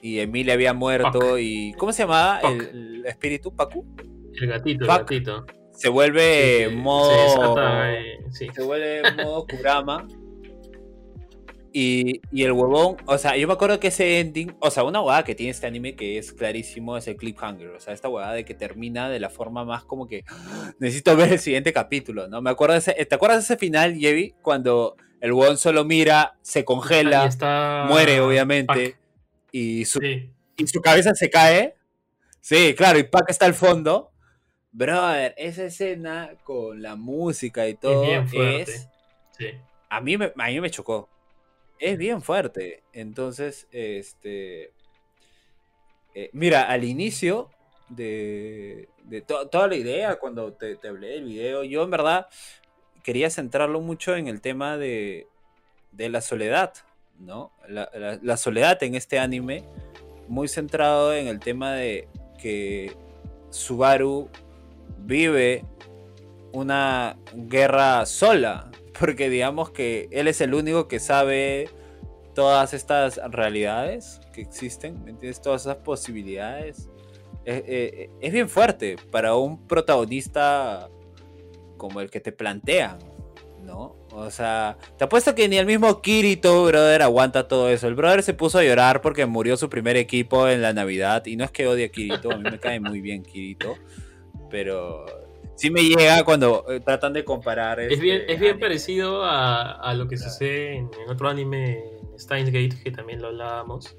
y 0.00 0.18
Emilia 0.18 0.54
había 0.54 0.74
muerto 0.74 1.38
y 1.38 1.74
¿cómo 1.78 1.92
se 1.92 2.02
llamaba 2.02 2.40
el, 2.40 3.04
espíritu 3.06 3.54
Paku? 3.54 3.84
El 4.34 4.48
gatito, 4.48 4.84
el 4.84 4.88
gatito. 4.88 5.46
Se 5.72 5.88
vuelve 5.88 6.70
modo 6.74 7.56
se 8.30 8.62
vuelve 8.62 9.02
modo 9.16 9.46
Kurama 9.46 10.06
y, 11.72 12.20
el 12.32 12.52
huevón, 12.52 12.96
o 13.06 13.18
sea, 13.18 13.36
yo 13.36 13.46
me 13.46 13.54
acuerdo 13.54 13.80
que 13.80 13.88
ese 13.88 14.20
ending, 14.20 14.54
o 14.60 14.70
sea, 14.70 14.84
una 14.84 15.00
huevada 15.00 15.24
que 15.24 15.34
tiene 15.34 15.50
este 15.50 15.66
anime 15.66 15.94
que 15.94 16.18
es 16.18 16.32
clarísimo 16.32 16.96
es 16.96 17.08
el 17.08 17.16
cliffhanger, 17.16 17.68
o 17.68 17.80
sea, 17.80 17.94
esta 17.94 18.08
huevada 18.08 18.34
de 18.34 18.44
que 18.44 18.54
termina 18.54 19.08
de 19.08 19.20
la 19.20 19.30
forma 19.30 19.64
más 19.64 19.84
como 19.84 20.06
que 20.06 20.24
necesito 20.78 21.16
ver 21.16 21.32
el 21.32 21.38
siguiente 21.38 21.72
capítulo, 21.72 22.28
¿no? 22.28 22.42
Me 22.42 22.50
acuerdo 22.50 22.74
de 22.74 22.80
ese, 22.80 22.92
¿te 22.92 23.14
acuerdas 23.14 23.38
de 23.38 23.54
ese 23.54 23.58
final, 23.58 23.94
Yevi? 23.94 24.34
Cuando 24.42 24.96
el 25.20 25.32
huevón 25.32 25.56
solo 25.56 25.84
mira, 25.84 26.36
se 26.42 26.64
congela, 26.64 27.30
muere 27.88 28.20
obviamente, 28.20 28.96
y 29.50 29.84
su, 29.84 30.00
y 30.02 30.66
su 30.66 30.80
cabeza 30.80 31.14
se 31.14 31.30
cae. 31.30 31.74
Sí, 32.40 32.74
claro, 32.76 32.98
y 32.98 33.04
Pac 33.04 33.30
está 33.30 33.46
al 33.46 33.54
fondo. 33.54 34.10
Brother, 34.72 35.34
esa 35.36 35.64
escena 35.64 36.30
con 36.44 36.82
la 36.82 36.96
música 36.96 37.68
y 37.68 37.74
todo 37.74 38.04
es... 38.32 38.88
A 39.90 40.00
mí, 40.00 40.16
me, 40.16 40.32
a 40.34 40.46
mí 40.46 40.60
me 40.60 40.70
chocó 40.70 41.10
es 41.82 41.98
bien 41.98 42.22
fuerte. 42.22 42.84
Entonces, 42.92 43.66
este. 43.72 44.72
Eh, 46.14 46.30
mira, 46.32 46.62
al 46.62 46.84
inicio 46.84 47.50
de, 47.88 48.88
toda 49.26 49.66
la 49.66 49.74
idea, 49.74 50.16
cuando 50.16 50.52
te, 50.52 50.78
hablé 50.86 51.08
del 51.08 51.24
video, 51.24 51.64
yo 51.64 51.82
en 51.82 51.90
verdad 51.90 52.28
quería 53.02 53.30
centrarlo 53.30 53.80
mucho 53.80 54.14
en 54.14 54.28
el 54.28 54.40
tema 54.40 54.76
de, 54.76 55.26
de 55.90 56.08
la 56.08 56.20
soledad, 56.20 56.72
¿no? 57.18 57.50
La, 57.68 58.36
soledad 58.36 58.80
en 58.82 58.94
este 58.94 59.18
anime, 59.18 59.64
muy 60.28 60.48
centrado 60.48 61.12
en 61.14 61.26
el 61.26 61.40
tema 61.40 61.72
de 61.72 62.08
que 62.40 62.94
Subaru 63.50 64.28
vive 64.98 65.64
una 66.52 67.16
guerra 67.34 68.06
sola, 68.06 68.70
porque 68.98 69.30
digamos 69.30 69.70
que 69.70 70.08
él 70.10 70.28
es 70.28 70.40
el 70.40 70.54
único 70.54 70.88
que 70.88 71.00
sabe 71.00 71.68
todas 72.34 72.72
estas 72.72 73.20
realidades 73.30 74.20
que 74.32 74.40
existen, 74.40 75.02
¿me 75.04 75.10
entiendes? 75.10 75.40
Todas 75.40 75.62
esas 75.62 75.76
posibilidades. 75.76 76.88
Eh, 77.44 77.64
eh, 77.66 78.10
es 78.20 78.32
bien 78.32 78.48
fuerte 78.48 78.96
para 79.10 79.34
un 79.34 79.66
protagonista 79.66 80.88
como 81.76 82.00
el 82.00 82.10
que 82.10 82.20
te 82.20 82.32
plantean, 82.32 82.98
¿no? 83.62 83.96
O 84.12 84.30
sea, 84.30 84.78
te 84.96 85.04
apuesto 85.04 85.34
que 85.34 85.48
ni 85.48 85.56
el 85.56 85.66
mismo 85.66 86.00
Kirito, 86.00 86.64
brother, 86.66 87.02
aguanta 87.02 87.48
todo 87.48 87.70
eso. 87.70 87.88
El 87.88 87.94
brother 87.94 88.22
se 88.22 88.34
puso 88.34 88.58
a 88.58 88.64
llorar 88.64 89.00
porque 89.00 89.26
murió 89.26 89.56
su 89.56 89.68
primer 89.68 89.96
equipo 89.96 90.48
en 90.48 90.62
la 90.62 90.72
Navidad. 90.72 91.26
Y 91.26 91.36
no 91.36 91.44
es 91.44 91.50
que 91.50 91.66
odie 91.66 91.86
a 91.86 91.88
Kirito, 91.88 92.30
a 92.30 92.36
mí 92.36 92.48
me 92.48 92.60
cae 92.60 92.78
muy 92.78 93.00
bien 93.00 93.22
Kirito. 93.22 93.74
Pero 94.50 95.06
sí 95.56 95.70
me 95.70 95.82
llega 95.82 96.24
cuando 96.24 96.64
eh, 96.68 96.80
tratan 96.80 97.12
de 97.12 97.24
comparar. 97.24 97.80
Es 97.80 98.00
bien, 98.00 98.20
este 98.20 98.32
es 98.34 98.40
bien 98.40 98.58
parecido 98.58 99.22
a, 99.24 99.92
lo 99.94 100.08
que 100.08 100.16
hace 100.16 100.74
en, 100.74 100.90
otro 101.08 101.28
anime, 101.28 101.82
Steins 102.18 102.50
Gate, 102.50 102.82
que 102.82 102.90
también 102.90 103.20
lo 103.20 103.28
hablábamos. 103.28 103.96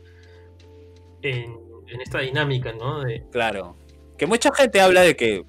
En, 1.22 1.62
esta 2.02 2.20
dinámica, 2.20 2.74
¿no? 2.74 3.04
Claro. 3.32 3.76
Que 4.18 4.26
mucha 4.26 4.54
gente 4.54 4.82
habla 4.82 5.02
de 5.02 5.16
que. 5.16 5.46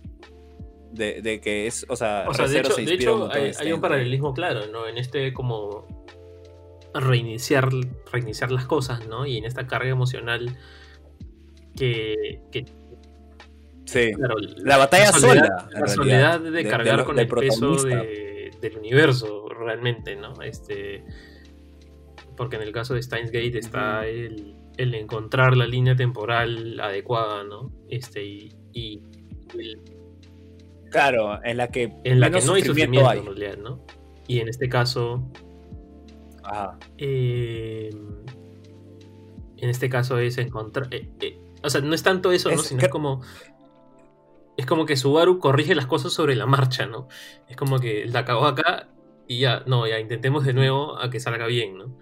De, 0.93 1.41
que 1.41 1.67
es. 1.67 1.87
O 1.89 1.97
sea, 1.97 2.27
de 2.27 2.95
hecho, 2.95 3.31
hay, 3.31 3.73
un 3.73 3.81
paralelismo 3.81 4.35
claro, 4.35 4.67
¿no? 4.67 4.87
En 4.87 4.99
este 4.99 5.33
como 5.33 5.87
reiniciar, 6.93 7.69
reiniciar 8.13 8.53
las 8.53 8.67
cosas, 8.67 9.07
¿no? 9.09 9.27
Y 9.27 9.39
en 9.39 9.45
esta 9.47 9.67
carga 9.67 9.89
emocional 9.89 10.57
que, 11.77 12.41
que 12.53 12.67
Sí. 13.85 14.13
la 14.59 14.77
batalla 14.79 15.13
sola. 15.13 15.69
La 15.73 15.89
soledad 15.89 16.41
de, 16.41 16.65
cargar 16.67 17.05
con 17.05 17.19
el 17.19 17.29
peso 17.29 17.77
del 17.85 18.79
universo, 18.79 19.49
realmente, 19.49 20.17
¿no? 20.17 20.41
Este. 20.43 21.05
Porque 22.37 22.57
en 22.57 22.63
el 22.63 22.73
caso 22.73 22.95
de 22.95 23.03
Steins 23.03 23.31
Gate 23.31 23.59
está 23.59 24.07
el, 24.07 24.57
encontrar 24.77 25.57
la 25.57 25.67
línea 25.67 25.95
temporal 25.95 26.81
adecuada, 26.81 27.45
¿no? 27.45 27.73
Este, 27.89 28.25
y. 28.73 29.03
claro, 30.91 31.39
en 31.45 31.57
la 31.57 31.69
que. 31.69 31.93
En 32.05 32.21
la 32.21 32.31
que 32.31 32.41
no 32.41 32.55
hay 32.55 32.63
sufrimiento, 32.63 33.13
en 33.13 33.27
realidad, 33.27 33.59
¿no? 33.59 33.85
Y 34.27 34.41
en 34.41 34.49
este 34.49 34.69
caso. 34.69 35.31
Eh, 36.99 37.91
en 39.57 39.71
este 39.71 39.89
caso 39.89 40.19
es 40.19 40.39
encontrar. 40.39 40.89
Eh, 40.91 41.09
eh, 41.21 41.39
o 41.63 41.71
sea, 41.71 41.81
no 41.81 41.95
es 41.95 42.03
tanto 42.03 42.33
eso, 42.33 42.51
¿no? 42.51 42.59
Sino 42.59 42.89
como 42.91 43.23
es 44.57 44.67
como 44.67 44.87
que 44.87 44.97
Subaru 44.97 45.39
corrige 45.39 45.75
las 45.75 45.87
cosas 45.87 46.13
sobre 46.13 46.37
la 46.37 46.47
marcha, 46.47 46.87
¿no? 46.87 47.09
Es 47.49 47.57
como 47.57 47.79
que 47.79 48.07
la 48.07 48.25
cagó 48.25 48.47
acá 48.47 48.89
y 49.27 49.41
ya, 49.41 49.63
no, 49.67 49.87
ya 49.87 49.99
intentemos 49.99 50.45
de 50.45 50.53
nuevo 50.53 50.99
a 50.99 51.11
que 51.11 51.21
salga 51.21 51.47
bien, 51.47 51.79
¿no? 51.79 51.99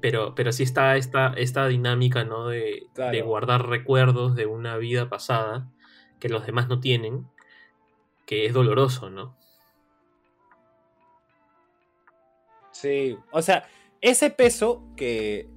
Pero, 0.00 0.34
pero 0.34 0.52
sí 0.52 0.62
está 0.62 0.96
esta, 0.96 1.32
esta 1.36 1.68
dinámica, 1.68 2.24
¿no? 2.24 2.48
De, 2.48 2.86
de, 2.94 3.22
guardar 3.22 3.68
recuerdos 3.68 4.34
de 4.34 4.46
una 4.46 4.76
vida 4.76 5.08
pasada 5.08 5.70
que 6.18 6.28
los 6.28 6.46
demás 6.46 6.68
no 6.68 6.80
tienen, 6.80 7.26
que 8.26 8.46
es 8.46 8.52
doloroso, 8.52 9.10
¿no? 9.10 9.36
Sí, 12.72 13.16
o 13.30 13.40
sea, 13.40 13.66
ese 14.02 14.30
peso 14.30 14.82
que 14.96 15.48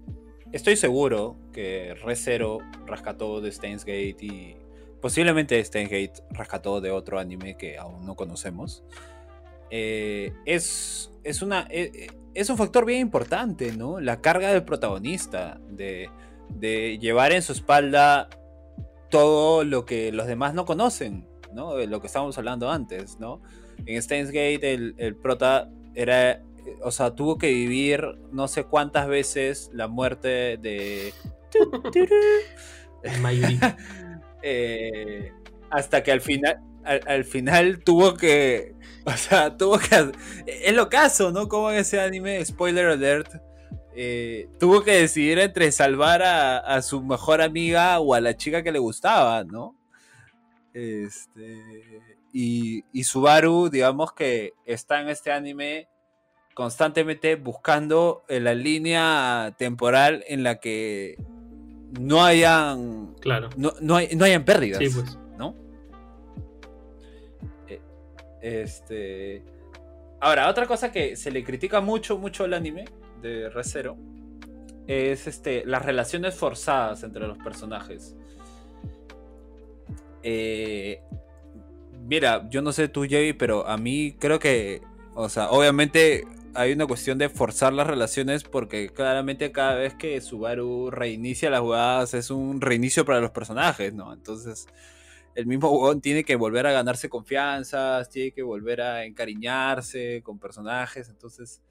estoy 0.54 0.78
seguro 0.78 1.36
que 1.52 1.96
Recero 1.96 2.60
rescató 2.86 3.42
de 3.42 3.52
Steins 3.52 3.84
Gate 3.84 4.18
y 4.22 4.59
posiblemente 5.02 5.62
Gate 5.62 6.14
rescató 6.32 6.82
de 6.82 6.92
otro 6.92 7.20
anime 7.20 7.58
que 7.58 7.78
aún 7.78 8.06
no 8.06 8.16
conocemos. 8.16 8.84
Eh, 9.72 10.34
es, 10.46 11.12
es, 11.24 11.42
una, 11.42 11.68
eh, 11.70 12.08
es 12.34 12.50
un 12.50 12.58
factor 12.58 12.86
bien 12.86 13.02
importante, 13.02 13.72
¿no? 13.74 14.00
La 14.00 14.22
carga 14.22 14.52
del 14.52 14.64
protagonista, 14.64 15.60
de, 15.70 16.10
llevar 17.00 17.32
en 17.32 17.42
su 17.42 17.52
espalda 17.52 18.30
todo 19.10 19.64
lo 19.64 19.86
que 19.86 20.12
los 20.12 20.28
demás 20.28 20.54
no 20.54 20.66
conocen, 20.66 21.28
¿no? 21.54 21.76
De 21.76 21.88
lo 21.88 22.02
que 22.02 22.08
estábamos 22.08 22.38
hablando 22.38 22.72
antes, 22.72 23.20
¿no? 23.20 23.42
En 23.86 24.02
Steins 24.02 24.30
Gate 24.30 24.74
el, 24.74 24.96
el 24.98 25.16
prota 25.16 25.70
era, 25.96 26.42
o 26.82 26.92
sea, 26.92 27.16
tuvo 27.16 27.38
que 27.38 27.48
vivir 27.48 28.04
no 28.32 28.48
sé 28.48 28.64
cuántas 28.64 29.08
veces 29.08 29.70
la 29.74 29.88
muerte 29.88 30.58
de... 30.58 31.14
Eh, 34.42 35.32
hasta 35.70 36.04
que 36.04 36.12
al 36.12 36.22
final, 36.22 36.60
al, 36.84 37.26
final 37.26 37.84
tuvo 37.84 38.16
que, 38.16 38.74
o 39.06 39.12
sea, 39.12 39.56
tuvo 39.58 39.78
que, 39.78 40.12
es 40.46 40.74
lo 40.74 40.90
caso, 40.90 41.32
¿no? 41.32 41.48
Como 41.48 41.72
en 41.72 41.78
ese 41.78 42.00
anime, 42.00 42.44
spoiler 42.46 42.88
alert, 42.88 43.36
eh, 43.96 44.48
tuvo 44.60 44.84
que 44.84 44.92
decidir 44.92 45.40
entre 45.40 45.72
salvar 45.72 46.22
a, 46.24 46.82
su 46.82 47.02
mejor 47.04 47.42
amiga 47.42 48.00
o 48.00 48.14
a 48.14 48.22
la 48.22 48.36
chica 48.36 48.64
que 48.64 48.72
le 48.72 48.80
gustaba, 48.80 49.44
¿no? 49.44 49.76
Este, 50.74 51.62
y, 52.32 52.84
y 52.94 53.04
Subaru, 53.04 53.70
digamos 53.70 54.14
que 54.14 54.54
está 54.66 55.02
en 55.02 55.10
este 55.10 55.32
anime 55.32 55.90
constantemente 56.60 57.36
buscando 57.36 58.26
la 58.28 58.54
línea 58.54 59.56
temporal 59.58 60.26
en 60.28 60.44
la 60.44 60.60
que 60.60 61.16
no 62.00 62.24
hayan. 62.24 63.16
Claro. 63.20 63.50
No, 63.58 63.74
no, 63.82 63.96
hayan 63.96 64.44
pérdidas. 64.46 64.80
Sí, 64.80 64.90
pues. 64.90 65.18
¿No? 65.38 65.56
Eh, 67.68 67.82
este. 68.42 69.44
Ahora, 70.22 70.50
otra 70.50 70.68
cosa 70.68 70.92
que 70.92 71.16
se 71.16 71.32
le 71.32 71.44
critica 71.44 71.80
mucho, 71.80 72.18
mucho 72.18 72.44
al 72.44 72.54
anime 72.54 72.86
de 73.22 73.50
Recero 73.50 73.98
es 74.88 75.28
este, 75.28 75.64
las 75.66 75.86
relaciones 75.86 76.36
forzadas 76.36 77.04
entre 77.04 77.28
los 77.28 77.38
personajes. 77.38 78.16
Eh, 80.24 81.02
mira, 82.06 82.50
yo 82.50 82.62
no 82.62 82.72
sé 82.72 82.88
tú, 82.88 83.06
Jay, 83.10 83.34
pero 83.34 83.68
a 83.68 83.78
mí 83.78 84.16
creo 84.20 84.40
que, 84.40 84.82
o 85.14 85.30
sea, 85.30 85.52
obviamente 85.52 86.26
hay 86.54 86.72
una 86.74 86.86
cuestión 86.86 87.18
de 87.18 87.30
forzar 87.30 87.74
las 87.74 87.88
relaciones 87.88 88.44
porque 88.44 88.90
claramente 88.90 89.52
cada 89.52 89.76
vez 89.76 89.94
que 89.94 90.20
Subaru 90.22 90.90
reinicia 90.90 91.50
las 91.50 91.62
jugadas 91.62 92.14
es 92.14 92.32
un 92.32 92.62
reinicio 92.62 93.06
para 93.06 93.20
los 93.20 93.32
personajes, 93.32 93.94
¿no? 93.94 94.14
Entonces 94.14 94.68
el 95.36 95.46
mismo 95.46 95.70
Won 95.70 96.02
tiene 96.02 96.24
que 96.24 96.36
volver 96.36 96.68
a 96.68 96.72
ganarse 96.72 97.08
confianza, 97.08 98.04
tiene 98.12 98.32
que 98.32 98.44
volver 98.44 98.82
a 98.82 99.06
encariñarse 99.06 100.22
con 100.24 100.40
personajes, 100.40 101.10
entonces 101.10 101.62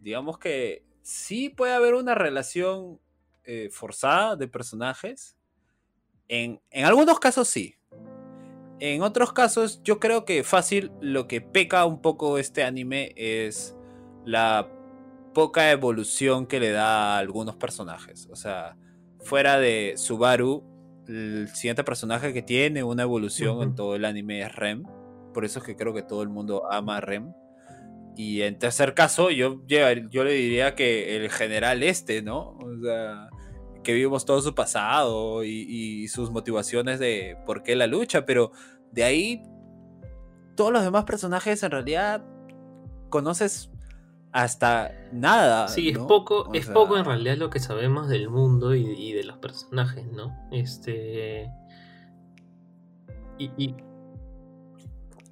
digamos 0.00 0.38
que 0.38 0.82
sí 1.02 1.50
puede 1.50 1.74
haber 1.74 1.94
una 1.94 2.14
relación 2.14 2.98
eh, 3.44 3.68
forzada 3.70 4.36
de 4.36 4.48
personajes, 4.48 5.36
en, 6.28 6.60
en 6.70 6.86
algunos 6.86 7.20
casos 7.20 7.48
sí, 7.48 7.76
En 8.80 9.02
otros 9.02 9.32
casos, 9.32 9.82
yo 9.84 10.00
creo 10.00 10.24
que 10.24 10.42
fácil 10.42 10.90
lo 11.00 11.28
que 11.28 11.40
peca 11.42 11.84
un 11.84 12.00
poco 12.00 12.38
este 12.38 12.64
anime 12.64 13.12
es 13.16 13.76
la 14.24 14.68
poca 15.34 15.70
evolución 15.70 16.46
que 16.46 16.60
le 16.60 16.70
da 16.70 17.16
a 17.16 17.18
algunos 17.18 17.56
personajes. 17.56 18.28
O 18.30 18.36
sea, 18.36 18.76
fuera 19.20 19.58
de 19.58 19.94
Subaru, 19.96 20.64
el 21.08 21.48
siguiente 21.48 21.84
personaje 21.84 22.32
que 22.32 22.42
tiene 22.42 22.82
una 22.82 23.02
evolución 23.02 23.62
en 23.62 23.74
todo 23.74 23.96
el 23.96 24.04
anime 24.04 24.42
es 24.42 24.54
Rem. 24.54 24.84
Por 25.32 25.44
eso 25.44 25.58
es 25.58 25.64
que 25.64 25.76
creo 25.76 25.92
que 25.92 26.02
todo 26.02 26.22
el 26.22 26.28
mundo 26.28 26.70
ama 26.70 26.98
a 26.98 27.00
Rem. 27.00 27.32
Y 28.16 28.42
en 28.42 28.58
tercer 28.58 28.94
caso, 28.94 29.30
yo, 29.30 29.60
yo 29.66 30.24
le 30.24 30.32
diría 30.32 30.76
que 30.76 31.16
el 31.16 31.30
general 31.30 31.82
este, 31.82 32.22
¿no? 32.22 32.50
O 32.58 32.80
sea, 32.80 33.28
que 33.84 33.92
vimos 33.92 34.24
todo 34.24 34.40
su 34.40 34.54
pasado 34.54 35.44
y, 35.44 36.08
sus 36.08 36.32
motivaciones 36.32 36.98
de 36.98 37.36
por 37.46 37.62
qué 37.62 37.76
la 37.76 37.86
lucha, 37.86 38.24
pero 38.24 38.50
de 38.90 39.04
ahí 39.04 39.42
todos 40.56 40.72
los 40.72 40.82
demás 40.82 41.04
personajes 41.04 41.62
en 41.62 41.70
realidad 41.70 42.24
conoces 43.10 43.70
hasta 44.34 44.90
nada. 45.12 45.68
Sí, 45.68 45.90
es 45.90 45.98
poco, 45.98 46.52
es 46.52 46.66
poco 46.66 46.98
en 46.98 47.04
realidad 47.04 47.36
lo 47.36 47.50
que 47.50 47.60
sabemos 47.60 48.08
del 48.08 48.28
mundo 48.28 48.74
y, 48.74 49.12
de 49.12 49.22
los 49.22 49.38
personajes, 49.38 50.10
¿no? 50.10 50.36
Este. 50.50 51.52
Y, 53.38 53.76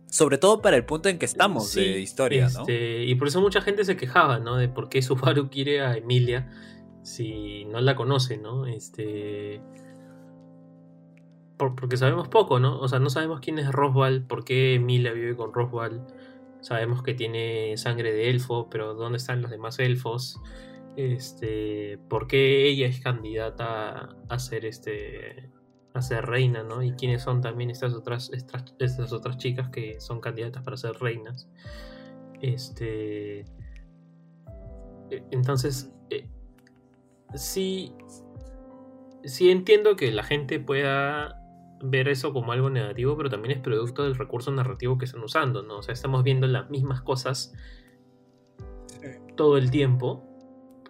Sobre 0.07 0.39
todo 0.39 0.63
para 0.63 0.77
el 0.77 0.85
punto 0.85 1.09
en 1.09 1.19
que 1.19 1.25
estamos 1.25 1.75
de 1.75 1.99
historia, 1.99 2.49
¿no? 2.55 2.61
Este, 2.61 3.05
y 3.05 3.17
por 3.17 3.27
eso 3.27 3.41
mucha 3.41 3.61
gente 3.61 3.85
se 3.85 3.97
quejaba, 3.97 4.39
¿no? 4.39 4.57
De 4.57 4.69
por 4.69 4.89
qué 4.89 5.03
Subaru 5.03 5.51
quiere 5.51 5.81
a 5.81 5.97
Emilia 5.97 6.49
si 7.03 7.65
no 7.65 7.81
la 7.81 7.97
conoce, 7.97 8.39
¿no? 8.39 8.67
Este. 8.67 9.61
porque 11.57 11.97
sabemos 11.97 12.29
poco, 12.29 12.61
¿no? 12.61 12.79
O 12.79 12.87
sea, 12.87 13.01
no 13.01 13.11
sabemos 13.11 13.41
quién 13.41 13.59
es 13.59 13.73
Roswell, 13.73 14.23
por 14.23 14.45
qué 14.45 14.75
Emilia 14.75 15.11
vive 15.11 15.35
con 15.35 15.53
Roswell 15.53 16.03
Sabemos 16.63 17.03
que 17.03 17.13
tiene 17.13 17.77
sangre 17.77 18.13
de 18.13 18.31
elfo, 18.31 18.71
pero 18.71 18.95
¿dónde 18.95 19.19
están 19.19 19.43
los 19.43 19.51
demás 19.51 19.79
elfos? 19.81 20.41
Este, 20.97 21.99
¿Por 22.09 22.29
qué 22.29 22.69
ella 22.69 22.87
es 22.87 23.01
candidata 23.01 24.17
a 24.29 24.39
ser, 24.39 24.65
este, 24.65 25.51
a 25.93 26.01
ser 26.03 26.25
reina, 26.27 26.63
¿no? 26.63 26.83
Y 26.83 26.93
quiénes 26.93 27.23
son 27.23 27.41
también 27.41 27.71
estas 27.71 27.95
otras, 27.95 28.31
estas, 28.33 29.13
otras 29.13 29.39
chicas 29.39 29.71
que 29.71 30.01
son 30.01 30.21
candidatas 30.21 30.63
para 30.63 30.77
ser 30.77 30.93
reinas. 31.01 31.51
Este, 32.41 33.41
e, 35.11 35.25
entonces, 35.33 35.93
eh, 36.11 36.29
sí, 37.35 37.93
sí 39.25 39.51
entiendo 39.51 39.97
que 39.97 40.13
la 40.13 40.23
gente 40.23 40.61
pueda 40.61 41.42
ver 41.83 42.09
eso 42.09 42.33
como 42.33 42.53
algo 42.53 42.71
negativo, 42.71 43.17
pero 43.17 43.29
también 43.29 43.59
es 43.59 43.63
producto 43.63 44.05
del 44.05 44.15
recurso 44.15 44.51
narrativo 44.51 44.99
que 44.99 45.05
están 45.05 45.23
usando, 45.23 45.63
¿no? 45.63 45.79
O 45.79 45.83
sea, 45.83 45.93
estamos 45.93 46.23
viendo 46.23 46.47
las 46.47 46.71
mismas 46.71 47.03
cosas 47.03 47.53
todo 49.37 49.57
el 49.57 49.71
tiempo 49.71 50.25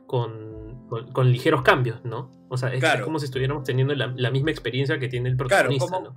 con, 0.07 0.89
con, 1.13 1.33
ligeros 1.33 1.63
cambios, 1.63 2.05
¿no? 2.05 2.31
O 2.49 2.57
sea, 2.57 2.73
es, 2.75 2.85
como 3.03 3.19
si 3.19 3.25
estuviéramos 3.25 3.65
teniendo 3.65 3.95
la, 3.95 4.31
misma 4.31 4.51
experiencia 4.51 4.99
que 4.99 5.09
tiene 5.09 5.29
el 5.29 5.37
protagonista, 5.37 6.01
¿no? 6.01 6.15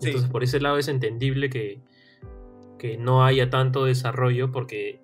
Entonces, 0.00 0.30
por 0.30 0.42
ese 0.42 0.60
lado 0.60 0.78
es 0.78 0.88
entendible 0.88 1.50
que, 1.50 1.82
que 2.78 2.96
no 2.96 3.24
haya 3.24 3.50
tanto 3.50 3.84
desarrollo 3.84 4.52
porque 4.52 5.00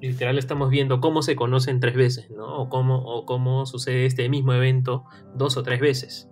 literal 0.00 0.38
estamos 0.38 0.70
viendo 0.70 1.00
cómo 1.00 1.22
se 1.22 1.36
conocen 1.36 1.80
tres 1.80 1.94
veces, 1.94 2.30
¿no? 2.30 2.58
O 2.58 2.68
cómo, 2.68 2.98
o 2.98 3.24
cómo 3.26 3.66
sucede 3.66 4.06
este 4.06 4.28
mismo 4.28 4.52
evento 4.52 5.04
dos 5.34 5.56
o 5.56 5.62
tres 5.62 5.80
veces. 5.80 6.28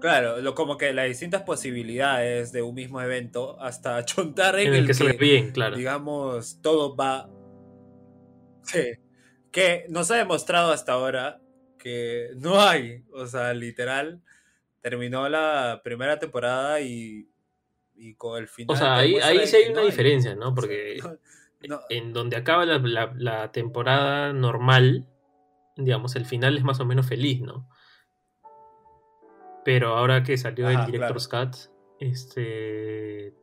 Claro, 0.00 0.40
lo, 0.40 0.54
como 0.54 0.76
que 0.76 0.92
las 0.92 1.06
distintas 1.08 1.42
posibilidades 1.42 2.52
de 2.52 2.62
un 2.62 2.74
mismo 2.74 3.00
evento 3.00 3.60
hasta 3.60 4.04
chontar 4.04 4.58
en, 4.58 4.74
el, 4.74 4.86
que, 4.86 4.94
se 4.94 5.12
bien, 5.12 5.52
claro. 5.52 5.76
digamos, 5.76 6.60
todo 6.60 6.96
va... 6.96 7.30
Sí. 8.62 8.92
Que 9.50 9.86
nos 9.88 10.10
ha 10.10 10.16
demostrado 10.16 10.72
hasta 10.72 10.92
ahora 10.92 11.40
que 11.78 12.30
no 12.36 12.60
hay, 12.60 13.04
o 13.12 13.26
sea, 13.26 13.54
literal, 13.54 14.20
terminó 14.82 15.28
la 15.28 15.80
primera 15.84 16.18
temporada 16.18 16.80
y, 16.80 17.30
y 17.94 18.14
con 18.14 18.38
el 18.38 18.48
final... 18.48 18.76
O 18.76 18.78
sea, 18.78 18.96
ahí, 18.96 19.16
ahí 19.16 19.46
sí 19.46 19.56
hay 19.56 19.70
una 19.70 19.82
diferencia, 19.82 20.34
¿no? 20.34 20.54
Porque 20.54 20.98
en 21.88 22.12
donde 22.12 22.36
acaba 22.36 22.66
la, 22.66 23.12
la 23.16 23.52
temporada 23.52 24.32
normal, 24.32 25.08
digamos, 25.76 26.16
el 26.16 26.26
final 26.26 26.56
es 26.58 26.64
más 26.64 26.80
o 26.80 26.84
menos 26.84 27.06
feliz, 27.06 27.40
¿no? 27.40 27.68
Pero 29.66 29.96
ahora 29.96 30.22
que 30.22 30.38
salió 30.38 30.70
el 30.70 30.86
Director's 30.86 31.26
Cut, 31.26 31.56
este 31.98 33.34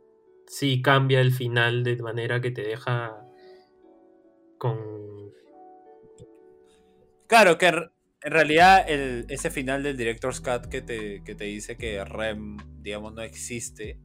sí 0.47 0.82
cambia 0.82 1.19
el 1.19 1.34
final 1.34 1.84
de 1.84 1.97
manera 1.97 2.39
que 2.39 2.49
te 2.49 2.61
deja 2.61 3.28
con. 4.57 5.34
Claro, 7.28 7.57
que 7.57 7.67
en 7.67 7.91
realidad 8.21 8.86
ese 8.88 9.51
final 9.51 9.84
del 9.84 9.97
Director's 9.97 10.39
Cut 10.39 10.67
que 10.67 10.82
te, 10.82 11.19
te 11.19 11.43
dice 11.43 11.76
que 11.76 12.05
Rem, 12.05 12.55
digamos, 12.82 13.13
no 13.13 13.21
existe. 13.21 13.99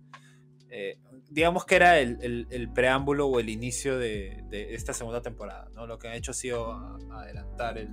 Eh, 0.70 0.98
digamos 1.30 1.66
que 1.66 1.76
era 1.76 2.00
el, 2.00 2.68
preámbulo 2.74 3.28
o 3.28 3.38
el 3.38 3.48
inicio 3.48 3.96
de, 3.96 4.44
esta 4.50 4.92
segunda 4.92 5.22
temporada, 5.22 5.68
¿no? 5.72 5.86
Lo 5.86 6.00
que 6.00 6.08
han 6.08 6.14
hecho 6.14 6.32
ha 6.32 6.34
sido 6.34 6.72
adelantar 7.12 7.78
el, 7.78 7.90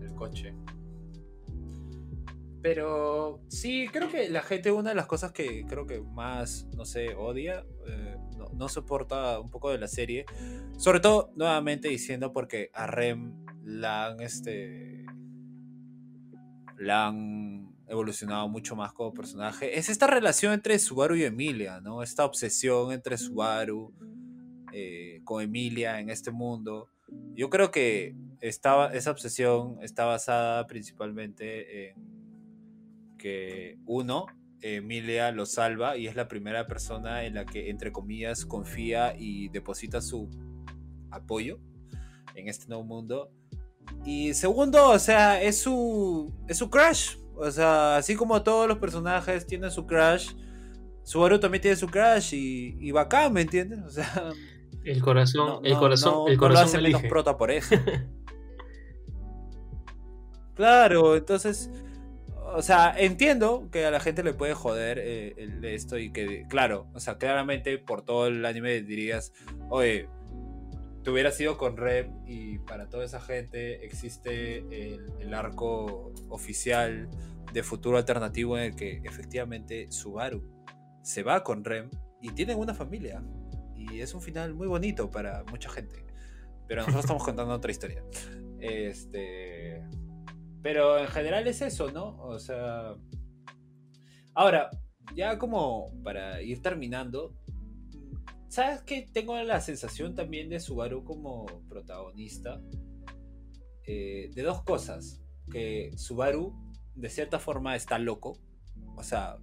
el 0.00 0.14
coche. 0.14 0.54
Pero 2.62 3.42
sí, 3.48 3.88
creo 3.92 4.08
que 4.08 4.28
la 4.30 4.42
gente, 4.42 4.70
una 4.70 4.90
de 4.90 4.94
las 4.94 5.06
cosas 5.06 5.32
que 5.32 5.66
creo 5.66 5.84
que 5.84 6.00
más, 6.00 6.68
no 6.76 6.84
sé, 6.84 7.14
odia, 7.14 7.66
eh, 7.88 8.16
no, 8.54 8.68
soporta 8.68 9.40
un 9.40 9.50
poco 9.50 9.70
de 9.70 9.78
la 9.78 9.88
serie, 9.88 10.26
sobre 10.76 11.00
todo, 11.00 11.32
nuevamente 11.34 11.88
diciendo 11.88 12.32
porque 12.32 12.70
a 12.72 12.86
Rem 12.86 13.34
la 13.64 14.06
han, 14.06 14.20
este, 14.20 15.04
la 16.78 17.08
han 17.08 17.74
evolucionado 17.88 18.48
mucho 18.48 18.76
más 18.76 18.92
como 18.92 19.12
personaje, 19.12 19.76
es 19.76 19.88
esta 19.88 20.06
relación 20.06 20.52
entre 20.52 20.78
Subaru 20.78 21.16
y 21.16 21.24
Emilia, 21.24 21.80
¿no? 21.80 22.02
Esta 22.02 22.24
obsesión 22.24 22.92
entre 22.92 23.18
Subaru 23.18 23.92
eh, 24.72 25.20
con 25.24 25.42
Emilia 25.42 25.98
en 25.98 26.10
este 26.10 26.30
mundo. 26.30 26.88
Yo 27.34 27.50
creo 27.50 27.72
que 27.72 28.14
estaba, 28.40 28.92
esa 28.94 29.10
obsesión 29.10 29.78
está 29.82 30.04
basada 30.04 30.66
principalmente 30.68 31.90
en 31.90 32.21
que 33.22 33.78
uno, 33.86 34.26
Emilia 34.60 35.30
lo 35.30 35.46
salva 35.46 35.96
y 35.96 36.08
es 36.08 36.16
la 36.16 36.26
primera 36.26 36.66
persona 36.66 37.24
en 37.24 37.34
la 37.34 37.46
que, 37.46 37.70
entre 37.70 37.92
comillas, 37.92 38.44
confía 38.44 39.14
y 39.16 39.48
deposita 39.48 40.00
su 40.00 40.28
apoyo 41.12 41.60
en 42.34 42.48
este 42.48 42.66
nuevo 42.66 42.82
mundo. 42.82 43.30
Y 44.04 44.34
segundo, 44.34 44.90
o 44.90 44.98
sea, 44.98 45.40
es 45.40 45.60
su, 45.60 46.34
es 46.48 46.58
su 46.58 46.68
crush. 46.68 47.16
O 47.36 47.50
sea, 47.50 47.96
así 47.96 48.16
como 48.16 48.42
todos 48.42 48.66
los 48.66 48.78
personajes 48.78 49.46
tienen 49.46 49.70
su 49.70 49.86
crush, 49.86 50.32
Subaru 51.04 51.38
también 51.38 51.62
tiene 51.62 51.76
su 51.76 51.86
crush 51.86 52.34
y, 52.34 52.76
y 52.80 52.90
bacán, 52.90 53.32
¿me 53.32 53.42
entiendes? 53.42 53.80
O 53.84 53.90
sea, 53.90 54.32
el 54.84 55.00
corazón, 55.00 55.64
el 55.64 55.76
corazón, 55.76 56.28
el 56.28 56.36
corazón 56.36 56.64
hace 56.64 56.80
menos 56.80 57.02
prota 57.02 57.36
por 57.36 57.52
eso. 57.52 57.76
claro, 60.54 61.16
entonces 61.16 61.70
o 62.54 62.62
sea, 62.62 62.94
entiendo 62.96 63.68
que 63.70 63.84
a 63.86 63.90
la 63.90 64.00
gente 64.00 64.22
le 64.22 64.34
puede 64.34 64.54
joder 64.54 64.98
eh, 65.00 65.34
esto 65.62 65.98
y 65.98 66.12
que, 66.12 66.46
claro, 66.48 66.88
o 66.94 67.00
sea, 67.00 67.18
claramente 67.18 67.78
por 67.78 68.02
todo 68.02 68.26
el 68.26 68.44
anime 68.44 68.82
dirías, 68.82 69.32
oye, 69.68 70.08
te 71.02 71.10
hubieras 71.10 71.40
ido 71.40 71.58
con 71.58 71.76
Rem 71.76 72.12
y 72.26 72.58
para 72.58 72.88
toda 72.88 73.04
esa 73.04 73.20
gente 73.20 73.84
existe 73.84 74.58
el, 75.20 75.34
arco 75.34 76.12
oficial 76.28 77.08
de 77.52 77.62
futuro 77.62 77.96
alternativo 77.96 78.56
en 78.56 78.64
el 78.64 78.76
que 78.76 79.00
efectivamente 79.04 79.90
Subaru 79.90 80.42
se 81.02 81.22
va 81.22 81.42
con 81.42 81.64
Rem 81.64 81.90
y 82.20 82.30
tienen 82.30 82.58
una 82.58 82.74
familia. 82.74 83.22
Y 83.74 84.00
es 84.00 84.14
un 84.14 84.22
final 84.22 84.54
muy 84.54 84.68
bonito 84.68 85.10
para 85.10 85.42
mucha 85.50 85.68
gente. 85.68 86.06
Pero 86.68 86.82
nosotros 86.82 87.04
estamos 87.04 87.24
contando 87.24 87.52
otra 87.52 87.72
historia. 87.72 88.04
Este. 88.60 89.82
Pero 90.62 90.98
en 90.98 91.08
general 91.08 91.46
es 91.48 91.60
eso, 91.60 91.90
¿no? 91.90 92.16
O 92.22 92.38
sea. 92.38 92.94
Ahora, 94.34 94.70
ya 95.14 95.38
como 95.38 95.92
para 96.02 96.40
ir 96.42 96.62
terminando. 96.62 97.34
¿Sabes 98.48 98.82
qué? 98.82 99.08
Tengo 99.12 99.36
la 99.42 99.60
sensación 99.60 100.14
también 100.14 100.48
de 100.50 100.60
Subaru 100.60 101.04
como 101.04 101.46
protagonista. 101.68 102.60
Eh, 103.86 104.30
de 104.34 104.42
dos 104.42 104.62
cosas. 104.62 105.20
Que 105.50 105.90
Subaru, 105.96 106.54
de 106.94 107.10
cierta 107.10 107.38
forma, 107.38 107.74
está 107.74 107.98
loco. 107.98 108.38
O 108.96 109.02
sea, 109.02 109.38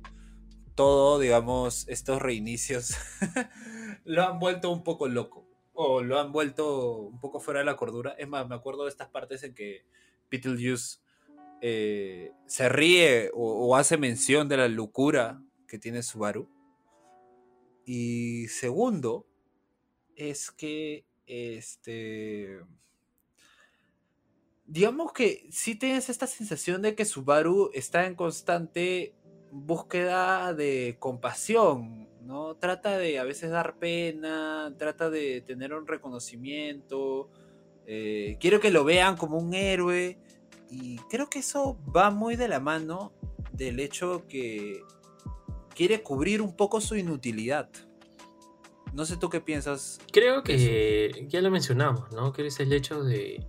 todo, 0.76 1.20
digamos, 1.20 1.88
estos 1.89 2.22
reinicios 2.22 2.95
lo 4.05 4.24
han 4.24 4.39
vuelto 4.39 4.72
un 4.72 4.84
poco 4.84 5.07
loco. 5.07 5.47
O 5.74 6.01
lo 6.01 6.20
han 6.20 6.32
vuelto 6.32 6.99
un 7.07 7.20
poco 7.20 7.39
fuera 7.39 7.59
de 7.59 7.65
la 7.65 7.76
cordura. 7.76 8.11
Es 8.11 8.28
más, 8.28 8.47
me 8.47 8.55
acuerdo 8.55 8.84
de 8.84 8.89
estas 8.89 9.09
partes 9.09 9.43
en 9.43 9.53
que 9.53 9.86
Beetlejuice 10.30 10.99
eh, 11.62 12.32
se 12.45 12.70
ríe 12.70 13.32
o, 13.34 13.76
hace 13.76 13.97
mención 13.97 14.47
de 14.47 14.57
la 14.57 14.68
locura 14.68 15.41
que 15.68 15.80
tiene 15.80 16.03
Subaru. 16.03 16.49
Y 17.86 18.47
segundo, 18.47 19.28
es 20.16 20.51
que 20.51 21.05
este. 21.26 22.60
Digamos 24.66 25.14
que 25.14 25.47
sí 25.51 25.76
tienes 25.76 26.10
esta 26.10 26.28
sensación 26.28 26.82
de 26.82 26.93
que 26.93 27.05
Subaru 27.05 27.72
está 27.74 28.05
en 28.05 28.16
constante 28.16 29.16
búsqueda 29.51 30.53
de 30.53 30.97
compasión, 30.99 32.07
¿no? 32.22 32.55
Trata 32.55 32.97
de 32.97 33.18
a 33.18 33.24
veces 33.24 33.49
dar 33.49 33.80
pena, 33.80 34.76
trata 34.78 35.10
de 35.10 35.41
tener 35.41 35.74
un 35.74 35.88
reconocimiento, 35.88 37.32
eh, 37.88 38.38
quiero 38.39 38.60
que 38.60 38.70
lo 38.70 38.84
vean 38.84 39.18
como 39.18 39.39
un 39.39 39.55
héroe, 39.55 40.20
y 40.70 40.97
creo 41.09 41.30
que 41.30 41.39
eso 41.39 41.78
va 41.95 42.11
muy 42.11 42.36
de 42.36 42.47
la 42.47 42.59
mano 42.59 43.11
del 43.53 43.80
hecho 43.80 44.26
que 44.28 44.84
quiere 45.76 46.03
cubrir 46.03 46.41
un 46.41 46.55
poco 46.55 46.82
su 46.82 46.95
inutilidad. 46.95 47.70
No 48.93 49.05
sé 49.05 49.17
tú 49.17 49.30
qué 49.30 49.41
piensas. 49.41 49.99
Creo 50.11 50.43
que 50.43 51.26
ya 51.28 51.41
lo 51.41 51.51
mencionamos, 51.51 52.11
¿no? 52.11 52.32
Que 52.34 52.47
es 52.47 52.59
el 52.59 52.74
hecho 52.74 53.03
de. 53.03 53.45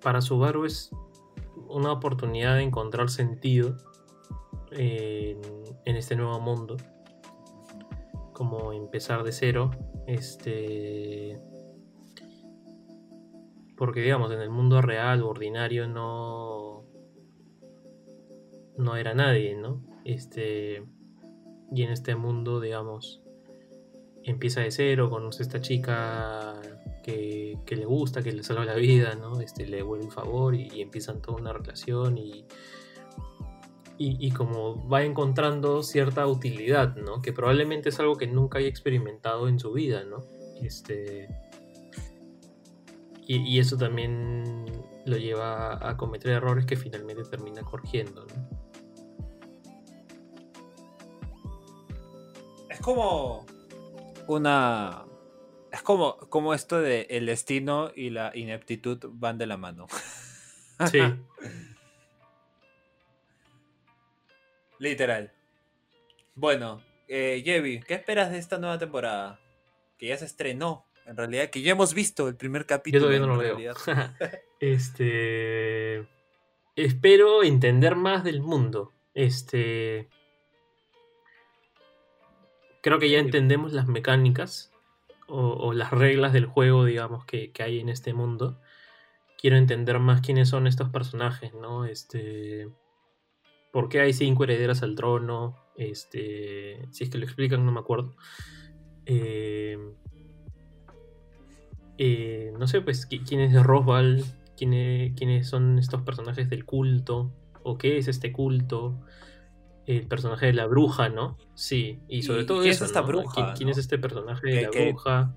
Para 0.00 0.20
Subaru 0.20 0.64
es 0.64 0.90
una 1.68 1.92
oportunidad 1.92 2.56
de 2.56 2.62
encontrar 2.62 3.10
sentido 3.10 3.76
en, 4.70 5.40
en 5.84 5.96
este 5.96 6.16
nuevo 6.16 6.40
mundo. 6.40 6.76
Como 8.32 8.72
empezar 8.72 9.24
de 9.24 9.32
cero. 9.32 9.70
Este 10.06 11.38
porque, 13.80 14.02
digamos, 14.02 14.30
en 14.30 14.42
el 14.42 14.50
mundo 14.50 14.82
real 14.82 15.22
o 15.22 15.30
ordinario 15.30 15.88
no. 15.88 16.84
No 18.76 18.94
era 18.94 19.14
nadie, 19.14 19.56
¿no? 19.56 19.82
Este. 20.04 20.84
Y 21.72 21.82
en 21.82 21.90
este 21.90 22.14
mundo, 22.14 22.60
digamos, 22.60 23.22
empieza 24.22 24.60
de 24.60 24.70
cero, 24.70 25.08
conoce 25.08 25.42
a 25.42 25.46
esta 25.46 25.62
chica 25.62 26.60
que, 27.02 27.56
le 27.70 27.86
gusta, 27.86 28.22
que 28.22 28.32
le 28.32 28.42
salva 28.42 28.66
la 28.66 28.74
vida, 28.74 29.14
¿no? 29.14 29.40
Este, 29.40 29.66
le 29.66 29.78
devuelve 29.78 30.04
un 30.04 30.10
favor 30.10 30.54
y, 30.54 30.82
empiezan 30.82 31.22
toda 31.22 31.38
una 31.38 31.54
relación 31.54 32.18
y, 32.18 32.44
y, 33.96 34.26
y, 34.26 34.30
como 34.32 34.86
va 34.90 35.04
encontrando 35.04 35.82
cierta 35.82 36.26
utilidad, 36.26 36.96
¿no? 36.96 37.22
Que 37.22 37.32
probablemente 37.32 37.88
es 37.88 37.98
algo 37.98 38.16
que 38.16 38.26
nunca 38.26 38.58
haya 38.58 38.68
experimentado 38.68 39.48
en 39.48 39.58
su 39.58 39.72
vida, 39.72 40.04
¿no? 40.04 40.18
Este, 40.60 41.49
y, 43.38 43.60
eso 43.60 43.76
también 43.76 44.64
lo 45.04 45.16
lleva 45.16 45.88
a 45.88 45.96
cometer 45.96 46.32
errores 46.32 46.66
que 46.66 46.76
finalmente 46.76 47.22
termina 47.24 47.62
corrigiendo. 47.62 48.26
Es 52.68 52.80
como 52.80 53.46
una. 54.26 55.04
Es 55.70 55.82
como, 55.82 56.16
como 56.28 56.54
esto 56.54 56.80
de 56.80 57.06
el 57.10 57.26
destino 57.26 57.92
y 57.94 58.10
la 58.10 58.32
ineptitud 58.34 58.98
van 59.12 59.38
de 59.38 59.46
la 59.46 59.56
mano. 59.56 59.86
Sí. 60.90 60.98
Literal. 64.78 65.30
Bueno, 66.34 66.82
eh, 67.06 67.42
¿qué 67.44 67.94
esperas 67.94 68.30
de 68.30 68.38
esta 68.38 68.56
nueva 68.56 68.78
temporada? 68.78 69.38
Que 69.98 70.08
ya 70.08 70.16
se 70.16 70.24
estrenó 70.24 70.89
en 71.10 71.16
realidad, 71.16 71.50
que 71.50 71.60
ya 71.60 71.72
hemos 71.72 71.92
visto 71.92 72.28
el 72.28 72.36
primer 72.36 72.66
capítulo. 72.66 73.10
Yo 73.10 73.18
todavía 73.18 73.26
no 73.26 73.34
lo 73.34 73.58
veo. 73.58 73.74
este. 74.60 76.06
Espero 76.76 77.42
entender 77.42 77.96
más 77.96 78.22
del 78.22 78.40
mundo. 78.40 78.92
Este. 79.12 80.08
Creo 82.80 83.00
que 83.00 83.10
ya 83.10 83.18
entendemos 83.18 83.72
las 83.72 83.88
mecánicas 83.88 84.72
o, 85.26 85.72
las 85.72 85.90
reglas 85.90 86.32
del 86.32 86.46
juego, 86.46 86.84
digamos, 86.84 87.24
que, 87.24 87.50
que, 87.50 87.64
hay 87.64 87.80
en 87.80 87.88
este 87.88 88.14
mundo. 88.14 88.60
Quiero 89.36 89.56
entender 89.56 89.98
más 89.98 90.20
quiénes 90.20 90.48
son 90.48 90.68
estos 90.68 90.90
personajes, 90.90 91.52
¿no? 91.54 91.86
Este. 91.86 92.68
¿Por 93.72 93.88
qué 93.88 94.00
hay 94.00 94.12
cinco 94.12 94.44
herederas 94.44 94.84
al 94.84 94.94
trono? 94.94 95.56
Este. 95.74 96.86
Si 96.92 97.02
es 97.02 97.10
que 97.10 97.18
lo 97.18 97.24
explican, 97.24 97.66
no 97.66 97.72
me 97.72 97.80
acuerdo. 97.80 98.14
Eh, 99.06 99.76
eh, 102.02 102.50
no 102.58 102.66
sé, 102.66 102.80
pues, 102.80 103.04
quién 103.04 103.42
es 103.42 103.62
Roswell, 103.62 104.24
quiénes 104.56 105.46
son 105.46 105.78
estos 105.78 106.00
personajes 106.00 106.48
del 106.48 106.64
culto, 106.64 107.30
o 107.62 107.76
qué 107.76 107.98
es 107.98 108.08
este 108.08 108.32
culto, 108.32 108.98
el 109.84 110.06
personaje 110.06 110.46
de 110.46 110.54
la 110.54 110.64
bruja, 110.64 111.10
¿no? 111.10 111.36
Sí, 111.52 111.98
y 112.08 112.22
sobre 112.22 112.44
todo 112.44 112.60
¿quién 112.60 112.70
eso. 112.70 112.84
Es 112.84 112.90
esta 112.90 113.02
bruja, 113.02 113.52
¿Quién, 113.52 113.68
es 113.68 113.76
este 113.76 113.98
personaje 113.98 114.48
de 114.48 114.62
la 114.62 114.70
bruja? 114.70 115.36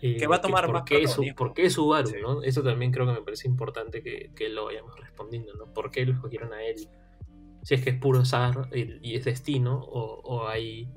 Eh, 0.00 0.18
que 0.18 0.28
va 0.28 0.36
a 0.36 0.40
tomar 0.40 0.66
por 0.66 0.74
más 0.74 0.82
qué, 0.84 1.08
su, 1.08 1.24
¿Por 1.36 1.52
qué 1.52 1.68
Subaru, 1.68 2.12
no? 2.22 2.42
Eso 2.44 2.62
también 2.62 2.92
creo 2.92 3.04
que 3.04 3.14
me 3.14 3.22
parece 3.22 3.48
importante 3.48 4.04
que, 4.04 4.48
lo 4.50 4.66
vayamos 4.66 4.94
respondiendo, 5.00 5.52
¿no? 5.54 5.66
¿Por 5.74 5.90
qué 5.90 6.06
lo 6.06 6.12
escogieron 6.12 6.52
a 6.52 6.62
él? 6.62 6.76
Si 7.62 7.74
es 7.74 7.82
que 7.82 7.90
es 7.90 7.98
puro 7.98 8.20
azar 8.20 8.68
y 8.72 9.16
es 9.16 9.24
destino, 9.24 9.80
o, 9.80 10.20
o 10.22 10.46
hay 10.46 10.88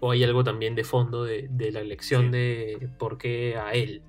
o 0.00 0.10
hay 0.10 0.24
algo 0.24 0.44
también 0.44 0.74
de 0.74 0.84
fondo 0.84 1.24
de, 1.24 1.48
la 1.72 1.80
elección 1.80 2.30
de 2.30 2.90
por 2.98 3.18
qué 3.18 3.56
a 3.56 3.72
él. 3.72 4.02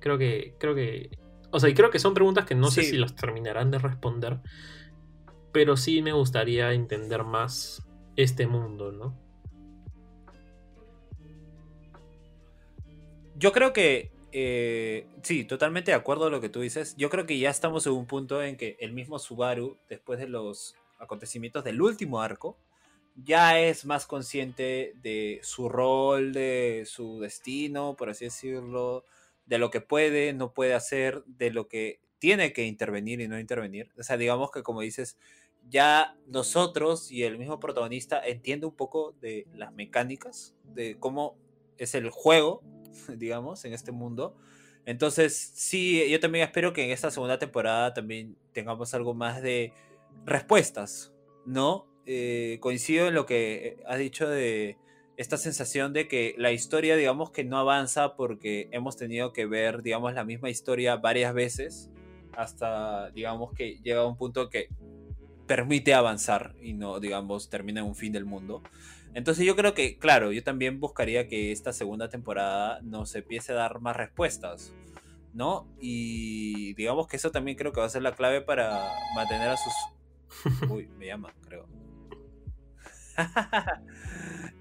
Creo 0.00 0.18
que, 0.18 0.54
creo 0.58 0.74
que, 0.74 1.10
o 1.50 1.60
sea, 1.60 1.68
y 1.68 1.74
creo 1.74 1.90
que 1.90 1.98
son 1.98 2.14
preguntas 2.14 2.44
que 2.44 2.54
no 2.54 2.70
sé 2.70 2.82
si 2.82 2.96
las 2.96 3.14
terminarán 3.16 3.70
de 3.70 3.78
responder, 3.78 4.40
pero 5.52 5.76
sí 5.76 6.02
me 6.02 6.12
gustaría 6.12 6.72
entender 6.72 7.24
más 7.24 7.86
este 8.16 8.46
mundo, 8.46 8.92
¿no? 8.92 9.18
Yo 13.38 13.52
creo 13.52 13.72
que, 13.72 14.10
eh, 14.32 15.06
sí, 15.22 15.44
totalmente 15.44 15.90
de 15.90 15.96
acuerdo 15.96 16.26
a 16.26 16.30
lo 16.30 16.40
que 16.40 16.48
tú 16.48 16.60
dices. 16.60 16.94
Yo 16.96 17.10
creo 17.10 17.26
que 17.26 17.38
ya 17.38 17.50
estamos 17.50 17.86
en 17.86 17.92
un 17.92 18.06
punto 18.06 18.42
en 18.42 18.56
que 18.56 18.76
el 18.80 18.92
mismo 18.92 19.18
Subaru, 19.18 19.76
después 19.90 20.18
de 20.18 20.28
los 20.28 20.74
acontecimientos 20.98 21.62
del 21.62 21.82
último 21.82 22.22
arco, 22.22 22.56
ya 23.16 23.58
es 23.58 23.84
más 23.84 24.06
consciente 24.06 24.92
de 25.02 25.40
su 25.42 25.68
rol, 25.68 26.32
de 26.32 26.84
su 26.86 27.18
destino, 27.20 27.96
por 27.96 28.10
así 28.10 28.26
decirlo, 28.26 29.04
de 29.46 29.58
lo 29.58 29.70
que 29.70 29.80
puede, 29.80 30.32
no 30.32 30.52
puede 30.52 30.74
hacer, 30.74 31.24
de 31.26 31.50
lo 31.50 31.68
que 31.68 32.00
tiene 32.18 32.52
que 32.52 32.64
intervenir 32.64 33.20
y 33.20 33.28
no 33.28 33.38
intervenir. 33.38 33.90
O 33.98 34.02
sea, 34.02 34.16
digamos 34.16 34.50
que 34.50 34.62
como 34.62 34.80
dices, 34.80 35.16
ya 35.68 36.16
nosotros 36.26 37.10
y 37.10 37.24
el 37.24 37.38
mismo 37.38 37.58
protagonista 37.58 38.20
entiende 38.24 38.66
un 38.66 38.74
poco 38.74 39.12
de 39.20 39.46
las 39.54 39.72
mecánicas, 39.72 40.54
de 40.64 40.98
cómo 40.98 41.36
es 41.78 41.94
el 41.94 42.10
juego, 42.10 42.62
digamos, 43.16 43.64
en 43.64 43.72
este 43.72 43.92
mundo. 43.92 44.36
Entonces, 44.84 45.36
sí, 45.36 46.08
yo 46.08 46.20
también 46.20 46.44
espero 46.44 46.72
que 46.72 46.84
en 46.84 46.90
esta 46.90 47.10
segunda 47.10 47.38
temporada 47.38 47.92
también 47.92 48.36
tengamos 48.52 48.94
algo 48.94 49.14
más 49.14 49.42
de 49.42 49.72
respuestas, 50.24 51.12
¿no? 51.44 51.86
Eh, 52.06 52.58
coincido 52.60 53.08
en 53.08 53.14
lo 53.14 53.26
que 53.26 53.54
eh, 53.54 53.76
has 53.86 53.98
dicho 53.98 54.28
de 54.28 54.78
esta 55.16 55.36
sensación 55.36 55.92
de 55.92 56.06
que 56.06 56.34
la 56.38 56.52
historia, 56.52 56.94
digamos, 56.94 57.30
que 57.30 57.42
no 57.42 57.58
avanza 57.58 58.14
porque 58.14 58.68
hemos 58.70 58.96
tenido 58.96 59.32
que 59.32 59.46
ver, 59.46 59.82
digamos, 59.82 60.14
la 60.14 60.24
misma 60.24 60.48
historia 60.48 60.96
varias 60.96 61.34
veces 61.34 61.90
hasta, 62.36 63.10
digamos, 63.10 63.52
que 63.54 63.78
llega 63.82 64.02
a 64.02 64.06
un 64.06 64.16
punto 64.16 64.48
que 64.50 64.68
permite 65.46 65.94
avanzar 65.94 66.54
y 66.60 66.74
no, 66.74 67.00
digamos, 67.00 67.48
termina 67.50 67.80
en 67.80 67.86
un 67.86 67.96
fin 67.96 68.12
del 68.12 68.24
mundo. 68.24 68.62
Entonces 69.14 69.46
yo 69.46 69.56
creo 69.56 69.74
que, 69.74 69.98
claro, 69.98 70.30
yo 70.30 70.44
también 70.44 70.78
buscaría 70.78 71.26
que 71.26 71.50
esta 71.50 71.72
segunda 71.72 72.08
temporada 72.08 72.80
nos 72.82 73.14
empiece 73.14 73.52
a 73.52 73.56
dar 73.56 73.80
más 73.80 73.96
respuestas, 73.96 74.74
¿no? 75.32 75.66
Y 75.80 76.74
digamos 76.74 77.06
que 77.08 77.16
eso 77.16 77.30
también 77.30 77.56
creo 77.56 77.72
que 77.72 77.80
va 77.80 77.86
a 77.86 77.90
ser 77.90 78.02
la 78.02 78.14
clave 78.14 78.42
para 78.42 78.92
mantener 79.14 79.48
a 79.48 79.56
sus... 79.56 79.72
Uy, 80.70 80.88
me 80.98 81.06
llama, 81.06 81.32
creo. 81.48 81.66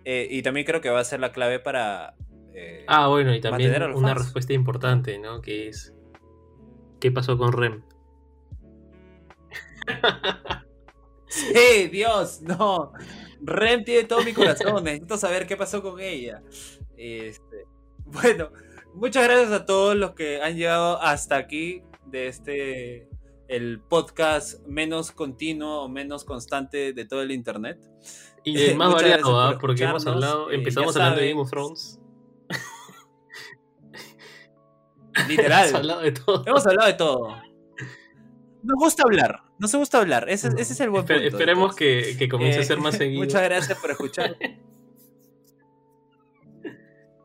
Eh, 0.08 0.28
y 0.30 0.44
también 0.44 0.68
creo 0.68 0.82
que 0.82 0.92
va 0.92 1.00
a 1.00 1.04
ser 1.04 1.20
la 1.20 1.32
clave 1.32 1.58
para... 1.58 2.14
Eh, 2.54 2.86
ah, 2.88 3.08
bueno, 3.08 3.34
y 3.34 3.42
también 3.42 3.74
una 3.96 4.14
respuesta 4.14 4.54
importante, 4.54 5.18
¿no? 5.18 5.42
Que 5.42 5.68
es... 5.68 5.96
¿Qué 7.00 7.12
pasó 7.12 7.40
con 7.40 7.52
Rem? 7.52 7.82
sí, 11.28 11.88
Dios, 11.92 12.42
no. 12.44 12.94
Rem 13.42 13.84
tiene 13.84 14.04
todo 14.04 14.24
mi 14.24 14.34
corazón. 14.34 14.84
Necesito 14.84 15.18
saber 15.18 15.48
qué 15.48 15.58
pasó 15.58 15.82
con 15.82 16.00
ella. 16.00 16.42
Este, 16.98 17.66
bueno, 18.06 18.52
muchas 18.94 19.24
gracias 19.24 19.52
a 19.52 19.66
todos 19.66 19.96
los 19.96 20.14
que 20.14 20.42
han 20.42 20.56
llegado 20.56 21.02
hasta 21.02 21.36
aquí 21.38 21.82
de 22.06 22.28
este 22.28 23.10
el 23.48 23.80
podcast 23.80 24.66
menos 24.66 25.12
continuo 25.12 25.84
o 25.84 25.90
menos 25.90 26.26
constante 26.26 26.94
de 26.94 27.06
todo 27.06 27.22
el 27.22 27.32
internet. 27.32 27.80
Y 28.46 28.74
más 28.76 28.94
variado, 28.94 29.38
¿ah? 29.40 29.58
porque 29.60 29.84
hemos 29.84 30.08
hablado, 30.08 30.52
eh, 30.52 30.56
empezamos 30.56 30.96
hablando 30.96 31.20
de 31.20 31.30
Game 31.30 31.42
of 31.42 31.50
Thrones. 31.50 32.00
Literal. 35.28 35.68
hemos 35.68 35.76
hablado 35.76 36.02
de 36.02 36.12
todo. 36.12 36.44
Hemos 36.46 36.68
hablado 36.68 36.88
de 36.88 36.94
todo. 36.94 37.42
nos 38.64 38.78
gusta 38.78 39.04
hablar, 39.04 39.42
nos 39.60 39.76
gusta 39.76 40.00
hablar, 40.00 40.30
ese, 40.30 40.48
ese 40.58 40.74
es 40.74 40.80
el 40.80 40.92
buen 40.92 41.06
punto. 41.06 41.22
esperemos 41.22 41.76
que, 41.76 42.16
que, 42.18 42.30
comience 42.30 42.60
a 42.60 42.64
ser 42.64 42.78
más 42.78 42.96
eh, 42.96 43.00
seguido. 43.00 43.24
Muchas 43.24 43.44
gracias 43.44 43.78
por 43.80 43.92
escuchar. 43.92 44.38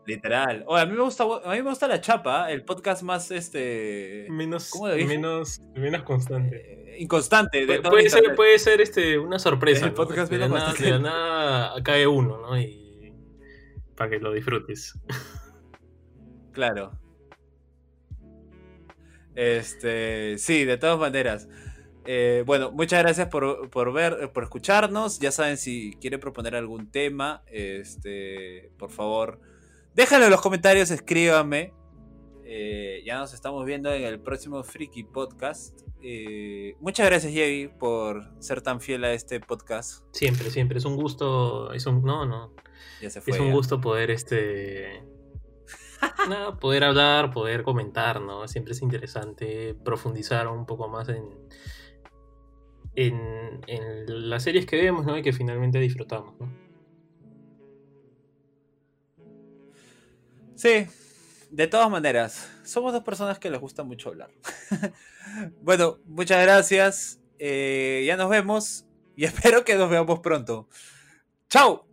Literal. 0.07 0.65
a 0.69 0.87
mí 0.87 0.93
me 0.93 1.03
gusta, 1.03 1.25
a 1.25 1.51
mí 1.51 1.63
me 1.63 1.71
gusta 1.71 1.87
la 1.87 2.01
chapa, 2.01 2.51
el 2.51 2.65
podcast 2.65 3.03
más 3.03 3.31
este 3.31 4.27
menos 4.31 4.73
menos 5.07 5.61
menos 5.75 6.03
constante. 6.03 6.57
Eh, 6.57 6.97
inconstante. 7.01 7.81
puede, 7.83 8.11
ser, 8.11 8.35
puede 8.35 8.59
ser 8.59 8.81
este 8.81 9.19
una 9.19 9.39
sorpresa. 9.39 9.87
El 9.87 9.93
podcast 9.93 10.31
de, 10.31 10.39
nada, 10.99 11.83
cae 11.83 12.07
uno, 12.07 12.41
¿no? 12.41 12.59
Y 12.59 13.15
para 13.95 14.11
que 14.11 14.19
lo 14.19 14.33
disfrutes. 14.33 14.99
Claro. 16.53 16.91
Este, 19.35 20.37
sí, 20.39 20.65
de 20.65 20.77
todas 20.77 20.99
maneras. 20.99 21.49
Eh, 22.07 22.43
bueno, 22.45 22.73
muchas 22.73 23.01
gracias 23.03 23.29
por, 23.29 23.71
por, 23.71 23.93
ver, 23.93 24.33
por 24.33 24.43
escucharnos. 24.43 25.21
Ya 25.21 25.31
saben, 25.31 25.57
si 25.57 25.97
quieren 26.01 26.19
proponer 26.19 26.57
algún 26.57 26.91
tema, 26.91 27.45
este, 27.47 28.73
por 28.79 28.91
favor, 28.91 29.41
Déjenlo 29.95 30.27
en 30.27 30.31
los 30.31 30.41
comentarios, 30.41 30.91
escríbanme. 30.91 31.75
Eh, 32.45 33.03
ya 33.05 33.19
nos 33.19 33.35
estamos 33.35 33.65
viendo 33.65 33.93
en 33.93 34.05
el 34.05 34.21
próximo 34.21 34.63
Freaky 34.63 35.05
Podcast. 35.05 35.81
Eh, 36.03 36.75
muchas 36.81 37.07
gracias, 37.07 37.33
Yevi, 37.33 37.69
por 37.69 38.31
ser 38.41 38.63
tan 38.63 38.81
fiel 38.81 39.05
a 39.05 39.13
este 39.13 39.41
podcast. 39.41 40.05
Siempre, 40.13 40.51
siempre. 40.51 40.79
Es 40.79 40.85
un 40.85 40.97
gusto. 40.97 41.73
Es 41.73 41.87
un. 41.87 42.03
No, 42.03 42.25
no. 42.25 42.55
Ya 43.03 43.11
se 43.11 43.21
fue, 43.21 43.35
es 43.35 43.41
un 43.41 43.51
gusto 43.51 43.81
poder 43.81 44.11
este. 44.11 45.05
poder 46.61 46.85
hablar, 46.85 47.33
poder 47.33 47.63
comentar, 47.63 48.21
¿no? 48.21 48.47
Siempre 48.49 48.73
es 48.73 48.83
interesante 48.83 49.75
profundizar 49.85 50.49
un 50.49 50.67
poco 50.67 50.89
más 50.89 51.09
en, 51.09 51.25
en, 52.95 53.61
en 53.67 54.31
las 54.31 54.45
series 54.45 54.67
que 54.67 54.77
vemos, 54.77 55.05
¿no? 55.05 55.19
Y 55.19 55.23
que 55.23 55.33
finalmente 55.33 55.79
disfrutamos, 55.79 56.35
¿no? 56.39 56.70
Sí, 60.61 60.87
de 61.51 61.67
todas 61.69 61.89
maneras, 61.89 62.47
somos 62.65 62.93
dos 62.93 63.03
personas 63.03 63.39
que 63.39 63.49
les 63.49 63.59
gusta 63.59 63.83
mucho 63.83 64.11
hablar. 64.11 64.29
bueno, 65.63 66.01
muchas 66.05 66.43
gracias. 66.43 67.19
Eh, 67.39 68.05
ya 68.07 68.19
nos 68.19 68.29
vemos 68.29 68.85
y 69.17 69.25
espero 69.25 69.65
que 69.65 69.77
nos 69.77 69.89
veamos 69.89 70.21
pronto. 70.21 70.69
¡Chao! 71.49 71.90